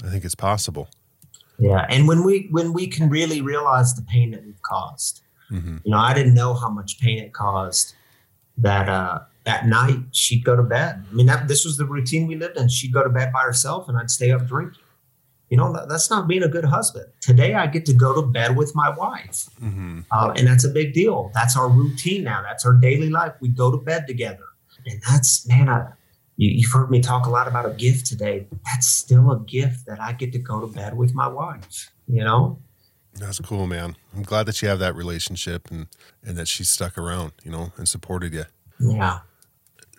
i 0.03 0.09
think 0.09 0.25
it's 0.25 0.35
possible. 0.35 0.89
Yeah 1.59 1.85
and 1.89 2.07
when 2.07 2.23
we 2.23 2.47
when 2.51 2.73
we 2.73 2.87
can 2.87 3.09
really 3.09 3.41
realize 3.41 3.93
the 3.95 4.01
pain 4.01 4.31
that 4.31 4.45
we've 4.45 4.61
caused. 4.61 5.21
Hmm 5.49 5.77
you 5.83 5.91
know 5.91 5.97
i 5.97 6.13
didn't 6.13 6.33
know 6.33 6.53
how 6.53 6.69
much 6.69 6.99
pain 6.99 7.19
it 7.19 7.33
caused 7.33 7.95
that 8.57 8.87
uh 8.89 9.19
at 9.45 9.65
night 9.67 9.99
she'd 10.11 10.43
go 10.45 10.55
to 10.55 10.63
bed. 10.63 11.03
I 11.11 11.13
mean 11.13 11.25
that 11.25 11.47
this 11.47 11.65
was 11.65 11.75
the 11.77 11.85
routine 11.85 12.27
we 12.27 12.35
lived 12.35 12.57
in. 12.57 12.69
She'd 12.69 12.93
go 12.93 13.03
to 13.03 13.09
bed 13.09 13.33
by 13.33 13.41
herself 13.41 13.89
and 13.89 13.97
i'd 13.97 14.11
stay 14.11 14.31
up 14.31 14.45
drinking 14.47 14.82
you 15.53 15.57
know 15.57 15.71
that, 15.71 15.87
that's 15.87 16.09
not 16.09 16.27
being 16.27 16.41
a 16.41 16.47
good 16.47 16.65
husband. 16.65 17.05
Today 17.21 17.53
i 17.53 17.67
get 17.67 17.85
to 17.85 17.93
go 17.93 18.11
to 18.19 18.23
bed 18.23 18.57
with 18.57 18.73
my 18.73 18.89
wife. 18.89 19.51
Hmm 19.59 19.99
uh, 20.11 20.33
and 20.35 20.47
that's 20.47 20.65
a 20.65 20.69
big 20.79 20.93
deal. 20.93 21.31
That's 21.35 21.55
our 21.55 21.69
routine 21.69 22.23
now. 22.23 22.41
That's 22.41 22.65
our 22.65 22.73
daily 22.73 23.11
life. 23.11 23.33
We 23.39 23.49
go 23.49 23.69
to 23.69 23.77
bed 23.77 24.07
together. 24.07 24.47
And 24.87 24.99
that's 25.07 25.47
man 25.47 25.69
I, 25.69 25.89
you, 26.37 26.49
you've 26.49 26.71
heard 26.71 26.89
me 26.89 27.01
talk 27.01 27.27
a 27.27 27.29
lot 27.29 27.47
about 27.47 27.67
a 27.67 27.73
gift 27.85 28.07
today. 28.07 28.47
That's 28.65 28.87
still 28.87 29.31
a 29.31 29.39
gift 29.41 29.85
that 29.85 30.01
i 30.01 30.11
get 30.13 30.31
to 30.31 30.39
go 30.39 30.59
to 30.59 30.65
bed 30.79 30.97
with 30.97 31.13
my 31.13 31.27
wife 31.27 31.91
you 32.07 32.23
know? 32.23 32.57
That's 33.13 33.39
cool 33.39 33.67
man. 33.67 33.95
I'm 34.15 34.23
glad 34.23 34.47
that 34.47 34.59
you 34.63 34.67
have 34.69 34.79
that 34.79 34.95
relationship 34.95 35.69
and 35.69 35.85
and 36.25 36.35
that 36.35 36.47
she 36.47 36.63
stuck 36.63 36.97
around 36.97 37.33
you 37.43 37.51
know 37.51 37.73
and 37.77 37.87
supported 37.87 38.33
you. 38.33 38.45
Yeah. 38.79 39.19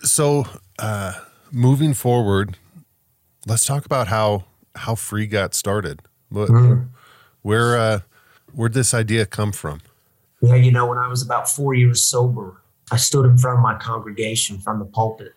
So 0.02 0.46
uh 0.80 1.12
moving 1.52 1.94
forward 1.94 2.56
let's 3.46 3.64
talk 3.64 3.84
about 3.86 4.08
how 4.08 4.44
how 4.76 4.94
free 4.94 5.26
got 5.26 5.54
started 5.54 6.02
what, 6.30 6.48
Mhm. 6.48 6.88
where 7.42 7.76
uh 7.78 8.00
where'd 8.52 8.72
this 8.74 8.92
idea 8.94 9.26
come 9.26 9.52
from 9.52 9.80
Yeah, 10.40 10.56
you 10.56 10.70
know, 10.72 10.86
when 10.86 10.98
I 10.98 11.08
was 11.08 11.22
about 11.22 11.48
four 11.48 11.72
years 11.74 12.02
sober, 12.02 12.60
I 12.92 12.96
stood 12.98 13.24
in 13.24 13.38
front 13.38 13.58
of 13.58 13.62
my 13.62 13.76
congregation 13.76 14.58
from 14.58 14.78
the 14.78 14.84
pulpit 14.84 15.34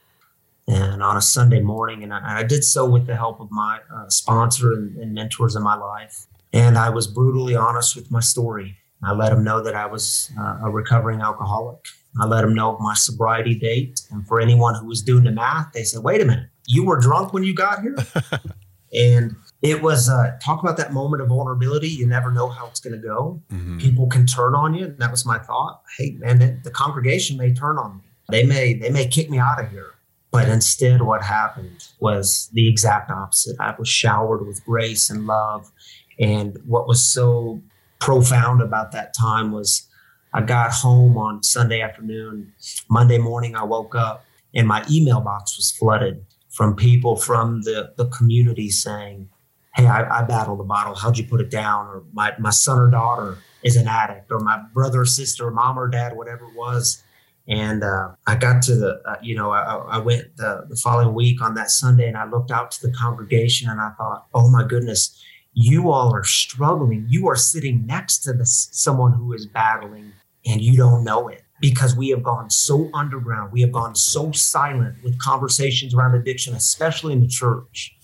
and 0.67 1.01
on 1.01 1.15
a 1.15 1.21
Sunday 1.21 1.61
morning, 1.61 2.03
and 2.03 2.13
I, 2.13 2.39
I 2.39 2.43
did 2.43 2.63
so 2.65 2.85
with 2.89 3.07
the 3.07 3.15
help 3.15 3.39
of 3.39 3.49
my 3.49 3.79
uh, 3.93 4.09
sponsor 4.09 4.73
and, 4.73 4.97
and 4.97 5.13
mentors 5.13 5.55
in 5.55 5.63
my 5.63 5.75
life. 5.77 6.25
And 6.51 6.77
I 6.77 6.89
was 6.89 7.07
brutally 7.07 7.55
honest 7.55 7.95
with 7.95 8.11
my 8.11 8.19
story. 8.19 8.75
I 9.01 9.13
let 9.13 9.29
them 9.29 9.43
know 9.45 9.61
that 9.63 9.75
I 9.75 9.85
was 9.85 10.29
uh, 10.37 10.57
a 10.63 10.69
recovering 10.69 11.21
alcoholic. 11.21 11.79
I 12.19 12.25
let 12.25 12.41
them 12.41 12.53
know 12.53 12.73
of 12.75 12.81
my 12.81 12.95
sobriety 12.95 13.55
date. 13.57 14.01
And 14.11 14.27
for 14.27 14.41
anyone 14.41 14.75
who 14.75 14.87
was 14.87 15.01
doing 15.01 15.23
the 15.23 15.31
math, 15.31 15.71
they 15.73 15.83
said, 15.83 16.03
wait 16.03 16.19
a 16.19 16.25
minute, 16.25 16.49
you 16.65 16.83
were 16.85 16.99
drunk 16.99 17.31
when 17.31 17.43
you 17.43 17.53
got 17.55 17.81
here? 17.81 17.95
and 18.93 19.35
it 19.61 19.81
was 19.81 20.07
uh, 20.09 20.37
talk 20.41 20.61
about 20.61 20.77
that 20.77 20.93
moment 20.93 21.21
of 21.21 21.29
vulnerability. 21.29 21.87
You 21.89 22.05
never 22.07 22.31
know 22.31 22.47
how 22.47 22.67
it's 22.67 22.79
going 22.79 22.99
to 22.99 23.07
go 23.07 23.41
Mhm. 23.51 23.79
people 23.81 24.07
can 24.07 24.25
turn 24.25 24.53
on 24.55 24.73
you. 24.75 24.85
And 24.85 24.97
that 24.99 25.09
was 25.11 25.25
my 25.25 25.39
thought. 25.39 25.81
Hey, 25.97 26.11
man, 26.19 26.39
the- 26.39 26.59
the 26.63 26.71
congregation 26.71 27.37
may 27.37 27.53
turn 27.53 27.77
on 27.77 27.97
me. 27.97 28.03
They 28.29 28.43
may 28.45 28.73
they 28.73 28.89
may 28.89 29.07
kick 29.07 29.29
me 29.29 29.39
out 29.39 29.59
of 29.63 29.69
here. 29.71 29.91
But 30.31 30.49
instead, 30.49 31.01
what 31.01 31.21
happened 31.23 31.87
was 31.99 32.49
the 32.53 32.67
exact 32.67 33.09
opposite. 33.09 33.55
I 33.59 33.73
was 33.79 33.87
showered 33.87 34.45
with 34.45 34.63
grace 34.65 35.09
and 35.09 35.25
love. 35.25 35.71
And 36.19 36.57
what 36.65 36.87
was 36.87 37.01
so 37.03 37.61
profound 37.99 38.61
about 38.61 38.91
that 38.91 39.13
time 39.13 39.51
was 39.51 39.87
I 40.33 40.41
got 40.41 40.71
home 40.71 41.17
on 41.17 41.41
Sunday 41.43 41.81
afternoon. 41.81 42.51
Monday 42.89 43.17
morning, 43.17 43.55
I 43.55 43.63
woke 43.63 43.95
up 43.95 44.25
and 44.53 44.67
my 44.67 44.83
email 44.91 45.21
box 45.21 45.57
was 45.57 45.71
flooded 45.71 46.23
from 46.57 46.75
people 46.75 47.15
from 47.15 47.61
the, 47.61 47.93
the 47.97 48.07
community 48.07 48.67
saying, 48.67 49.29
Hey, 49.75 49.85
I, 49.85 50.21
I 50.21 50.23
battled 50.23 50.59
the 50.59 50.63
bottle. 50.63 50.95
How'd 50.95 51.15
you 51.15 51.23
put 51.23 51.39
it 51.39 51.51
down? 51.51 51.85
Or 51.85 52.03
my, 52.13 52.33
my 52.39 52.49
son 52.49 52.79
or 52.79 52.89
daughter 52.89 53.37
is 53.61 53.75
an 53.75 53.87
addict, 53.87 54.31
or 54.31 54.39
my 54.39 54.59
brother 54.73 55.01
or 55.01 55.05
sister, 55.05 55.51
mom 55.51 55.77
or 55.77 55.87
dad, 55.87 56.17
whatever 56.17 56.45
it 56.45 56.55
was. 56.55 57.03
And 57.47 57.83
uh, 57.83 58.13
I 58.25 58.35
got 58.37 58.63
to 58.63 58.75
the, 58.75 58.99
uh, 59.07 59.17
you 59.21 59.35
know, 59.35 59.51
I, 59.51 59.75
I 59.75 59.97
went 59.99 60.35
the, 60.37 60.65
the 60.67 60.75
following 60.75 61.13
week 61.13 61.43
on 61.43 61.53
that 61.53 61.69
Sunday 61.69 62.07
and 62.07 62.17
I 62.17 62.25
looked 62.25 62.49
out 62.49 62.71
to 62.71 62.87
the 62.87 62.91
congregation 62.91 63.69
and 63.69 63.79
I 63.79 63.91
thought, 63.91 64.25
oh 64.33 64.49
my 64.49 64.63
goodness, 64.67 65.23
you 65.53 65.91
all 65.91 66.11
are 66.11 66.23
struggling. 66.23 67.05
You 67.07 67.27
are 67.27 67.35
sitting 67.35 67.85
next 67.85 68.19
to 68.23 68.33
this, 68.33 68.67
someone 68.71 69.13
who 69.13 69.31
is 69.33 69.45
battling 69.45 70.11
and 70.43 70.59
you 70.59 70.75
don't 70.75 71.03
know 71.03 71.27
it 71.27 71.43
because 71.59 71.95
we 71.95 72.09
have 72.09 72.23
gone 72.23 72.49
so 72.49 72.89
underground. 72.93 73.51
We 73.51 73.61
have 73.61 73.71
gone 73.71 73.95
so 73.95 74.31
silent 74.31 75.03
with 75.03 75.19
conversations 75.19 75.93
around 75.93 76.15
addiction, 76.15 76.53
especially 76.55 77.13
in 77.13 77.21
the 77.21 77.27
church. 77.27 77.95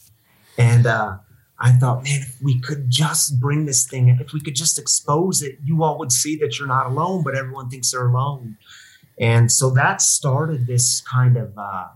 And 0.57 0.85
uh, 0.85 1.17
I 1.59 1.71
thought, 1.73 2.03
man, 2.03 2.21
if 2.21 2.37
we 2.41 2.59
could 2.59 2.89
just 2.89 3.39
bring 3.39 3.65
this 3.65 3.85
thing, 3.87 4.09
if 4.09 4.33
we 4.33 4.41
could 4.41 4.55
just 4.55 4.79
expose 4.79 5.41
it, 5.41 5.57
you 5.63 5.83
all 5.83 5.97
would 5.99 6.11
see 6.11 6.35
that 6.37 6.57
you're 6.57 6.67
not 6.67 6.87
alone, 6.87 7.23
but 7.23 7.35
everyone 7.35 7.69
thinks 7.69 7.91
they're 7.91 8.07
alone. 8.07 8.57
And 9.19 9.51
so 9.51 9.69
that 9.71 10.01
started 10.01 10.65
this 10.65 11.01
kind 11.01 11.37
of 11.37 11.55
uh, 11.57 11.87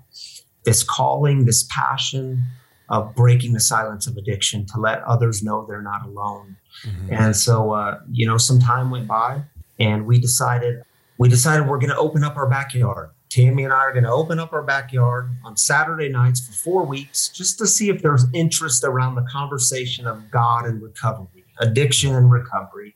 this 0.63 0.83
calling, 0.83 1.45
this 1.45 1.67
passion 1.71 2.43
of 2.89 3.15
breaking 3.15 3.53
the 3.53 3.59
silence 3.59 4.07
of 4.07 4.15
addiction 4.15 4.65
to 4.65 4.79
let 4.79 5.03
others 5.03 5.43
know 5.43 5.65
they're 5.65 5.81
not 5.81 6.05
alone. 6.05 6.55
Mhm. 6.85 7.11
And 7.11 7.35
so, 7.35 7.71
uh, 7.73 7.99
you 8.11 8.27
know, 8.27 8.37
some 8.37 8.59
time 8.59 8.91
went 8.91 9.07
by, 9.07 9.43
and 9.79 10.05
we 10.05 10.19
decided 10.19 10.83
we 11.17 11.29
decided 11.29 11.67
we're 11.67 11.79
going 11.79 11.89
to 11.89 11.97
open 11.97 12.23
up 12.23 12.37
our 12.37 12.47
backyard. 12.47 13.09
Tammy 13.29 13.63
and 13.63 13.73
I 13.73 13.77
are 13.77 13.91
going 13.91 14.05
to 14.05 14.11
open 14.11 14.39
up 14.39 14.53
our 14.53 14.63
backyard 14.63 15.31
on 15.43 15.57
Saturday 15.57 16.09
nights 16.09 16.39
for 16.45 16.53
four 16.53 16.85
weeks, 16.85 17.27
just 17.29 17.57
to 17.59 17.67
see 17.67 17.89
if 17.89 18.01
there's 18.01 18.25
interest 18.33 18.83
around 18.83 19.15
the 19.15 19.23
conversation 19.23 20.07
of 20.07 20.31
God 20.31 20.65
and 20.65 20.81
recovery, 20.81 21.43
addiction 21.59 22.15
and 22.15 22.31
recovery. 22.31 22.95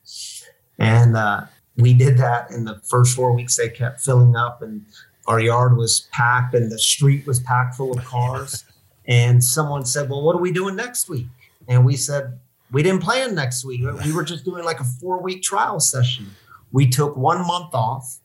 And 0.79 1.17
uh, 1.17 1.45
we 1.75 1.93
did 1.93 2.17
that 2.17 2.49
in 2.51 2.63
the 2.63 2.79
first 2.89 3.15
four 3.15 3.33
weeks. 3.33 3.57
They 3.57 3.69
kept 3.69 4.01
filling 4.01 4.35
up, 4.35 4.61
and 4.61 4.85
our 5.27 5.39
yard 5.39 5.75
was 5.75 6.07
packed, 6.11 6.53
and 6.55 6.71
the 6.71 6.79
street 6.79 7.27
was 7.27 7.39
packed 7.41 7.75
full 7.75 7.97
of 7.97 8.03
cars. 8.05 8.63
and 9.05 9.43
someone 9.43 9.83
said, 9.85 10.09
"Well, 10.09 10.21
what 10.21 10.35
are 10.35 10.41
we 10.41 10.51
doing 10.51 10.75
next 10.75 11.09
week?" 11.09 11.27
And 11.67 11.83
we 11.85 11.97
said, 11.97 12.39
"We 12.71 12.83
didn't 12.83 13.01
plan 13.01 13.35
next 13.35 13.65
week. 13.65 13.81
We 14.05 14.13
were 14.13 14.23
just 14.23 14.45
doing 14.45 14.63
like 14.63 14.79
a 14.79 14.83
four 14.85 15.21
week 15.21 15.41
trial 15.43 15.79
session. 15.79 16.27
We 16.71 16.89
took 16.89 17.15
one 17.17 17.45
month 17.45 17.73
off, 17.73 18.19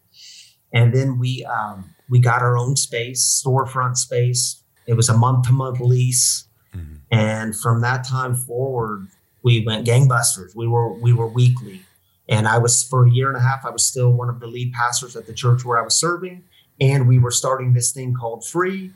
and 0.72 0.94
then 0.94 1.18
we 1.18 1.44
um, 1.44 1.94
we 2.08 2.20
got 2.20 2.42
our 2.42 2.56
own 2.56 2.76
space, 2.76 3.42
storefront 3.44 3.96
space. 3.96 4.62
It 4.86 4.94
was 4.94 5.08
a 5.08 5.16
month 5.16 5.46
to 5.46 5.52
month 5.52 5.80
lease." 5.80 6.48
Mm-hmm. 6.74 6.94
And 7.10 7.58
from 7.58 7.80
that 7.80 8.06
time 8.06 8.34
forward, 8.34 9.08
we 9.42 9.64
went 9.64 9.86
gangbusters. 9.86 10.54
We 10.54 10.66
were 10.66 10.92
we 10.92 11.12
were 11.12 11.26
weekly. 11.26 11.82
And 12.28 12.48
I 12.48 12.58
was 12.58 12.82
for 12.82 13.06
a 13.06 13.10
year 13.10 13.28
and 13.28 13.36
a 13.36 13.40
half, 13.40 13.64
I 13.64 13.70
was 13.70 13.84
still 13.84 14.12
one 14.12 14.28
of 14.28 14.40
the 14.40 14.46
lead 14.46 14.72
pastors 14.72 15.14
at 15.16 15.26
the 15.26 15.32
church 15.32 15.64
where 15.64 15.78
I 15.78 15.82
was 15.82 15.94
serving. 15.94 16.42
And 16.80 17.06
we 17.06 17.18
were 17.18 17.30
starting 17.30 17.72
this 17.72 17.92
thing 17.92 18.14
called 18.14 18.44
Free. 18.44 18.92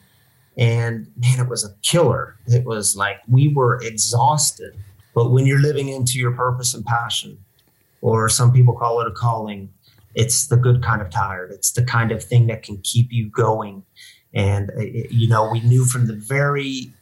And 0.56 1.10
man, 1.16 1.40
it 1.40 1.48
was 1.48 1.64
a 1.64 1.74
killer. 1.82 2.36
It 2.46 2.64
was 2.64 2.96
like 2.96 3.18
we 3.28 3.48
were 3.48 3.80
exhausted. 3.82 4.74
But 5.14 5.30
when 5.30 5.46
you're 5.46 5.60
living 5.60 5.88
into 5.88 6.18
your 6.18 6.32
purpose 6.32 6.74
and 6.74 6.84
passion, 6.84 7.38
or 8.00 8.28
some 8.28 8.52
people 8.52 8.74
call 8.74 9.00
it 9.00 9.06
a 9.06 9.10
calling, 9.10 9.72
it's 10.14 10.48
the 10.48 10.56
good 10.56 10.82
kind 10.82 11.02
of 11.02 11.10
tired. 11.10 11.50
It's 11.52 11.72
the 11.72 11.84
kind 11.84 12.12
of 12.12 12.22
thing 12.22 12.46
that 12.48 12.62
can 12.62 12.78
keep 12.82 13.12
you 13.12 13.28
going. 13.28 13.84
And, 14.34 14.70
uh, 14.70 14.82
you 15.10 15.28
know, 15.28 15.50
we 15.50 15.60
knew 15.60 15.84
from 15.84 16.06
the 16.06 16.16
very 16.16 16.92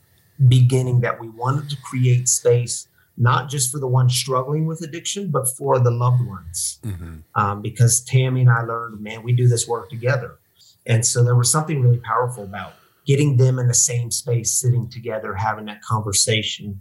beginning 0.49 1.01
that 1.01 1.21
we 1.21 1.29
wanted 1.29 1.69
to 1.71 1.77
create 1.83 2.29
space 2.29 2.89
not 3.19 3.51
just 3.51 3.73
for 3.73 3.79
the 3.79 3.87
ones 3.87 4.17
struggling 4.17 4.65
with 4.65 4.81
addiction, 4.81 5.31
but 5.31 5.49
for 5.49 5.81
the 5.81 5.91
loved 5.91 6.25
ones. 6.25 6.79
Mm-hmm. 6.85 7.17
Um, 7.35 7.61
because 7.61 8.01
Tammy 8.01 8.43
and 8.43 8.51
I 8.51 8.63
learned, 8.63 9.01
man, 9.01 9.25
we 9.25 9.33
do 9.33 9.49
this 9.49 9.67
work 9.67 9.91
together. 9.91 10.39
And 10.87 11.05
so 11.05 11.25
there 11.25 11.35
was 11.35 11.51
something 11.51 11.83
really 11.83 11.99
powerful 11.99 12.45
about 12.45 12.75
getting 13.07 13.37
them 13.37 13.59
in 13.59 13.67
the 13.67 13.75
same 13.75 14.11
space, 14.11 14.59
sitting 14.59 14.89
together, 14.89 15.35
having 15.35 15.65
that 15.65 15.83
conversation. 15.83 16.81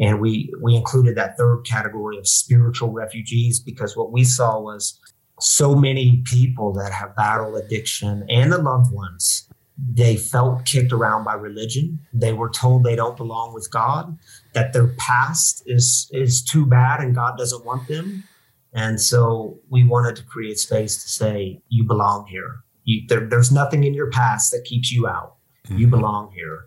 And 0.00 0.20
we 0.20 0.52
we 0.60 0.74
included 0.74 1.16
that 1.16 1.36
third 1.36 1.62
category 1.64 2.18
of 2.18 2.26
spiritual 2.26 2.90
refugees 2.90 3.60
because 3.60 3.96
what 3.96 4.10
we 4.10 4.24
saw 4.24 4.60
was 4.60 4.98
so 5.40 5.74
many 5.74 6.22
people 6.24 6.72
that 6.72 6.92
have 6.92 7.14
battled 7.16 7.56
addiction 7.56 8.24
and 8.28 8.52
the 8.52 8.58
loved 8.58 8.92
ones 8.92 9.48
they 9.78 10.16
felt 10.16 10.64
kicked 10.64 10.92
around 10.92 11.24
by 11.24 11.34
religion. 11.34 11.98
They 12.12 12.32
were 12.32 12.50
told 12.50 12.84
they 12.84 12.96
don't 12.96 13.16
belong 13.16 13.54
with 13.54 13.70
God, 13.70 14.16
that 14.52 14.72
their 14.72 14.88
past 14.98 15.62
is 15.66 16.08
is 16.12 16.42
too 16.42 16.66
bad 16.66 17.00
and 17.00 17.14
God 17.14 17.38
doesn't 17.38 17.64
want 17.64 17.88
them. 17.88 18.24
And 18.72 19.00
so 19.00 19.58
we 19.68 19.84
wanted 19.84 20.16
to 20.16 20.24
create 20.24 20.58
space 20.58 21.02
to 21.02 21.08
say, 21.08 21.60
you 21.68 21.84
belong 21.84 22.26
here. 22.26 22.60
You, 22.84 23.02
there, 23.06 23.28
there's 23.28 23.52
nothing 23.52 23.84
in 23.84 23.92
your 23.92 24.10
past 24.10 24.50
that 24.52 24.64
keeps 24.64 24.90
you 24.90 25.06
out. 25.06 25.36
Mm-hmm. 25.66 25.78
You 25.78 25.86
belong 25.88 26.32
here. 26.32 26.66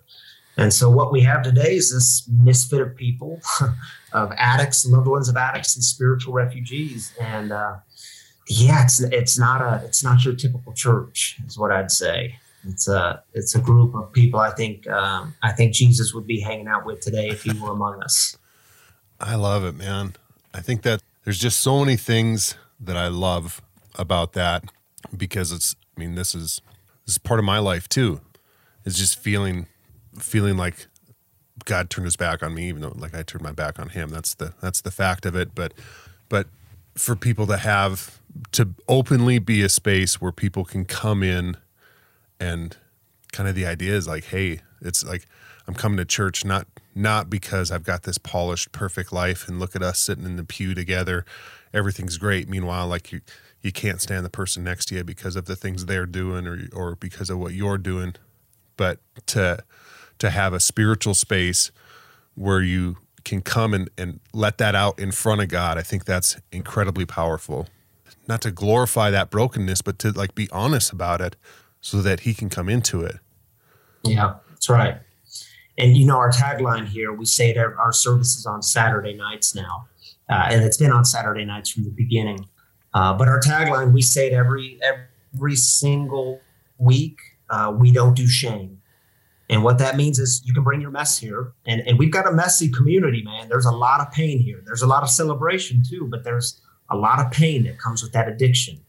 And 0.57 0.73
so 0.73 0.89
what 0.89 1.11
we 1.11 1.21
have 1.21 1.43
today 1.43 1.75
is 1.75 1.91
this 1.91 2.29
misfit 2.29 2.81
of 2.81 2.95
people, 2.95 3.41
of 4.13 4.31
addicts, 4.37 4.85
loved 4.85 5.07
ones 5.07 5.27
of 5.27 5.35
addicts, 5.35 5.75
and 5.75 5.83
spiritual 5.83 6.33
refugees. 6.33 7.13
And 7.19 7.51
uh, 7.51 7.77
yeah, 8.47 8.83
it's 8.83 9.01
it's 9.01 9.37
not 9.37 9.61
a 9.61 9.85
it's 9.85 10.03
not 10.03 10.23
your 10.23 10.35
typical 10.35 10.73
church, 10.73 11.37
is 11.45 11.57
what 11.57 11.71
I'd 11.71 11.91
say. 11.91 12.35
It's 12.67 12.87
a 12.87 13.21
it's 13.33 13.55
a 13.55 13.59
group 13.59 13.95
of 13.95 14.11
people 14.11 14.39
I 14.39 14.51
think 14.51 14.87
um, 14.87 15.35
I 15.43 15.51
think 15.51 15.73
Jesus 15.73 16.13
would 16.13 16.25
be 16.25 16.39
hanging 16.39 16.67
out 16.67 16.85
with 16.85 17.01
today 17.01 17.29
if 17.29 17.43
he 17.43 17.57
were 17.59 17.71
among 17.71 18.01
us. 18.01 18.37
I 19.19 19.35
love 19.35 19.63
it, 19.63 19.75
man. 19.75 20.15
I 20.53 20.61
think 20.61 20.81
that 20.83 21.01
there's 21.23 21.39
just 21.39 21.59
so 21.59 21.79
many 21.79 21.97
things 21.97 22.55
that 22.79 22.97
I 22.97 23.07
love 23.07 23.61
about 23.95 24.33
that 24.33 24.63
because 25.15 25.51
it's 25.51 25.75
I 25.95 25.99
mean 25.99 26.15
this 26.15 26.33
is 26.33 26.61
this 27.05 27.15
is 27.15 27.17
part 27.17 27.39
of 27.39 27.45
my 27.45 27.59
life 27.59 27.89
too. 27.89 28.21
Is 28.83 28.97
just 28.97 29.17
feeling 29.17 29.67
feeling 30.17 30.57
like 30.57 30.87
God 31.65 31.89
turned 31.89 32.05
his 32.05 32.15
back 32.15 32.43
on 32.43 32.53
me 32.53 32.67
even 32.67 32.81
though 32.81 32.93
like 32.95 33.15
I 33.15 33.23
turned 33.23 33.43
my 33.43 33.51
back 33.51 33.79
on 33.79 33.89
him. 33.89 34.09
That's 34.09 34.35
the 34.35 34.53
that's 34.61 34.81
the 34.81 34.91
fact 34.91 35.25
of 35.25 35.35
it, 35.35 35.55
but 35.55 35.73
but 36.29 36.47
for 36.95 37.15
people 37.15 37.47
to 37.47 37.57
have 37.57 38.19
to 38.51 38.69
openly 38.87 39.39
be 39.39 39.61
a 39.61 39.69
space 39.69 40.21
where 40.21 40.31
people 40.31 40.65
can 40.65 40.85
come 40.85 41.23
in 41.23 41.57
and 42.39 42.77
kind 43.31 43.47
of 43.47 43.55
the 43.55 43.65
idea 43.65 43.93
is 43.93 44.07
like 44.07 44.25
hey 44.25 44.59
it's 44.81 45.03
like 45.05 45.25
i'm 45.67 45.73
coming 45.73 45.97
to 45.97 46.05
church 46.05 46.43
not 46.45 46.67
not 46.93 47.29
because 47.29 47.71
i've 47.71 47.83
got 47.83 48.03
this 48.03 48.17
polished 48.17 48.71
perfect 48.71 49.11
life 49.11 49.47
and 49.47 49.59
look 49.59 49.75
at 49.75 49.83
us 49.83 49.99
sitting 49.99 50.25
in 50.25 50.35
the 50.37 50.43
pew 50.43 50.73
together. 50.73 51.25
Everything's 51.73 52.17
great. 52.17 52.47
Meanwhile 52.47 52.87
like 52.87 53.11
you 53.11 53.21
you 53.61 53.71
can't 53.71 54.01
stand 54.01 54.23
the 54.23 54.29
person 54.29 54.63
next 54.63 54.85
to 54.85 54.95
you 54.95 55.03
because 55.03 55.35
of 55.35 55.45
the 55.45 55.55
things 55.55 55.85
they're 55.85 56.05
doing 56.05 56.47
or 56.47 56.67
or 56.73 56.95
because 56.95 57.29
of 57.29 57.37
what 57.39 57.53
you're 57.53 57.77
doing. 57.77 58.15
But 58.77 58.99
to 59.27 59.63
to 60.19 60.29
have 60.29 60.53
a 60.53 60.59
spiritual 60.59 61.13
space 61.13 61.71
where 62.35 62.61
you 62.61 62.97
can 63.23 63.41
come 63.41 63.73
and, 63.73 63.89
and 63.97 64.19
let 64.33 64.57
that 64.59 64.75
out 64.75 64.99
in 64.99 65.11
front 65.11 65.41
of 65.41 65.49
God, 65.49 65.77
I 65.77 65.81
think 65.81 66.05
that's 66.05 66.37
incredibly 66.51 67.05
powerful. 67.05 67.67
Not 68.27 68.41
to 68.41 68.51
glorify 68.51 69.09
that 69.11 69.29
brokenness, 69.29 69.81
but 69.81 69.99
to 69.99 70.11
like 70.11 70.35
be 70.35 70.49
honest 70.51 70.91
about 70.91 71.21
it 71.21 71.35
so 71.81 72.01
that 72.01 72.21
he 72.21 72.33
can 72.33 72.49
come 72.49 72.69
into 72.69 73.01
it. 73.01 73.17
Yeah, 74.03 74.35
that's 74.49 74.69
right. 74.69 74.97
And 75.77 75.97
you 75.97 76.05
know, 76.05 76.17
our 76.17 76.31
tagline 76.31 76.87
here, 76.87 77.11
we 77.11 77.25
say 77.25 77.53
that 77.53 77.73
our 77.77 77.91
service 77.91 78.37
is 78.37 78.45
on 78.45 78.61
Saturday 78.61 79.13
nights 79.13 79.53
now, 79.53 79.87
uh, 80.29 80.47
and 80.49 80.63
it's 80.63 80.77
been 80.77 80.91
on 80.91 81.03
Saturday 81.03 81.45
nights 81.45 81.69
from 81.69 81.83
the 81.83 81.91
beginning. 81.91 82.47
Uh, 82.93 83.13
but 83.13 83.27
our 83.27 83.39
tagline, 83.41 83.91
we 83.93 84.01
say 84.01 84.27
it 84.27 84.33
every 84.33 84.79
every 85.33 85.55
single 85.55 86.39
week. 86.77 87.17
Uh, 87.49 87.73
we 87.77 87.91
don't 87.91 88.15
do 88.15 88.25
shame. 88.25 88.81
And 89.49 89.63
what 89.63 89.77
that 89.77 89.95
means 89.95 90.17
is 90.17 90.41
you 90.43 90.53
can 90.53 90.63
bring 90.63 90.81
your 90.81 90.91
mess 90.91 91.17
here. 91.17 91.53
And, 91.67 91.81
and 91.87 91.99
we've 91.99 92.11
got 92.11 92.27
a 92.27 92.31
messy 92.31 92.69
community, 92.69 93.23
man. 93.23 93.47
There's 93.47 93.65
a 93.65 93.71
lot 93.71 94.01
of 94.01 94.11
pain 94.11 94.39
here. 94.39 94.61
There's 94.65 94.81
a 94.81 94.87
lot 94.87 95.03
of 95.03 95.09
celebration 95.09 95.83
too, 95.87 96.07
but 96.09 96.23
there's 96.23 96.59
a 96.89 96.95
lot 96.97 97.19
of 97.19 97.31
pain 97.31 97.63
that 97.63 97.79
comes 97.79 98.01
with 98.01 98.11
that 98.13 98.27
addiction 98.27 98.79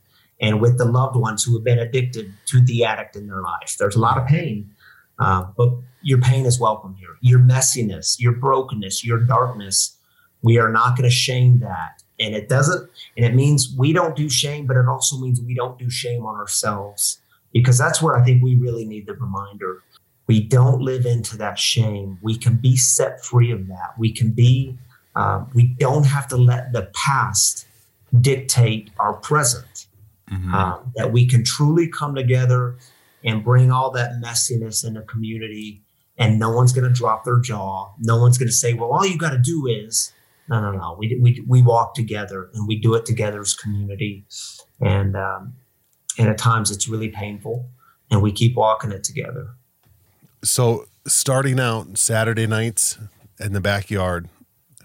and 0.40 0.60
with 0.60 0.78
the 0.78 0.84
loved 0.84 1.16
ones 1.16 1.44
who 1.44 1.54
have 1.54 1.64
been 1.64 1.78
addicted 1.78 2.32
to 2.46 2.60
the 2.64 2.84
addict 2.84 3.16
in 3.16 3.26
their 3.26 3.42
life. 3.42 3.76
There's 3.78 3.96
a 3.96 4.00
lot 4.00 4.18
of 4.18 4.26
pain, 4.26 4.70
uh, 5.18 5.44
but 5.56 5.70
your 6.02 6.20
pain 6.20 6.46
is 6.46 6.60
welcome 6.60 6.94
here. 6.94 7.16
Your 7.20 7.40
messiness, 7.40 8.16
your 8.18 8.32
brokenness, 8.32 9.04
your 9.04 9.20
darkness, 9.20 9.96
we 10.42 10.58
are 10.58 10.70
not 10.70 10.96
going 10.96 11.08
to 11.08 11.14
shame 11.14 11.60
that. 11.60 12.02
And 12.18 12.34
it 12.34 12.48
doesn't, 12.48 12.88
and 13.16 13.26
it 13.26 13.34
means 13.34 13.74
we 13.76 13.92
don't 13.92 14.16
do 14.16 14.30
shame, 14.30 14.66
but 14.66 14.76
it 14.76 14.86
also 14.86 15.18
means 15.18 15.40
we 15.40 15.54
don't 15.54 15.78
do 15.78 15.90
shame 15.90 16.24
on 16.24 16.36
ourselves 16.36 17.18
because 17.52 17.78
that's 17.78 18.02
where 18.02 18.16
I 18.16 18.24
think 18.24 18.42
we 18.42 18.54
really 18.54 18.84
need 18.84 19.06
the 19.06 19.14
reminder. 19.14 19.82
We 20.26 20.40
don't 20.40 20.80
live 20.80 21.06
into 21.06 21.36
that 21.38 21.58
shame. 21.58 22.18
We 22.20 22.36
can 22.36 22.56
be 22.56 22.76
set 22.76 23.24
free 23.24 23.52
of 23.52 23.68
that. 23.68 23.94
We 23.98 24.12
can 24.12 24.32
be, 24.32 24.76
uh, 25.14 25.44
we 25.54 25.68
don't 25.78 26.04
have 26.04 26.26
to 26.28 26.36
let 26.36 26.72
the 26.72 26.90
past 26.94 27.66
dictate 28.20 28.90
our 28.98 29.14
present 29.14 29.86
mm-hmm. 30.30 30.54
um, 30.54 30.92
that 30.96 31.12
we 31.12 31.26
can 31.26 31.44
truly 31.44 31.88
come 31.88 32.14
together 32.14 32.76
and 33.24 33.44
bring 33.44 33.70
all 33.70 33.90
that 33.90 34.20
messiness 34.22 34.86
in 34.86 34.94
the 34.94 35.02
community 35.02 35.82
and 36.18 36.38
no 36.38 36.50
one's 36.50 36.72
going 36.72 36.86
to 36.86 36.92
drop 36.92 37.24
their 37.24 37.40
jaw 37.40 37.92
no 37.98 38.20
one's 38.20 38.38
going 38.38 38.48
to 38.48 38.54
say 38.54 38.72
well 38.74 38.92
all 38.92 39.04
you 39.04 39.18
got 39.18 39.30
to 39.30 39.38
do 39.38 39.66
is 39.66 40.12
no 40.48 40.60
no 40.60 40.70
no 40.70 40.96
we, 40.98 41.18
we, 41.20 41.44
we 41.46 41.62
walk 41.62 41.94
together 41.94 42.50
and 42.54 42.66
we 42.66 42.76
do 42.78 42.94
it 42.94 43.04
together 43.04 43.40
as 43.40 43.54
community 43.54 44.24
and 44.80 45.16
um, 45.16 45.54
and 46.18 46.28
at 46.28 46.38
times 46.38 46.70
it's 46.70 46.88
really 46.88 47.08
painful 47.08 47.68
and 48.10 48.22
we 48.22 48.32
keep 48.32 48.54
walking 48.54 48.92
it 48.92 49.04
together 49.04 49.55
so 50.42 50.86
starting 51.06 51.60
out 51.60 51.98
saturday 51.98 52.46
nights 52.46 52.98
in 53.40 53.52
the 53.52 53.60
backyard 53.60 54.28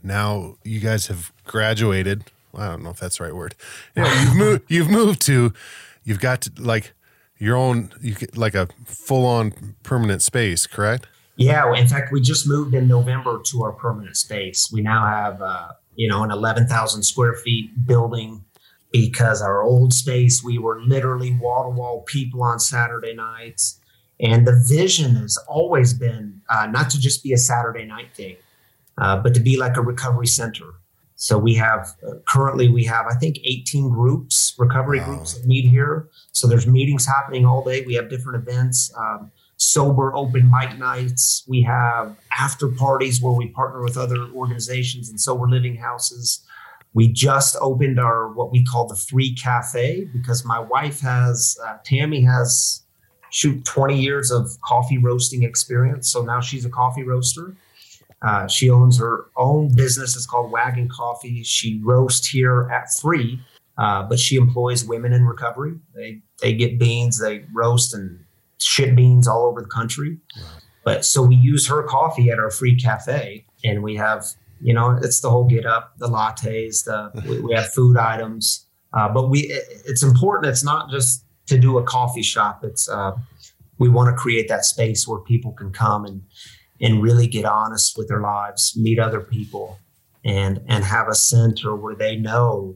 now 0.04 0.56
you 0.64 0.80
guys 0.80 1.08
have 1.08 1.32
graduated 1.46 2.24
I 2.56 2.68
don't 2.68 2.84
know 2.84 2.90
if 2.90 3.00
that's 3.00 3.18
the 3.18 3.26
right 3.26 3.36
word. 3.36 3.56
Yeah, 3.96 4.24
you've 4.24 4.36
moved. 4.36 4.64
You've 4.70 4.90
moved 4.90 5.22
to. 5.24 5.54
You've 6.04 6.20
got 6.20 6.42
to, 6.42 6.52
like 6.58 6.94
your 7.38 7.56
own. 7.56 7.92
You 8.02 8.16
get 8.16 8.38
like 8.38 8.56
a 8.56 8.68
full 8.86 9.26
on 9.26 9.76
permanent 9.84 10.22
space, 10.22 10.68
correct? 10.68 11.08
Yeah. 11.38 11.74
In 11.74 11.88
fact, 11.88 12.12
we 12.12 12.22
just 12.22 12.48
moved 12.48 12.76
in 12.76 12.88
November 12.88 13.42
to 13.46 13.64
our 13.64 13.72
permanent 13.72 14.18
space. 14.18 14.70
We 14.72 14.82
now 14.82 15.06
have, 15.06 15.42
uh, 15.42 15.70
you 15.96 16.10
know, 16.10 16.24
an 16.24 16.32
eleven 16.32 16.68
thousand 16.68 17.04
square 17.04 17.36
feet 17.36 17.70
building 17.86 18.44
because 18.92 19.42
our 19.42 19.64
old 19.64 19.94
space 19.94 20.44
we 20.44 20.58
were 20.58 20.82
literally 20.82 21.34
wall 21.34 21.64
to 21.64 21.70
wall 21.70 22.02
people 22.02 22.44
on 22.44 22.60
Saturday 22.60 23.14
nights. 23.14 23.80
And 24.22 24.46
the 24.46 24.64
vision 24.68 25.16
has 25.16 25.38
always 25.48 25.94
been 25.94 26.42
uh, 26.50 26.68
not 26.68 26.90
to 26.92 27.00
just 27.00 27.24
be 27.24 27.34
a 27.34 27.38
Saturday 27.38 27.86
night 27.86 28.10
thing, 28.14 28.36
uh, 28.98 29.18
but 29.18 29.34
to 29.34 29.40
be 29.40 29.58
like 29.58 29.78
a 29.78 29.82
recovery 29.82 30.28
center 30.28 30.74
so 31.22 31.38
we 31.38 31.54
have 31.54 31.96
uh, 32.04 32.14
currently 32.28 32.68
we 32.68 32.84
have 32.86 33.06
I 33.06 33.14
think 33.14 33.38
18 33.44 33.90
groups, 33.90 34.56
recovery 34.58 35.00
wow. 35.02 35.06
groups 35.06 35.36
that 35.36 35.46
meet 35.46 35.66
here. 35.66 36.10
So 36.32 36.48
there's 36.48 36.66
meetings 36.66 37.06
happening 37.06 37.46
all 37.46 37.64
day. 37.64 37.86
We 37.86 37.94
have 37.94 38.10
different 38.10 38.42
events, 38.42 38.92
um, 38.98 39.32
sober 39.58 40.16
open 40.16 40.50
mic 40.50 40.80
nights. 40.80 41.46
We 41.48 41.62
have 41.62 42.18
after 42.40 42.70
parties 42.70 43.22
where 43.22 43.34
we 43.34 43.50
partner 43.50 43.84
with 43.84 43.98
other 43.98 44.30
organizations 44.34 45.12
and 45.12 45.22
sober 45.22 45.48
living 45.48 45.76
houses. 45.76 46.44
We 46.96 47.08
just 47.08 47.56
opened 47.62 48.00
our 48.00 48.30
what 48.30 48.52
we 48.52 48.66
call 48.66 48.88
the 48.88 48.96
free 48.96 49.36
cafe 49.36 50.08
because 50.12 50.44
my 50.44 50.58
wife 50.58 51.02
has 51.02 51.56
uh, 51.64 51.78
Tammy 51.86 52.22
has 52.22 52.81
shoot 53.32 53.64
20 53.66 54.00
years 54.00 54.30
of 54.30 54.50
coffee 54.62 54.98
roasting 54.98 55.44
experience. 55.44 56.12
So 56.12 56.22
now 56.22 56.40
she's 56.42 56.66
a 56.66 56.70
coffee 56.70 57.04
roaster. 57.04 57.56
Uh, 58.22 58.48
she 58.48 58.70
owns 58.70 59.00
her 59.00 59.26
own 59.36 59.74
business. 59.74 60.16
It's 60.16 60.28
called 60.28 60.52
Wagon 60.52 60.88
Coffee. 60.90 61.42
She 61.44 61.82
roasts 61.84 62.28
here 62.28 62.70
at 62.72 62.94
free, 62.94 63.40
uh, 63.80 64.04
but 64.04 64.20
she 64.20 64.36
employs 64.36 64.86
women 64.86 65.12
in 65.12 65.26
recovery. 65.26 65.74
They 65.96 66.22
they 66.40 66.54
get 66.54 66.78
beans, 66.78 67.20
they 67.20 67.46
roast 67.52 67.96
and 67.96 68.24
ship 68.60 68.96
beans 68.96 69.28
all 69.28 69.46
over 69.46 69.62
the 69.62 69.68
country. 69.68 70.20
Wow. 70.38 70.44
But 70.84 71.06
so 71.06 71.24
we 71.24 71.36
use 71.36 71.68
her 71.68 71.82
coffee 71.84 72.30
at 72.30 72.38
our 72.38 72.52
free 72.52 72.76
cafe, 72.76 73.46
and 73.64 73.82
we 73.82 73.96
have 73.96 74.26
you 74.62 74.74
know 74.74 74.92
it's 75.02 75.22
the 75.22 75.30
whole 75.32 75.46
get 75.46 75.66
up, 75.66 75.94
the 75.98 76.08
lattes, 76.08 76.84
the 76.84 77.12
we, 77.28 77.40
we 77.40 77.56
have 77.56 77.74
food 77.74 77.98
items. 77.98 78.68
Uh, 78.94 79.10
but 79.10 79.30
we 79.30 79.42
it, 79.42 79.64
it's 79.86 80.04
important. 80.04 80.52
It's 80.52 80.64
not 80.64 80.92
just 80.92 81.26
to 81.52 81.60
do 81.60 81.78
a 81.78 81.84
coffee 81.84 82.24
shop. 82.24 82.64
It's 82.64 82.90
uh, 82.90 83.12
we 83.78 83.90
want 83.90 84.10
to 84.10 84.16
create 84.16 84.48
that 84.48 84.66
space 84.66 85.08
where 85.08 85.20
people 85.20 85.52
can 85.52 85.72
come 85.72 86.06
and 86.06 86.22
and 86.80 87.02
really 87.04 87.28
get 87.28 87.46
honest 87.46 87.98
with 87.98 88.08
their 88.08 88.22
lives, 88.22 88.76
meet 88.78 89.00
other 89.00 89.22
people, 89.22 89.78
and 90.24 90.62
and 90.68 90.84
have 90.84 91.08
a 91.10 91.16
center 91.16 91.76
where 91.76 91.96
they 91.96 92.16
know 92.16 92.76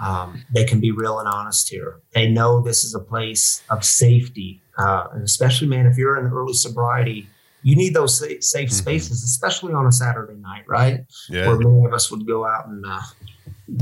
um, 0.00 0.44
they 0.52 0.64
can 0.64 0.80
be 0.80 0.90
real 0.90 1.18
and 1.18 1.28
honest 1.28 1.68
here. 1.68 2.00
They 2.14 2.28
know 2.28 2.60
this 2.60 2.82
is 2.82 2.94
a 2.94 3.00
place 3.00 3.62
of 3.68 3.84
safety, 3.84 4.62
uh, 4.78 5.04
and 5.12 5.22
especially, 5.22 5.68
man, 5.68 5.86
if 5.86 5.96
you're 5.98 6.18
in 6.18 6.32
early 6.32 6.54
sobriety, 6.54 7.28
you 7.62 7.76
need 7.76 7.94
those 7.94 8.18
safe, 8.18 8.40
mm-hmm. 8.40 8.68
spaces, 8.68 9.22
especially 9.22 9.74
on 9.74 9.86
a 9.86 9.92
Saturday 9.92 10.38
night, 10.40 10.64
right? 10.66 11.00
Yeah. 11.28 11.48
Where 11.48 11.58
many 11.58 11.84
of 11.84 11.92
us 11.92 12.10
would 12.10 12.26
go 12.26 12.46
out 12.46 12.68
and 12.68 12.84
uh, 12.86 13.00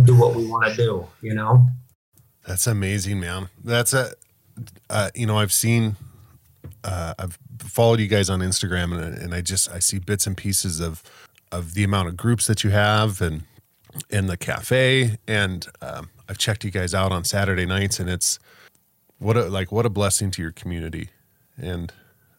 do 0.04 0.16
what 0.16 0.34
we 0.34 0.46
want 0.46 0.70
to 0.70 0.76
do, 0.76 1.06
you 1.20 1.34
know. 1.34 1.66
That's 2.46 2.66
amazing, 2.66 3.20
man. 3.20 3.48
That's 3.62 3.92
a 3.92 4.14
uh, 4.90 5.10
you 5.14 5.26
know, 5.26 5.38
I've 5.38 5.52
seen, 5.52 5.96
uh, 6.84 7.14
I've 7.18 7.38
followed 7.58 8.00
you 8.00 8.08
guys 8.08 8.30
on 8.30 8.40
Instagram, 8.40 8.92
and, 8.96 9.16
and 9.16 9.34
I 9.34 9.40
just 9.40 9.70
I 9.70 9.78
see 9.78 9.98
bits 9.98 10.26
and 10.26 10.36
pieces 10.36 10.80
of 10.80 11.02
of 11.50 11.74
the 11.74 11.84
amount 11.84 12.08
of 12.08 12.16
groups 12.16 12.46
that 12.46 12.64
you 12.64 12.70
have, 12.70 13.20
and 13.20 13.42
in 14.10 14.26
the 14.26 14.36
cafe, 14.36 15.18
and 15.26 15.66
um, 15.80 16.10
I've 16.28 16.38
checked 16.38 16.64
you 16.64 16.70
guys 16.70 16.94
out 16.94 17.12
on 17.12 17.24
Saturday 17.24 17.66
nights, 17.66 18.00
and 18.00 18.08
it's 18.08 18.38
what 19.18 19.36
a 19.36 19.44
like 19.44 19.70
what 19.70 19.86
a 19.86 19.90
blessing 19.90 20.30
to 20.32 20.42
your 20.42 20.52
community, 20.52 21.10
and 21.56 21.92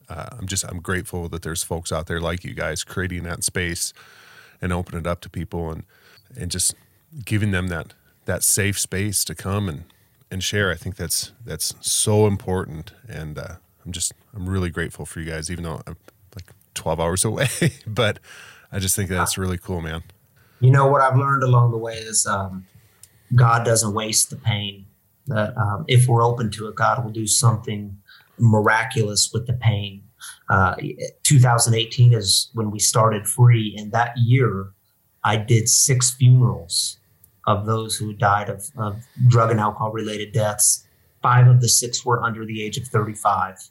uh, 0.10 0.28
I'm 0.38 0.48
just 0.48 0.66
I'm 0.66 0.80
grateful 0.80 1.30
that 1.30 1.42
there's 1.42 1.64
folks 1.64 1.92
out 1.92 2.08
there 2.08 2.20
like 2.20 2.44
you 2.44 2.54
guys 2.54 2.84
creating 2.84 3.24
that 3.24 3.44
space 3.44 3.94
and 4.62 4.72
open 4.74 4.98
it 4.98 5.08
up 5.08 5.22
to 5.22 5.30
people 5.30 5.72
and 5.72 5.84
and 6.36 6.50
just 6.52 6.76
giving 7.26 7.52
them 7.52 7.68
that 7.68 7.94
that 8.26 8.44
safe 8.44 8.80
space 8.80 9.24
to 9.26 9.36
come 9.36 9.70
and 9.70 9.84
and 10.34 10.44
share. 10.44 10.72
I 10.72 10.76
think 10.76 10.98
that's 10.98 11.32
that's 11.46 11.76
so 11.80 12.28
important, 12.28 12.92
and 13.08 13.38
uh, 13.38 13.56
I'm 13.86 13.92
just 13.92 14.12
I'm 14.36 14.50
really 14.50 14.70
grateful 14.70 15.06
for 15.06 15.22
you 15.22 15.32
guys, 15.32 15.50
even 15.50 15.64
though 15.64 15.82
I'm 15.88 15.96
like 16.36 16.52
12 16.74 17.00
hours 17.00 17.24
away. 17.32 17.48
but 17.88 18.20
I 18.72 18.80
just 18.80 18.96
think 18.96 19.10
that's 19.10 19.38
really 19.38 19.60
cool, 19.60 19.80
man. 19.80 20.04
You 20.60 20.72
know 20.72 20.88
what 20.88 21.02
I've 21.02 21.18
learned 21.18 21.44
along 21.44 21.72
the 21.72 21.78
way 21.78 21.94
is 21.96 22.26
um, 22.26 22.66
God 23.36 23.64
doesn't 23.64 23.94
waste 23.94 24.32
the 24.32 24.36
pain. 24.36 24.86
That 25.28 25.56
um, 25.56 25.86
if 25.88 26.08
we're 26.08 26.24
open 26.24 26.52
to 26.52 26.68
it, 26.68 26.76
God 26.76 27.04
will 27.04 27.12
do 27.12 27.28
something 27.28 27.98
miraculous 28.38 29.32
with 29.32 29.48
the 29.48 29.54
pain. 29.54 30.04
Uh, 30.50 30.76
2018 31.24 32.14
is 32.14 32.50
when 32.54 32.72
we 32.72 32.80
started 32.80 33.28
free, 33.28 33.76
and 33.78 33.92
that 33.92 34.18
year 34.18 34.72
I 35.24 35.38
did 35.38 35.70
six 35.70 36.12
funerals 36.12 36.98
of 37.46 37.66
those 37.66 37.96
who 37.96 38.14
died 38.14 38.50
of, 38.50 38.64
of 38.78 39.04
drug 39.28 39.52
and 39.52 39.60
alcohol 39.60 39.92
related 39.92 40.32
deaths. 40.32 40.86
Five 41.22 41.48
of 41.48 41.62
the 41.62 41.70
six 41.70 42.06
were 42.06 42.22
under 42.22 42.46
the 42.46 42.64
age 42.64 42.78
of 42.78 42.88
35. 42.88 43.70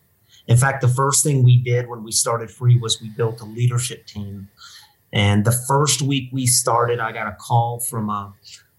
In 0.48 0.56
fact, 0.56 0.80
the 0.80 0.88
first 0.88 1.22
thing 1.22 1.44
we 1.44 1.58
did 1.58 1.88
when 1.88 2.02
we 2.02 2.12
started 2.12 2.50
free 2.50 2.78
was 2.78 3.00
we 3.00 3.08
built 3.10 3.40
a 3.40 3.44
leadership 3.44 4.06
team. 4.06 4.48
And 5.12 5.44
the 5.44 5.52
first 5.52 6.02
week 6.02 6.30
we 6.32 6.46
started, 6.46 6.98
I 6.98 7.12
got 7.12 7.28
a 7.28 7.36
call 7.38 7.80
from 7.80 8.08
a, 8.08 8.32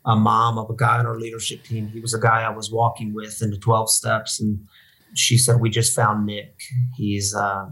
a 0.06 0.16
mom 0.16 0.58
of 0.58 0.70
a 0.70 0.76
guy 0.76 0.98
on 0.98 1.06
our 1.06 1.20
leadership 1.20 1.64
team. 1.64 1.88
He 1.88 2.00
was 2.00 2.14
a 2.14 2.20
guy 2.20 2.42
I 2.42 2.50
was 2.50 2.72
walking 2.72 3.14
with 3.14 3.42
in 3.42 3.52
the 3.52 3.58
12 3.58 3.90
steps. 3.90 4.40
And 4.40 4.68
she 5.14 5.38
said, 5.38 5.62
We 5.62 5.70
just 5.70 5.96
found 5.96 6.26
Nick. 6.26 6.60
He's, 6.96 7.36
uh, 7.36 7.68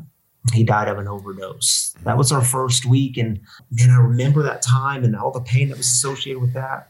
he 0.54 0.64
died 0.64 0.88
of 0.88 1.00
an 1.00 1.08
overdose. 1.08 1.94
That 2.04 2.18
was 2.18 2.32
our 2.32 2.44
first 2.44 2.86
week. 2.86 3.18
And 3.18 3.40
man, 3.72 3.90
I 3.90 3.98
remember 3.98 4.44
that 4.44 4.62
time 4.62 5.04
and 5.04 5.16
all 5.16 5.32
the 5.32 5.42
pain 5.42 5.70
that 5.70 5.78
was 5.78 5.88
associated 5.88 6.40
with 6.40 6.54
that. 6.54 6.88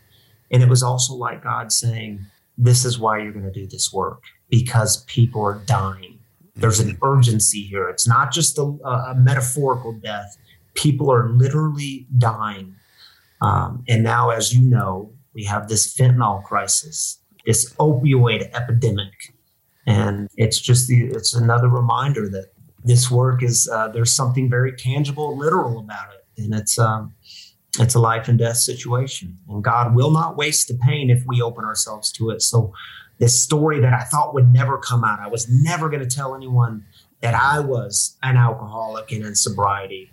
And 0.52 0.62
it 0.62 0.70
was 0.70 0.84
also 0.84 1.14
like 1.14 1.44
God 1.44 1.72
saying, 1.72 2.20
This 2.58 2.86
is 2.86 3.00
why 3.00 3.20
you're 3.20 3.32
going 3.32 3.46
to 3.46 3.52
do 3.52 3.68
this 3.68 3.92
work 3.92 4.24
because 4.50 5.04
people 5.06 5.42
are 5.44 5.62
dying. 5.66 6.20
There's 6.56 6.80
an 6.80 6.98
urgency 7.02 7.64
here. 7.64 7.88
It's 7.88 8.08
not 8.08 8.32
just 8.32 8.58
a, 8.58 8.64
a 8.64 9.16
metaphorical 9.18 9.94
death, 9.94 10.38
people 10.74 11.12
are 11.12 11.30
literally 11.30 12.08
dying. 12.18 12.76
Um, 13.42 13.84
and 13.88 14.04
now, 14.04 14.30
as 14.30 14.54
you 14.54 14.62
know, 14.62 15.14
we 15.34 15.44
have 15.46 15.68
this 15.68 15.94
fentanyl 15.96 16.44
crisis, 16.44 17.20
this 17.46 17.74
opioid 17.76 18.50
epidemic. 18.54 19.34
And 19.88 20.30
it's 20.36 20.60
just 20.60 20.88
the, 20.88 21.06
it's 21.08 21.34
another 21.34 21.68
reminder 21.68 22.30
that 22.30 22.52
this 22.84 23.10
work 23.10 23.42
is, 23.42 23.70
uh, 23.72 23.88
there's 23.88 24.14
something 24.14 24.50
very 24.50 24.74
tangible, 24.74 25.38
literal 25.38 25.80
about 25.80 26.10
it. 26.14 26.44
And 26.44 26.54
it's, 26.54 26.78
um, 26.78 27.14
it's 27.80 27.96
a 27.96 28.00
life 28.00 28.28
and 28.28 28.38
death 28.38 28.58
situation. 28.58 29.38
And 29.50 29.64
God 29.64 29.96
will 29.96 30.12
not 30.12 30.38
waste 30.38 30.68
the 30.68 30.76
pain 30.76 31.10
if 31.10 31.24
we 31.26 31.42
open 31.42 31.64
ourselves 31.64 32.12
to 32.14 32.30
it. 32.30 32.42
So, 32.42 32.74
this 33.18 33.40
story 33.40 33.80
that 33.80 33.94
I 33.94 34.04
thought 34.04 34.34
would 34.34 34.52
never 34.52 34.80
come 34.80 35.04
out, 35.04 35.20
I 35.20 35.28
was 35.28 35.48
never 35.48 35.90
going 35.90 36.02
to 36.02 36.16
tell 36.16 36.34
anyone 36.34 36.84
that 37.22 37.36
I 37.36 37.60
was 37.60 38.18
an 38.24 38.36
alcoholic 38.36 39.12
and 39.12 39.24
in 39.24 39.36
sobriety. 39.36 40.12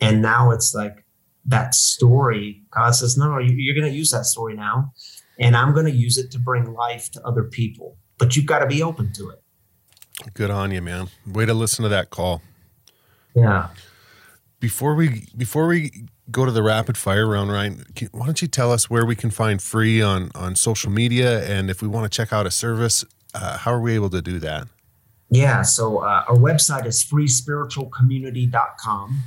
And 0.00 0.20
now 0.20 0.50
it's 0.50 0.74
like 0.74 1.04
that 1.46 1.74
story, 1.74 2.62
God 2.70 2.90
says, 2.90 3.16
No, 3.16 3.38
you're 3.38 3.74
going 3.74 3.90
to 3.90 3.96
use 3.96 4.10
that 4.10 4.26
story 4.26 4.54
now. 4.54 4.92
And 5.38 5.56
I'm 5.56 5.72
going 5.72 5.86
to 5.86 5.92
use 5.92 6.18
it 6.18 6.30
to 6.32 6.38
bring 6.38 6.72
life 6.74 7.10
to 7.12 7.22
other 7.26 7.44
people. 7.44 7.96
But 8.18 8.36
you've 8.36 8.46
got 8.46 8.58
to 8.58 8.66
be 8.66 8.82
open 8.82 9.12
to 9.14 9.30
it. 9.30 9.42
Good 10.34 10.50
on 10.50 10.70
you, 10.70 10.82
man. 10.82 11.08
Way 11.26 11.46
to 11.46 11.54
listen 11.54 11.82
to 11.84 11.88
that 11.88 12.10
call. 12.10 12.42
Yeah. 13.34 13.68
Before 14.60 14.94
we 14.94 15.26
before 15.36 15.66
we 15.66 16.06
go 16.32 16.44
to 16.44 16.50
the 16.50 16.62
rapid 16.62 16.96
fire 16.96 17.28
round, 17.28 17.52
Ryan, 17.52 17.84
can, 17.94 18.08
why 18.12 18.26
don't 18.26 18.42
you 18.42 18.48
tell 18.48 18.72
us 18.72 18.90
where 18.90 19.06
we 19.06 19.14
can 19.14 19.30
find 19.30 19.62
free 19.62 20.02
on 20.02 20.32
on 20.34 20.56
social 20.56 20.90
media, 20.90 21.44
and 21.44 21.70
if 21.70 21.82
we 21.82 21.88
want 21.88 22.10
to 22.10 22.16
check 22.16 22.32
out 22.32 22.46
a 22.46 22.50
service, 22.50 23.04
uh, 23.34 23.58
how 23.58 23.72
are 23.72 23.80
we 23.80 23.94
able 23.94 24.10
to 24.10 24.22
do 24.22 24.38
that? 24.40 24.66
Yeah, 25.30 25.62
so 25.62 25.98
uh, 25.98 26.24
our 26.28 26.36
website 26.36 26.84
is 26.84 27.04
freespiritualcommunity.com. 27.04 29.22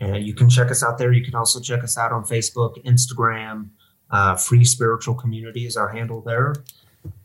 And 0.00 0.24
you 0.24 0.34
can 0.34 0.48
check 0.48 0.70
us 0.70 0.84
out 0.84 0.98
there. 0.98 1.12
You 1.12 1.24
can 1.24 1.34
also 1.34 1.60
check 1.60 1.82
us 1.82 1.98
out 1.98 2.12
on 2.12 2.24
Facebook, 2.24 2.80
Instagram. 2.84 3.70
Uh, 4.10 4.36
Free 4.36 4.64
Spiritual 4.64 5.14
Community 5.14 5.66
is 5.66 5.76
our 5.76 5.88
handle 5.88 6.20
there. 6.20 6.54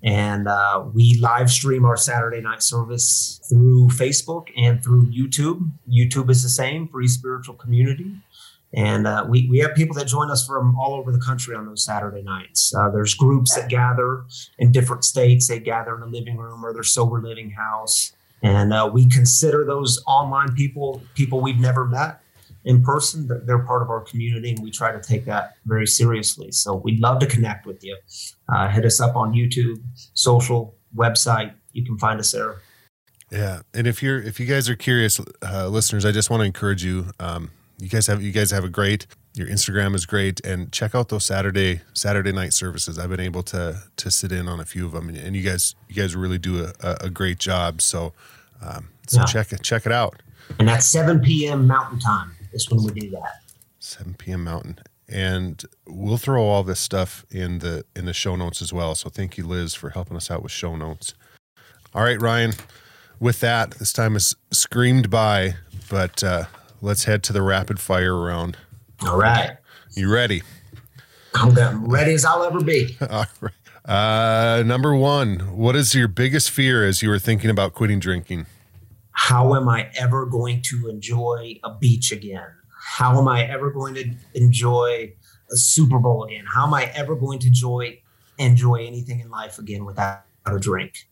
And 0.01 0.47
uh, 0.47 0.85
we 0.93 1.19
live 1.19 1.51
stream 1.51 1.85
our 1.85 1.97
Saturday 1.97 2.41
night 2.41 2.63
service 2.63 3.41
through 3.47 3.89
Facebook 3.89 4.47
and 4.57 4.83
through 4.83 5.11
YouTube. 5.11 5.69
YouTube 5.87 6.29
is 6.29 6.41
the 6.41 6.49
same, 6.49 6.87
Free 6.87 7.07
Spiritual 7.07 7.55
Community. 7.55 8.11
And 8.73 9.07
uh, 9.07 9.25
we, 9.27 9.47
we 9.49 9.59
have 9.59 9.73
people 9.73 9.95
that 9.95 10.07
join 10.07 10.29
us 10.29 10.45
from 10.45 10.77
all 10.77 10.93
over 10.93 11.11
the 11.11 11.19
country 11.19 11.55
on 11.55 11.65
those 11.65 11.83
Saturday 11.83 12.21
nights. 12.21 12.73
Uh, 12.75 12.89
there's 12.89 13.15
groups 13.15 13.55
that 13.55 13.67
gather 13.67 14.25
in 14.59 14.71
different 14.71 15.03
states. 15.03 15.47
They 15.47 15.59
gather 15.59 15.95
in 15.95 16.03
a 16.03 16.05
living 16.05 16.37
room 16.37 16.63
or 16.63 16.71
their 16.73 16.83
sober 16.83 17.19
living 17.19 17.49
house. 17.49 18.13
And 18.43 18.71
uh, 18.71 18.89
we 18.91 19.09
consider 19.09 19.65
those 19.65 20.01
online 20.07 20.53
people 20.53 21.01
people 21.15 21.41
we've 21.41 21.59
never 21.59 21.85
met 21.85 22.21
in 22.65 22.83
person. 22.83 23.27
They're 23.45 23.59
part 23.65 23.81
of 23.81 23.89
our 23.89 24.01
community, 24.01 24.51
and 24.51 24.63
we 24.63 24.71
try 24.71 24.91
to 24.91 25.01
take 25.01 25.25
that 25.25 25.55
very 25.65 25.87
seriously. 25.87 26.51
So 26.51 26.75
we'd 26.75 26.99
love 26.99 27.19
to 27.19 27.25
connect 27.25 27.65
with 27.65 27.83
you. 27.83 27.97
Uh, 28.47 28.69
hit 28.69 28.85
us 28.85 29.01
up 29.01 29.15
on 29.15 29.33
YouTube, 29.33 29.81
social, 30.13 30.75
website. 30.95 31.53
You 31.73 31.83
can 31.83 31.97
find 31.97 32.19
us 32.19 32.31
there. 32.31 32.57
Yeah, 33.31 33.61
and 33.73 33.87
if 33.87 34.01
you're 34.01 34.21
if 34.21 34.39
you 34.39 34.45
guys 34.45 34.69
are 34.69 34.75
curious, 34.75 35.19
uh, 35.41 35.67
listeners, 35.67 36.05
I 36.05 36.11
just 36.11 36.29
want 36.29 36.41
to 36.41 36.45
encourage 36.45 36.83
you. 36.83 37.11
Um, 37.19 37.51
you 37.79 37.89
guys 37.89 38.07
have 38.07 38.21
you 38.21 38.31
guys 38.31 38.51
have 38.51 38.63
a 38.63 38.69
great 38.69 39.07
your 39.35 39.47
Instagram 39.47 39.95
is 39.95 40.05
great 40.05 40.45
and 40.45 40.71
check 40.71 40.93
out 40.93 41.09
those 41.09 41.25
Saturday 41.25 41.81
Saturday 41.93 42.31
night 42.31 42.53
services. 42.53 42.99
I've 42.99 43.09
been 43.09 43.19
able 43.19 43.43
to 43.43 43.81
to 43.95 44.11
sit 44.11 44.31
in 44.31 44.47
on 44.47 44.59
a 44.59 44.65
few 44.65 44.85
of 44.85 44.91
them 44.91 45.07
and, 45.09 45.17
and 45.17 45.35
you 45.35 45.43
guys 45.43 45.75
you 45.87 45.95
guys 45.95 46.15
really 46.15 46.37
do 46.37 46.65
a, 46.81 46.97
a 47.01 47.09
great 47.09 47.39
job. 47.39 47.81
So 47.81 48.13
um, 48.61 48.89
so 49.07 49.19
yeah. 49.21 49.25
check 49.25 49.53
it 49.53 49.63
check 49.63 49.85
it 49.85 49.91
out. 49.91 50.21
And 50.57 50.67
that's 50.67 50.85
7 50.87 51.19
p.m. 51.21 51.67
Mountain 51.67 51.99
Time 51.99 52.31
is 52.53 52.69
when 52.69 52.83
we 52.83 52.99
do 52.99 53.09
that. 53.11 53.41
7 53.79 54.15
p.m. 54.15 54.43
Mountain. 54.43 54.79
And 55.07 55.63
we'll 55.87 56.17
throw 56.17 56.43
all 56.43 56.63
this 56.63 56.79
stuff 56.79 57.25
in 57.31 57.59
the 57.59 57.85
in 57.95 58.05
the 58.05 58.13
show 58.13 58.35
notes 58.35 58.61
as 58.61 58.73
well. 58.73 58.95
So 58.95 59.09
thank 59.09 59.37
you, 59.37 59.45
Liz, 59.45 59.73
for 59.73 59.91
helping 59.91 60.17
us 60.17 60.29
out 60.29 60.43
with 60.43 60.51
show 60.51 60.75
notes. 60.75 61.13
All 61.93 62.03
right, 62.03 62.19
Ryan. 62.19 62.53
With 63.19 63.41
that, 63.41 63.71
this 63.71 63.91
time 63.91 64.15
is 64.15 64.35
screamed 64.51 65.09
by, 65.09 65.55
but 65.89 66.23
uh, 66.23 66.45
let's 66.81 67.05
head 67.05 67.23
to 67.23 67.33
the 67.33 67.41
rapid 67.41 67.79
fire 67.79 68.15
round. 68.15 68.57
All 69.05 69.17
right. 69.17 69.57
You 69.95 70.11
ready? 70.11 70.43
I'm 71.33 71.85
ready 71.85 72.13
as 72.13 72.25
I'll 72.25 72.43
ever 72.43 72.61
be. 72.61 72.97
All 73.09 73.25
right. 73.41 73.53
Uh, 73.85 74.63
number 74.65 74.95
one, 74.95 75.57
what 75.57 75.75
is 75.75 75.95
your 75.95 76.07
biggest 76.07 76.51
fear 76.51 76.85
as 76.85 77.01
you 77.01 77.09
were 77.09 77.19
thinking 77.19 77.49
about 77.49 77.73
quitting 77.73 77.99
drinking? 77.99 78.45
How 79.11 79.55
am 79.55 79.67
I 79.67 79.89
ever 79.95 80.25
going 80.25 80.61
to 80.63 80.87
enjoy 80.89 81.59
a 81.63 81.73
beach 81.73 82.11
again? 82.11 82.47
How 82.71 83.19
am 83.19 83.27
I 83.27 83.43
ever 83.43 83.71
going 83.71 83.95
to 83.95 84.11
enjoy 84.33 85.13
a 85.51 85.55
Super 85.55 85.99
Bowl 85.99 86.23
again? 86.23 86.45
How 86.53 86.67
am 86.67 86.73
I 86.73 86.85
ever 86.93 87.15
going 87.15 87.39
to 87.39 87.47
enjoy 87.47 88.01
enjoy 88.37 88.85
anything 88.85 89.19
in 89.19 89.29
life 89.29 89.59
again 89.59 89.85
without 89.85 90.21
a 90.45 90.59
drink? 90.59 91.07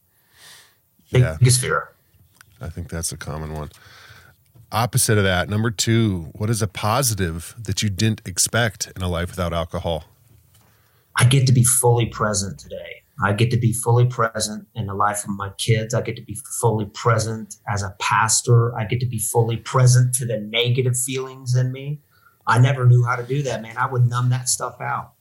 Yeah. 1.10 1.38
Biggest 1.40 1.62
fear. 1.62 1.90
I 2.62 2.70
think 2.70 2.90
that's 2.90 3.12
a 3.12 3.18
common 3.18 3.54
one. 3.54 3.72
Opposite 4.72 5.18
of 5.18 5.24
that, 5.24 5.50
number 5.50 5.72
two, 5.72 6.30
what 6.34 6.50
is 6.50 6.62
a 6.62 6.68
positive 6.68 7.56
that 7.58 7.82
you 7.82 7.90
didn't 7.90 8.22
expect 8.26 8.92
in 8.96 9.02
a 9.02 9.08
life 9.08 9.30
without 9.30 9.54
alcohol? 9.54 10.06
I 11.16 11.24
get 11.24 11.48
to 11.48 11.54
be 11.54 11.64
fully 11.64 12.08
present 12.08 12.60
today. 12.60 13.04
I 13.24 13.32
get 13.34 13.50
to 13.52 13.58
be 13.58 13.72
fully 13.72 14.06
present 14.06 14.68
in 14.76 14.88
the 14.88 14.94
life 14.94 15.24
of 15.24 15.30
my 15.30 15.52
kids. 15.58 15.94
I 15.94 16.02
get 16.02 16.18
to 16.18 16.22
be 16.22 16.38
fully 16.60 16.86
present 16.86 17.56
as 17.68 17.82
a 17.82 17.96
pastor. 18.00 18.78
I 18.78 18.84
get 18.84 19.00
to 19.00 19.08
be 19.08 19.20
fully 19.20 19.58
present 19.58 20.14
to 20.16 20.26
the 20.26 20.38
negative 20.38 21.00
feelings 21.00 21.56
in 21.56 21.72
me. 21.72 22.02
I 22.46 22.60
never 22.60 22.86
knew 22.86 23.04
how 23.06 23.16
to 23.16 23.24
do 23.24 23.42
that, 23.44 23.62
man. 23.62 23.78
I 23.78 23.88
would 23.88 24.06
numb 24.06 24.30
that 24.30 24.50
stuff 24.50 24.80
out. 24.82 25.14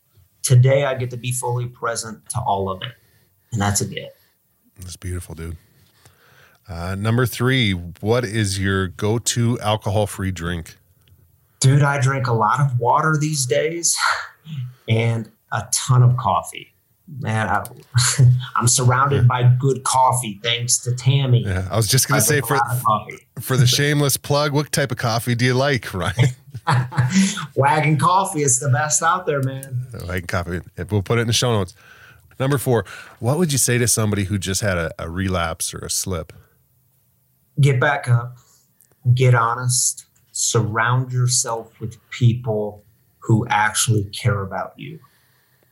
Today, 0.42 0.84
I 0.84 0.94
get 0.94 1.10
to 1.10 1.16
be 1.16 1.32
fully 1.32 1.66
present 1.66 2.28
to 2.30 2.40
all 2.40 2.68
of 2.68 2.82
it. 2.82 2.92
And 3.52 3.60
that's 3.60 3.80
a 3.80 3.86
gift. 3.86 4.16
That's 4.80 4.96
beautiful, 4.96 5.34
dude. 5.34 5.56
Uh, 6.68 6.96
number 6.96 7.26
three, 7.26 7.72
what 7.72 8.24
is 8.24 8.58
your 8.58 8.88
go 8.88 9.18
to 9.18 9.58
alcohol 9.60 10.06
free 10.06 10.32
drink? 10.32 10.76
Dude, 11.60 11.82
I 11.82 12.00
drink 12.00 12.26
a 12.26 12.32
lot 12.32 12.60
of 12.60 12.78
water 12.78 13.16
these 13.18 13.46
days 13.46 13.96
and 14.88 15.30
a 15.52 15.66
ton 15.72 16.02
of 16.02 16.16
coffee. 16.16 16.72
Man, 17.20 17.48
I, 17.48 17.64
am 18.58 18.66
surrounded 18.66 19.28
by 19.28 19.44
good 19.60 19.84
coffee 19.84 20.40
thanks 20.42 20.78
to 20.78 20.94
Tammy. 20.94 21.44
Yeah, 21.44 21.68
I 21.70 21.76
was 21.76 21.86
just 21.86 22.08
going 22.08 22.20
to 22.20 22.26
say 22.26 22.40
for, 22.40 22.56
lot 22.56 22.72
of 22.72 22.82
coffee. 22.82 23.18
for 23.40 23.56
the 23.56 23.66
shameless 23.66 24.16
plug, 24.16 24.52
what 24.52 24.72
type 24.72 24.90
of 24.90 24.98
coffee 24.98 25.36
do 25.36 25.44
you 25.44 25.54
like, 25.54 25.94
Ryan? 25.94 26.30
Wagon 27.54 27.96
coffee 27.96 28.42
is 28.42 28.58
the 28.58 28.68
best 28.70 29.04
out 29.04 29.24
there, 29.24 29.40
man. 29.40 29.86
like 30.04 30.26
coffee. 30.26 30.60
We'll 30.90 31.02
put 31.02 31.18
it 31.18 31.22
in 31.22 31.26
the 31.28 31.32
show 31.32 31.52
notes. 31.52 31.74
Number 32.40 32.58
four, 32.58 32.84
what 33.20 33.38
would 33.38 33.52
you 33.52 33.58
say 33.58 33.78
to 33.78 33.86
somebody 33.86 34.24
who 34.24 34.36
just 34.36 34.60
had 34.60 34.76
a, 34.76 34.90
a 34.98 35.08
relapse 35.08 35.72
or 35.72 35.78
a 35.78 35.90
slip? 35.90 36.32
Get 37.60 37.80
back 37.80 38.08
up, 38.08 38.36
get 39.14 39.34
honest, 39.34 40.06
surround 40.32 41.12
yourself 41.12 41.80
with 41.80 41.98
people 42.10 42.84
who 43.20 43.46
actually 43.48 44.04
care 44.04 44.42
about 44.42 44.74
you. 44.76 45.00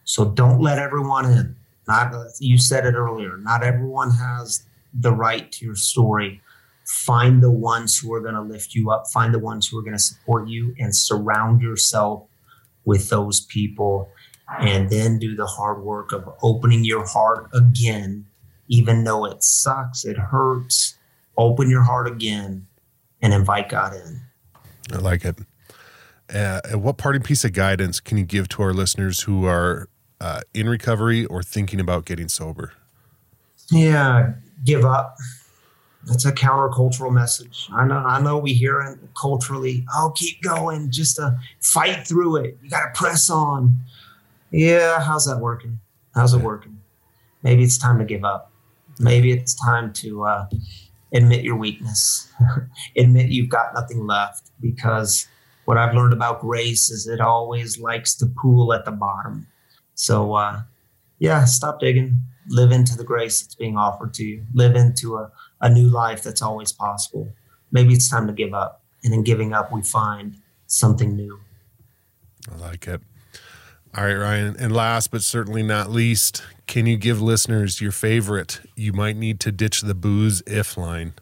So 0.04 0.24
don't 0.24 0.60
let 0.60 0.78
everyone 0.78 1.26
in. 1.26 1.56
Not 1.86 2.14
you 2.40 2.58
said 2.58 2.86
it 2.86 2.94
earlier. 2.94 3.36
Not 3.36 3.62
everyone 3.62 4.10
has 4.12 4.64
the 4.92 5.12
right 5.12 5.50
to 5.52 5.66
your 5.66 5.76
story. 5.76 6.40
Find 6.86 7.42
the 7.42 7.50
ones 7.50 7.98
who 7.98 8.12
are 8.14 8.20
going 8.20 8.34
to 8.34 8.40
lift 8.40 8.74
you 8.74 8.90
up. 8.90 9.06
Find 9.12 9.34
the 9.34 9.38
ones 9.38 9.68
who 9.68 9.78
are 9.78 9.82
going 9.82 9.96
to 9.96 10.02
support 10.02 10.48
you, 10.48 10.74
and 10.78 10.94
surround 10.94 11.60
yourself 11.60 12.26
with 12.84 13.10
those 13.10 13.40
people. 13.40 14.08
And 14.60 14.90
then 14.90 15.18
do 15.18 15.34
the 15.34 15.46
hard 15.46 15.82
work 15.82 16.12
of 16.12 16.28
opening 16.42 16.84
your 16.84 17.06
heart 17.06 17.48
again, 17.54 18.26
even 18.68 19.04
though 19.04 19.24
it 19.24 19.42
sucks, 19.42 20.04
it 20.04 20.16
hurts. 20.18 20.98
Open 21.36 21.70
your 21.70 21.82
heart 21.82 22.06
again, 22.06 22.66
and 23.22 23.32
invite 23.32 23.68
God 23.68 23.94
in. 23.94 24.20
I 24.92 24.96
like 24.96 25.24
it. 25.24 25.36
Uh, 26.32 26.60
what 26.72 26.96
parting 26.96 27.22
piece 27.22 27.44
of 27.44 27.52
guidance 27.52 28.00
can 28.00 28.18
you 28.18 28.24
give 28.24 28.48
to 28.48 28.62
our 28.62 28.72
listeners 28.72 29.22
who 29.22 29.46
are 29.46 29.88
uh, 30.20 30.40
in 30.54 30.68
recovery 30.68 31.26
or 31.26 31.42
thinking 31.42 31.80
about 31.80 32.04
getting 32.06 32.28
sober? 32.28 32.72
Yeah, 33.70 34.32
give 34.64 34.84
up. 34.84 35.16
That's 36.06 36.24
a 36.26 36.32
countercultural 36.32 37.12
message. 37.12 37.68
I 37.72 37.86
know. 37.86 37.96
I 37.96 38.20
know. 38.20 38.38
We 38.38 38.52
hear 38.52 38.80
it 38.80 38.98
culturally. 39.18 39.86
Oh, 39.94 40.12
keep 40.14 40.42
going. 40.42 40.90
Just 40.90 41.16
to 41.16 41.38
fight 41.60 42.06
through 42.06 42.36
it. 42.36 42.58
You 42.62 42.68
got 42.68 42.92
to 42.92 42.98
press 42.98 43.30
on. 43.30 43.78
Yeah. 44.50 45.00
How's 45.00 45.26
that 45.26 45.38
working? 45.38 45.80
How's 46.14 46.34
it 46.34 46.42
working? 46.42 46.78
Maybe 47.42 47.62
it's 47.62 47.78
time 47.78 47.98
to 47.98 48.04
give 48.04 48.24
up. 48.24 48.52
Maybe 48.98 49.32
it's 49.32 49.54
time 49.54 49.92
to 49.94 50.24
uh, 50.24 50.46
admit 51.14 51.44
your 51.44 51.56
weakness. 51.56 52.30
admit 52.96 53.30
you've 53.30 53.48
got 53.48 53.72
nothing 53.74 54.06
left. 54.06 54.50
Because 54.60 55.26
what 55.64 55.78
I've 55.78 55.94
learned 55.94 56.12
about 56.12 56.40
grace 56.40 56.90
is 56.90 57.06
it 57.06 57.20
always 57.20 57.78
likes 57.78 58.14
to 58.16 58.26
pool 58.26 58.74
at 58.74 58.84
the 58.84 58.92
bottom. 58.92 59.46
So, 59.94 60.34
uh, 60.34 60.62
yeah, 61.18 61.44
stop 61.44 61.80
digging. 61.80 62.20
Live 62.48 62.72
into 62.72 62.96
the 62.96 63.04
grace 63.04 63.40
that's 63.40 63.54
being 63.54 63.76
offered 63.78 64.12
to 64.14 64.24
you. 64.24 64.44
Live 64.52 64.74
into 64.76 65.16
a, 65.16 65.30
a 65.60 65.70
new 65.70 65.88
life 65.88 66.22
that's 66.22 66.42
always 66.42 66.72
possible. 66.72 67.32
Maybe 67.72 67.94
it's 67.94 68.10
time 68.10 68.26
to 68.26 68.32
give 68.32 68.52
up. 68.52 68.82
And 69.02 69.14
in 69.14 69.22
giving 69.22 69.52
up, 69.52 69.72
we 69.72 69.82
find 69.82 70.36
something 70.66 71.14
new. 71.14 71.40
I 72.52 72.56
like 72.56 72.86
it. 72.86 73.00
All 73.96 74.04
right, 74.04 74.14
Ryan. 74.14 74.56
And 74.58 74.74
last 74.74 75.10
but 75.10 75.22
certainly 75.22 75.62
not 75.62 75.90
least, 75.90 76.42
can 76.66 76.86
you 76.86 76.96
give 76.96 77.20
listeners 77.20 77.80
your 77.80 77.92
favorite 77.92 78.60
you 78.74 78.92
might 78.92 79.16
need 79.16 79.40
to 79.40 79.52
ditch 79.52 79.82
the 79.82 79.94
booze 79.94 80.42
if 80.46 80.76
line? 80.76 81.14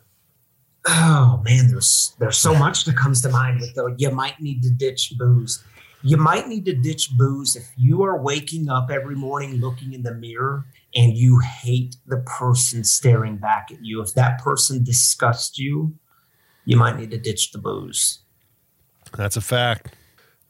Oh 0.87 1.41
man, 1.45 1.69
there's 1.69 2.15
there's 2.19 2.39
so 2.39 2.55
much 2.55 2.85
that 2.85 2.97
comes 2.97 3.23
to 3.23 3.29
mind 3.29 3.61
with 3.61 3.75
the 3.75 3.95
you 3.99 4.11
might 4.11 4.41
need 4.41 4.63
to 4.63 4.71
ditch 4.71 5.13
booze. 5.17 5.63
You 6.05 6.17
might 6.17 6.49
need 6.49 6.65
to 6.65 6.75
ditch 6.75 7.11
booze 7.17 7.55
if 7.55 7.71
you 7.77 8.03
are 8.03 8.21
waking 8.21 8.69
up 8.69 8.91
every 8.91 9.15
morning 9.15 9.61
looking 9.61 9.93
in 9.93 10.03
the 10.03 10.15
mirror 10.15 10.67
and 10.97 11.17
you 11.17 11.39
hate 11.39 11.97
the 12.07 12.19
person 12.19 12.83
staring 12.83 13.37
back 13.37 13.69
at 13.71 13.85
you. 13.85 14.03
If 14.03 14.15
that 14.15 14.43
person 14.43 14.83
disgusts 14.83 15.59
you, 15.59 15.95
you 16.65 16.77
might 16.77 16.99
need 16.99 17.13
to 17.13 17.19
ditch 17.19 17.53
the 17.53 17.59
booze. 17.59 18.19
That's 19.17 19.37
a 19.37 19.41
fact. 19.41 19.95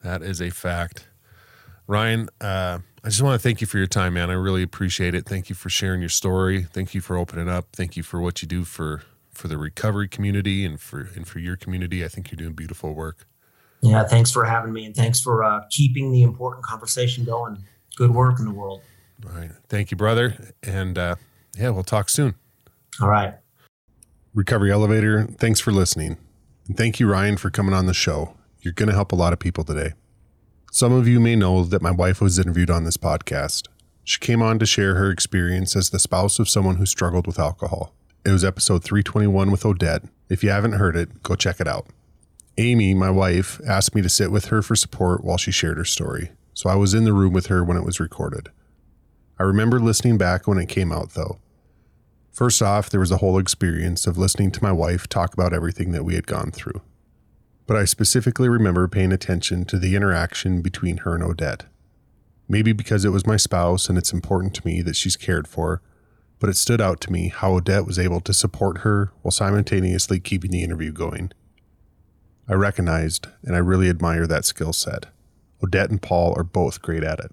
That 0.01 0.23
is 0.23 0.41
a 0.41 0.49
fact. 0.49 1.07
Ryan, 1.85 2.29
uh, 2.41 2.79
I 3.03 3.09
just 3.09 3.21
want 3.21 3.39
to 3.39 3.43
thank 3.43 3.59
you 3.59 3.67
for 3.67 3.77
your 3.77 3.87
time, 3.87 4.13
man. 4.13 4.29
I 4.29 4.33
really 4.33 4.63
appreciate 4.63 5.13
it. 5.13 5.25
Thank 5.25 5.49
you 5.49 5.55
for 5.55 5.69
sharing 5.69 5.99
your 5.99 6.09
story. 6.09 6.63
Thank 6.63 6.93
you 6.93 7.01
for 7.01 7.17
opening 7.17 7.49
up. 7.49 7.67
Thank 7.73 7.97
you 7.97 8.03
for 8.03 8.21
what 8.21 8.41
you 8.41 8.47
do 8.47 8.63
for 8.63 9.03
for 9.31 9.47
the 9.47 9.57
recovery 9.57 10.07
community 10.07 10.63
and 10.63 10.79
for 10.79 11.09
and 11.15 11.27
for 11.27 11.39
your 11.39 11.57
community. 11.57 12.05
I 12.05 12.07
think 12.07 12.31
you're 12.31 12.37
doing 12.37 12.53
beautiful 12.53 12.93
work. 12.93 13.27
Yeah, 13.81 14.05
thanks 14.05 14.31
for 14.31 14.45
having 14.45 14.71
me, 14.71 14.85
and 14.85 14.95
thanks 14.95 15.19
for 15.19 15.43
uh, 15.43 15.63
keeping 15.69 16.13
the 16.13 16.21
important 16.21 16.63
conversation 16.63 17.25
going. 17.25 17.57
Good 17.97 18.11
work 18.11 18.39
in 18.39 18.45
the 18.45 18.53
world. 18.53 18.81
All 19.25 19.37
right. 19.37 19.51
Thank 19.67 19.91
you, 19.91 19.97
brother. 19.97 20.53
And 20.63 20.97
uh, 20.97 21.15
yeah, 21.57 21.69
we'll 21.69 21.83
talk 21.83 22.09
soon. 22.09 22.35
All 23.01 23.09
right. 23.09 23.33
Recovery 24.33 24.71
Elevator, 24.71 25.25
thanks 25.25 25.59
for 25.59 25.71
listening. 25.71 26.17
And 26.67 26.77
thank 26.77 26.99
you, 26.99 27.11
Ryan, 27.11 27.37
for 27.37 27.49
coming 27.49 27.73
on 27.73 27.85
the 27.85 27.93
show. 27.93 28.35
You're 28.61 28.73
going 28.73 28.89
to 28.89 28.95
help 28.95 29.11
a 29.11 29.15
lot 29.15 29.33
of 29.33 29.39
people 29.39 29.63
today. 29.63 29.93
Some 30.75 30.91
of 30.91 31.07
you 31.07 31.19
may 31.19 31.35
know 31.35 31.63
that 31.65 31.83
my 31.83 31.91
wife 31.91 32.19
was 32.19 32.39
interviewed 32.39 32.71
on 32.71 32.83
this 32.83 32.97
podcast. 32.97 33.67
She 34.03 34.19
came 34.19 34.41
on 34.41 34.57
to 34.57 34.65
share 34.65 34.95
her 34.95 35.11
experience 35.11 35.75
as 35.75 35.91
the 35.91 35.99
spouse 35.99 36.39
of 36.39 36.49
someone 36.49 36.77
who 36.77 36.87
struggled 36.87 37.27
with 37.27 37.37
alcohol. 37.37 37.93
It 38.25 38.31
was 38.31 38.43
episode 38.43 38.83
321 38.83 39.51
with 39.51 39.67
Odette. 39.67 40.01
If 40.29 40.43
you 40.43 40.49
haven't 40.49 40.73
heard 40.73 40.95
it, 40.95 41.21
go 41.21 41.35
check 41.35 41.59
it 41.59 41.67
out. 41.67 41.85
Amy, 42.57 42.95
my 42.95 43.11
wife, 43.11 43.61
asked 43.67 43.93
me 43.93 44.01
to 44.01 44.09
sit 44.09 44.31
with 44.31 44.45
her 44.45 44.63
for 44.63 44.75
support 44.75 45.23
while 45.23 45.37
she 45.37 45.51
shared 45.51 45.77
her 45.77 45.85
story, 45.85 46.31
so 46.55 46.71
I 46.71 46.75
was 46.75 46.95
in 46.95 47.03
the 47.03 47.13
room 47.13 47.33
with 47.33 47.45
her 47.45 47.63
when 47.63 47.77
it 47.77 47.85
was 47.85 47.99
recorded. 47.99 48.49
I 49.37 49.43
remember 49.43 49.79
listening 49.79 50.17
back 50.17 50.47
when 50.47 50.57
it 50.57 50.69
came 50.69 50.91
out, 50.91 51.11
though. 51.11 51.37
First 52.31 52.63
off, 52.63 52.89
there 52.89 52.99
was 52.99 53.11
a 53.11 53.17
whole 53.17 53.37
experience 53.37 54.07
of 54.07 54.17
listening 54.17 54.49
to 54.49 54.63
my 54.63 54.71
wife 54.71 55.07
talk 55.07 55.35
about 55.35 55.53
everything 55.53 55.91
that 55.91 56.03
we 56.03 56.15
had 56.15 56.25
gone 56.25 56.49
through. 56.49 56.81
But 57.65 57.77
I 57.77 57.85
specifically 57.85 58.49
remember 58.49 58.87
paying 58.87 59.11
attention 59.11 59.65
to 59.65 59.79
the 59.79 59.95
interaction 59.95 60.61
between 60.61 60.97
her 60.97 61.15
and 61.15 61.23
Odette. 61.23 61.65
Maybe 62.49 62.73
because 62.73 63.05
it 63.05 63.09
was 63.09 63.25
my 63.25 63.37
spouse 63.37 63.89
and 63.89 63.97
it's 63.97 64.13
important 64.13 64.53
to 64.55 64.65
me 64.65 64.81
that 64.81 64.95
she's 64.95 65.15
cared 65.15 65.47
for, 65.47 65.81
but 66.39 66.49
it 66.49 66.57
stood 66.57 66.81
out 66.81 66.99
to 67.01 67.11
me 67.11 67.29
how 67.29 67.53
Odette 67.53 67.85
was 67.85 67.97
able 67.97 68.19
to 68.19 68.33
support 68.33 68.79
her 68.79 69.13
while 69.21 69.31
simultaneously 69.31 70.19
keeping 70.19 70.51
the 70.51 70.63
interview 70.63 70.91
going. 70.91 71.31
I 72.49 72.53
recognized 72.55 73.27
and 73.43 73.55
I 73.55 73.59
really 73.59 73.89
admire 73.89 74.27
that 74.27 74.43
skill 74.43 74.73
set. 74.73 75.05
Odette 75.63 75.89
and 75.89 76.01
Paul 76.01 76.33
are 76.35 76.43
both 76.43 76.81
great 76.81 77.03
at 77.03 77.19
it. 77.19 77.31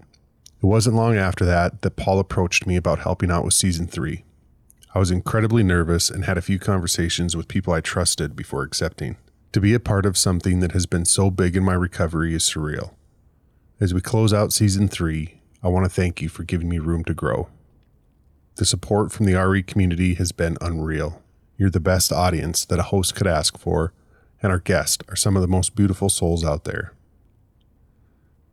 It 0.63 0.65
wasn't 0.65 0.95
long 0.95 1.17
after 1.17 1.43
that 1.43 1.81
that 1.81 1.97
Paul 1.97 2.19
approached 2.19 2.65
me 2.65 2.77
about 2.77 2.99
helping 2.99 3.29
out 3.29 3.43
with 3.43 3.53
season 3.53 3.87
three. 3.87 4.23
I 4.95 4.99
was 4.99 5.11
incredibly 5.11 5.63
nervous 5.63 6.09
and 6.09 6.23
had 6.23 6.37
a 6.37 6.41
few 6.41 6.59
conversations 6.59 7.35
with 7.35 7.47
people 7.47 7.73
I 7.73 7.81
trusted 7.81 8.35
before 8.35 8.63
accepting. 8.63 9.17
To 9.53 9.59
be 9.59 9.73
a 9.73 9.81
part 9.81 10.05
of 10.05 10.17
something 10.17 10.61
that 10.61 10.71
has 10.71 10.85
been 10.85 11.03
so 11.03 11.29
big 11.29 11.57
in 11.57 11.63
my 11.63 11.73
recovery 11.73 12.33
is 12.33 12.43
surreal. 12.43 12.93
As 13.81 13.93
we 13.93 13.99
close 13.99 14.31
out 14.31 14.53
season 14.53 14.87
three, 14.87 15.41
I 15.61 15.67
want 15.67 15.83
to 15.83 15.89
thank 15.89 16.21
you 16.21 16.29
for 16.29 16.43
giving 16.43 16.69
me 16.69 16.79
room 16.79 17.03
to 17.03 17.13
grow. 17.13 17.49
The 18.55 18.65
support 18.65 19.11
from 19.11 19.25
the 19.25 19.35
RE 19.35 19.61
community 19.63 20.13
has 20.13 20.31
been 20.31 20.57
unreal. 20.61 21.21
You're 21.57 21.69
the 21.69 21.81
best 21.81 22.13
audience 22.13 22.63
that 22.63 22.79
a 22.79 22.83
host 22.83 23.13
could 23.13 23.27
ask 23.27 23.57
for, 23.57 23.91
and 24.41 24.53
our 24.53 24.59
guests 24.59 25.03
are 25.09 25.17
some 25.17 25.35
of 25.35 25.41
the 25.41 25.49
most 25.49 25.75
beautiful 25.75 26.07
souls 26.07 26.45
out 26.45 26.63
there. 26.63 26.93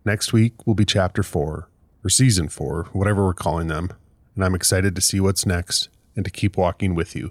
Next 0.05 0.33
week 0.33 0.67
will 0.67 0.75
be 0.75 0.85
chapter 0.85 1.23
four, 1.23 1.69
or 2.03 2.11
season 2.11 2.49
four, 2.49 2.89
whatever 2.93 3.25
we're 3.25 3.35
calling 3.35 3.69
them, 3.69 3.91
and 4.35 4.45
I'm 4.45 4.55
excited 4.55 4.97
to 4.97 5.03
see 5.03 5.21
what's 5.21 5.47
next 5.47 5.91
and 6.17 6.25
to 6.25 6.31
keep 6.31 6.57
walking 6.57 6.97
with 6.97 7.15
you. 7.15 7.31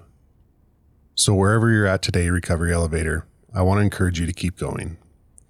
So, 1.15 1.33
wherever 1.33 1.69
you're 1.69 1.87
at 1.87 2.01
today, 2.01 2.29
Recovery 2.29 2.71
Elevator, 2.71 3.25
I 3.57 3.63
want 3.63 3.79
to 3.79 3.83
encourage 3.83 4.19
you 4.19 4.27
to 4.27 4.33
keep 4.33 4.55
going. 4.55 4.97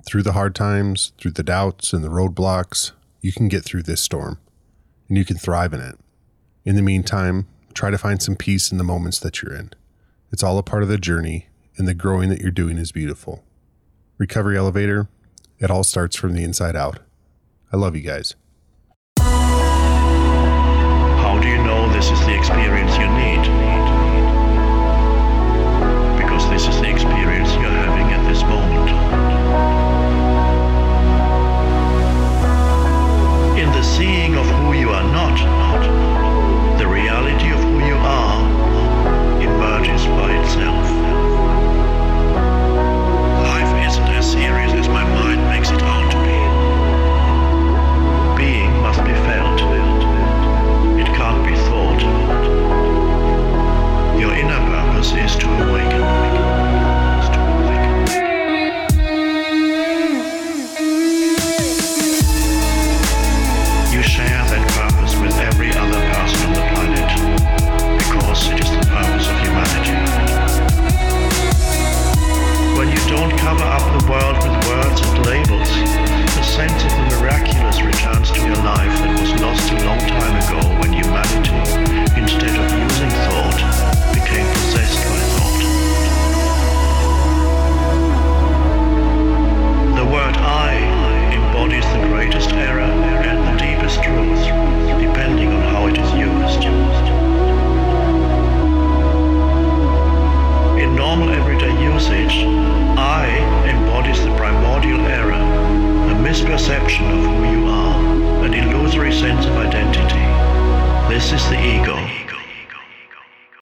Through 0.05 0.23
the 0.23 0.31
hard 0.31 0.55
times, 0.55 1.11
through 1.17 1.31
the 1.31 1.43
doubts 1.43 1.91
and 1.91 2.05
the 2.05 2.09
roadblocks, 2.09 2.93
you 3.19 3.33
can 3.33 3.49
get 3.49 3.65
through 3.65 3.83
this 3.83 3.99
storm 3.99 4.39
and 5.09 5.17
you 5.17 5.25
can 5.25 5.35
thrive 5.35 5.73
in 5.73 5.81
it. 5.81 5.99
In 6.63 6.77
the 6.77 6.81
meantime, 6.81 7.47
try 7.73 7.91
to 7.91 7.97
find 7.97 8.23
some 8.23 8.37
peace 8.37 8.71
in 8.71 8.77
the 8.77 8.85
moments 8.85 9.19
that 9.19 9.41
you're 9.41 9.53
in. 9.53 9.71
It's 10.31 10.41
all 10.41 10.57
a 10.57 10.63
part 10.63 10.83
of 10.83 10.87
the 10.87 10.97
journey, 10.97 11.49
and 11.75 11.85
the 11.85 11.93
growing 11.93 12.29
that 12.29 12.39
you're 12.39 12.49
doing 12.49 12.77
is 12.77 12.93
beautiful. 12.93 13.43
Recovery 14.17 14.57
Elevator, 14.57 15.09
it 15.59 15.69
all 15.69 15.83
starts 15.83 16.15
from 16.15 16.31
the 16.31 16.45
inside 16.45 16.77
out. 16.77 16.99
I 17.73 17.75
love 17.75 17.93
you 17.93 18.03
guys. 18.03 18.35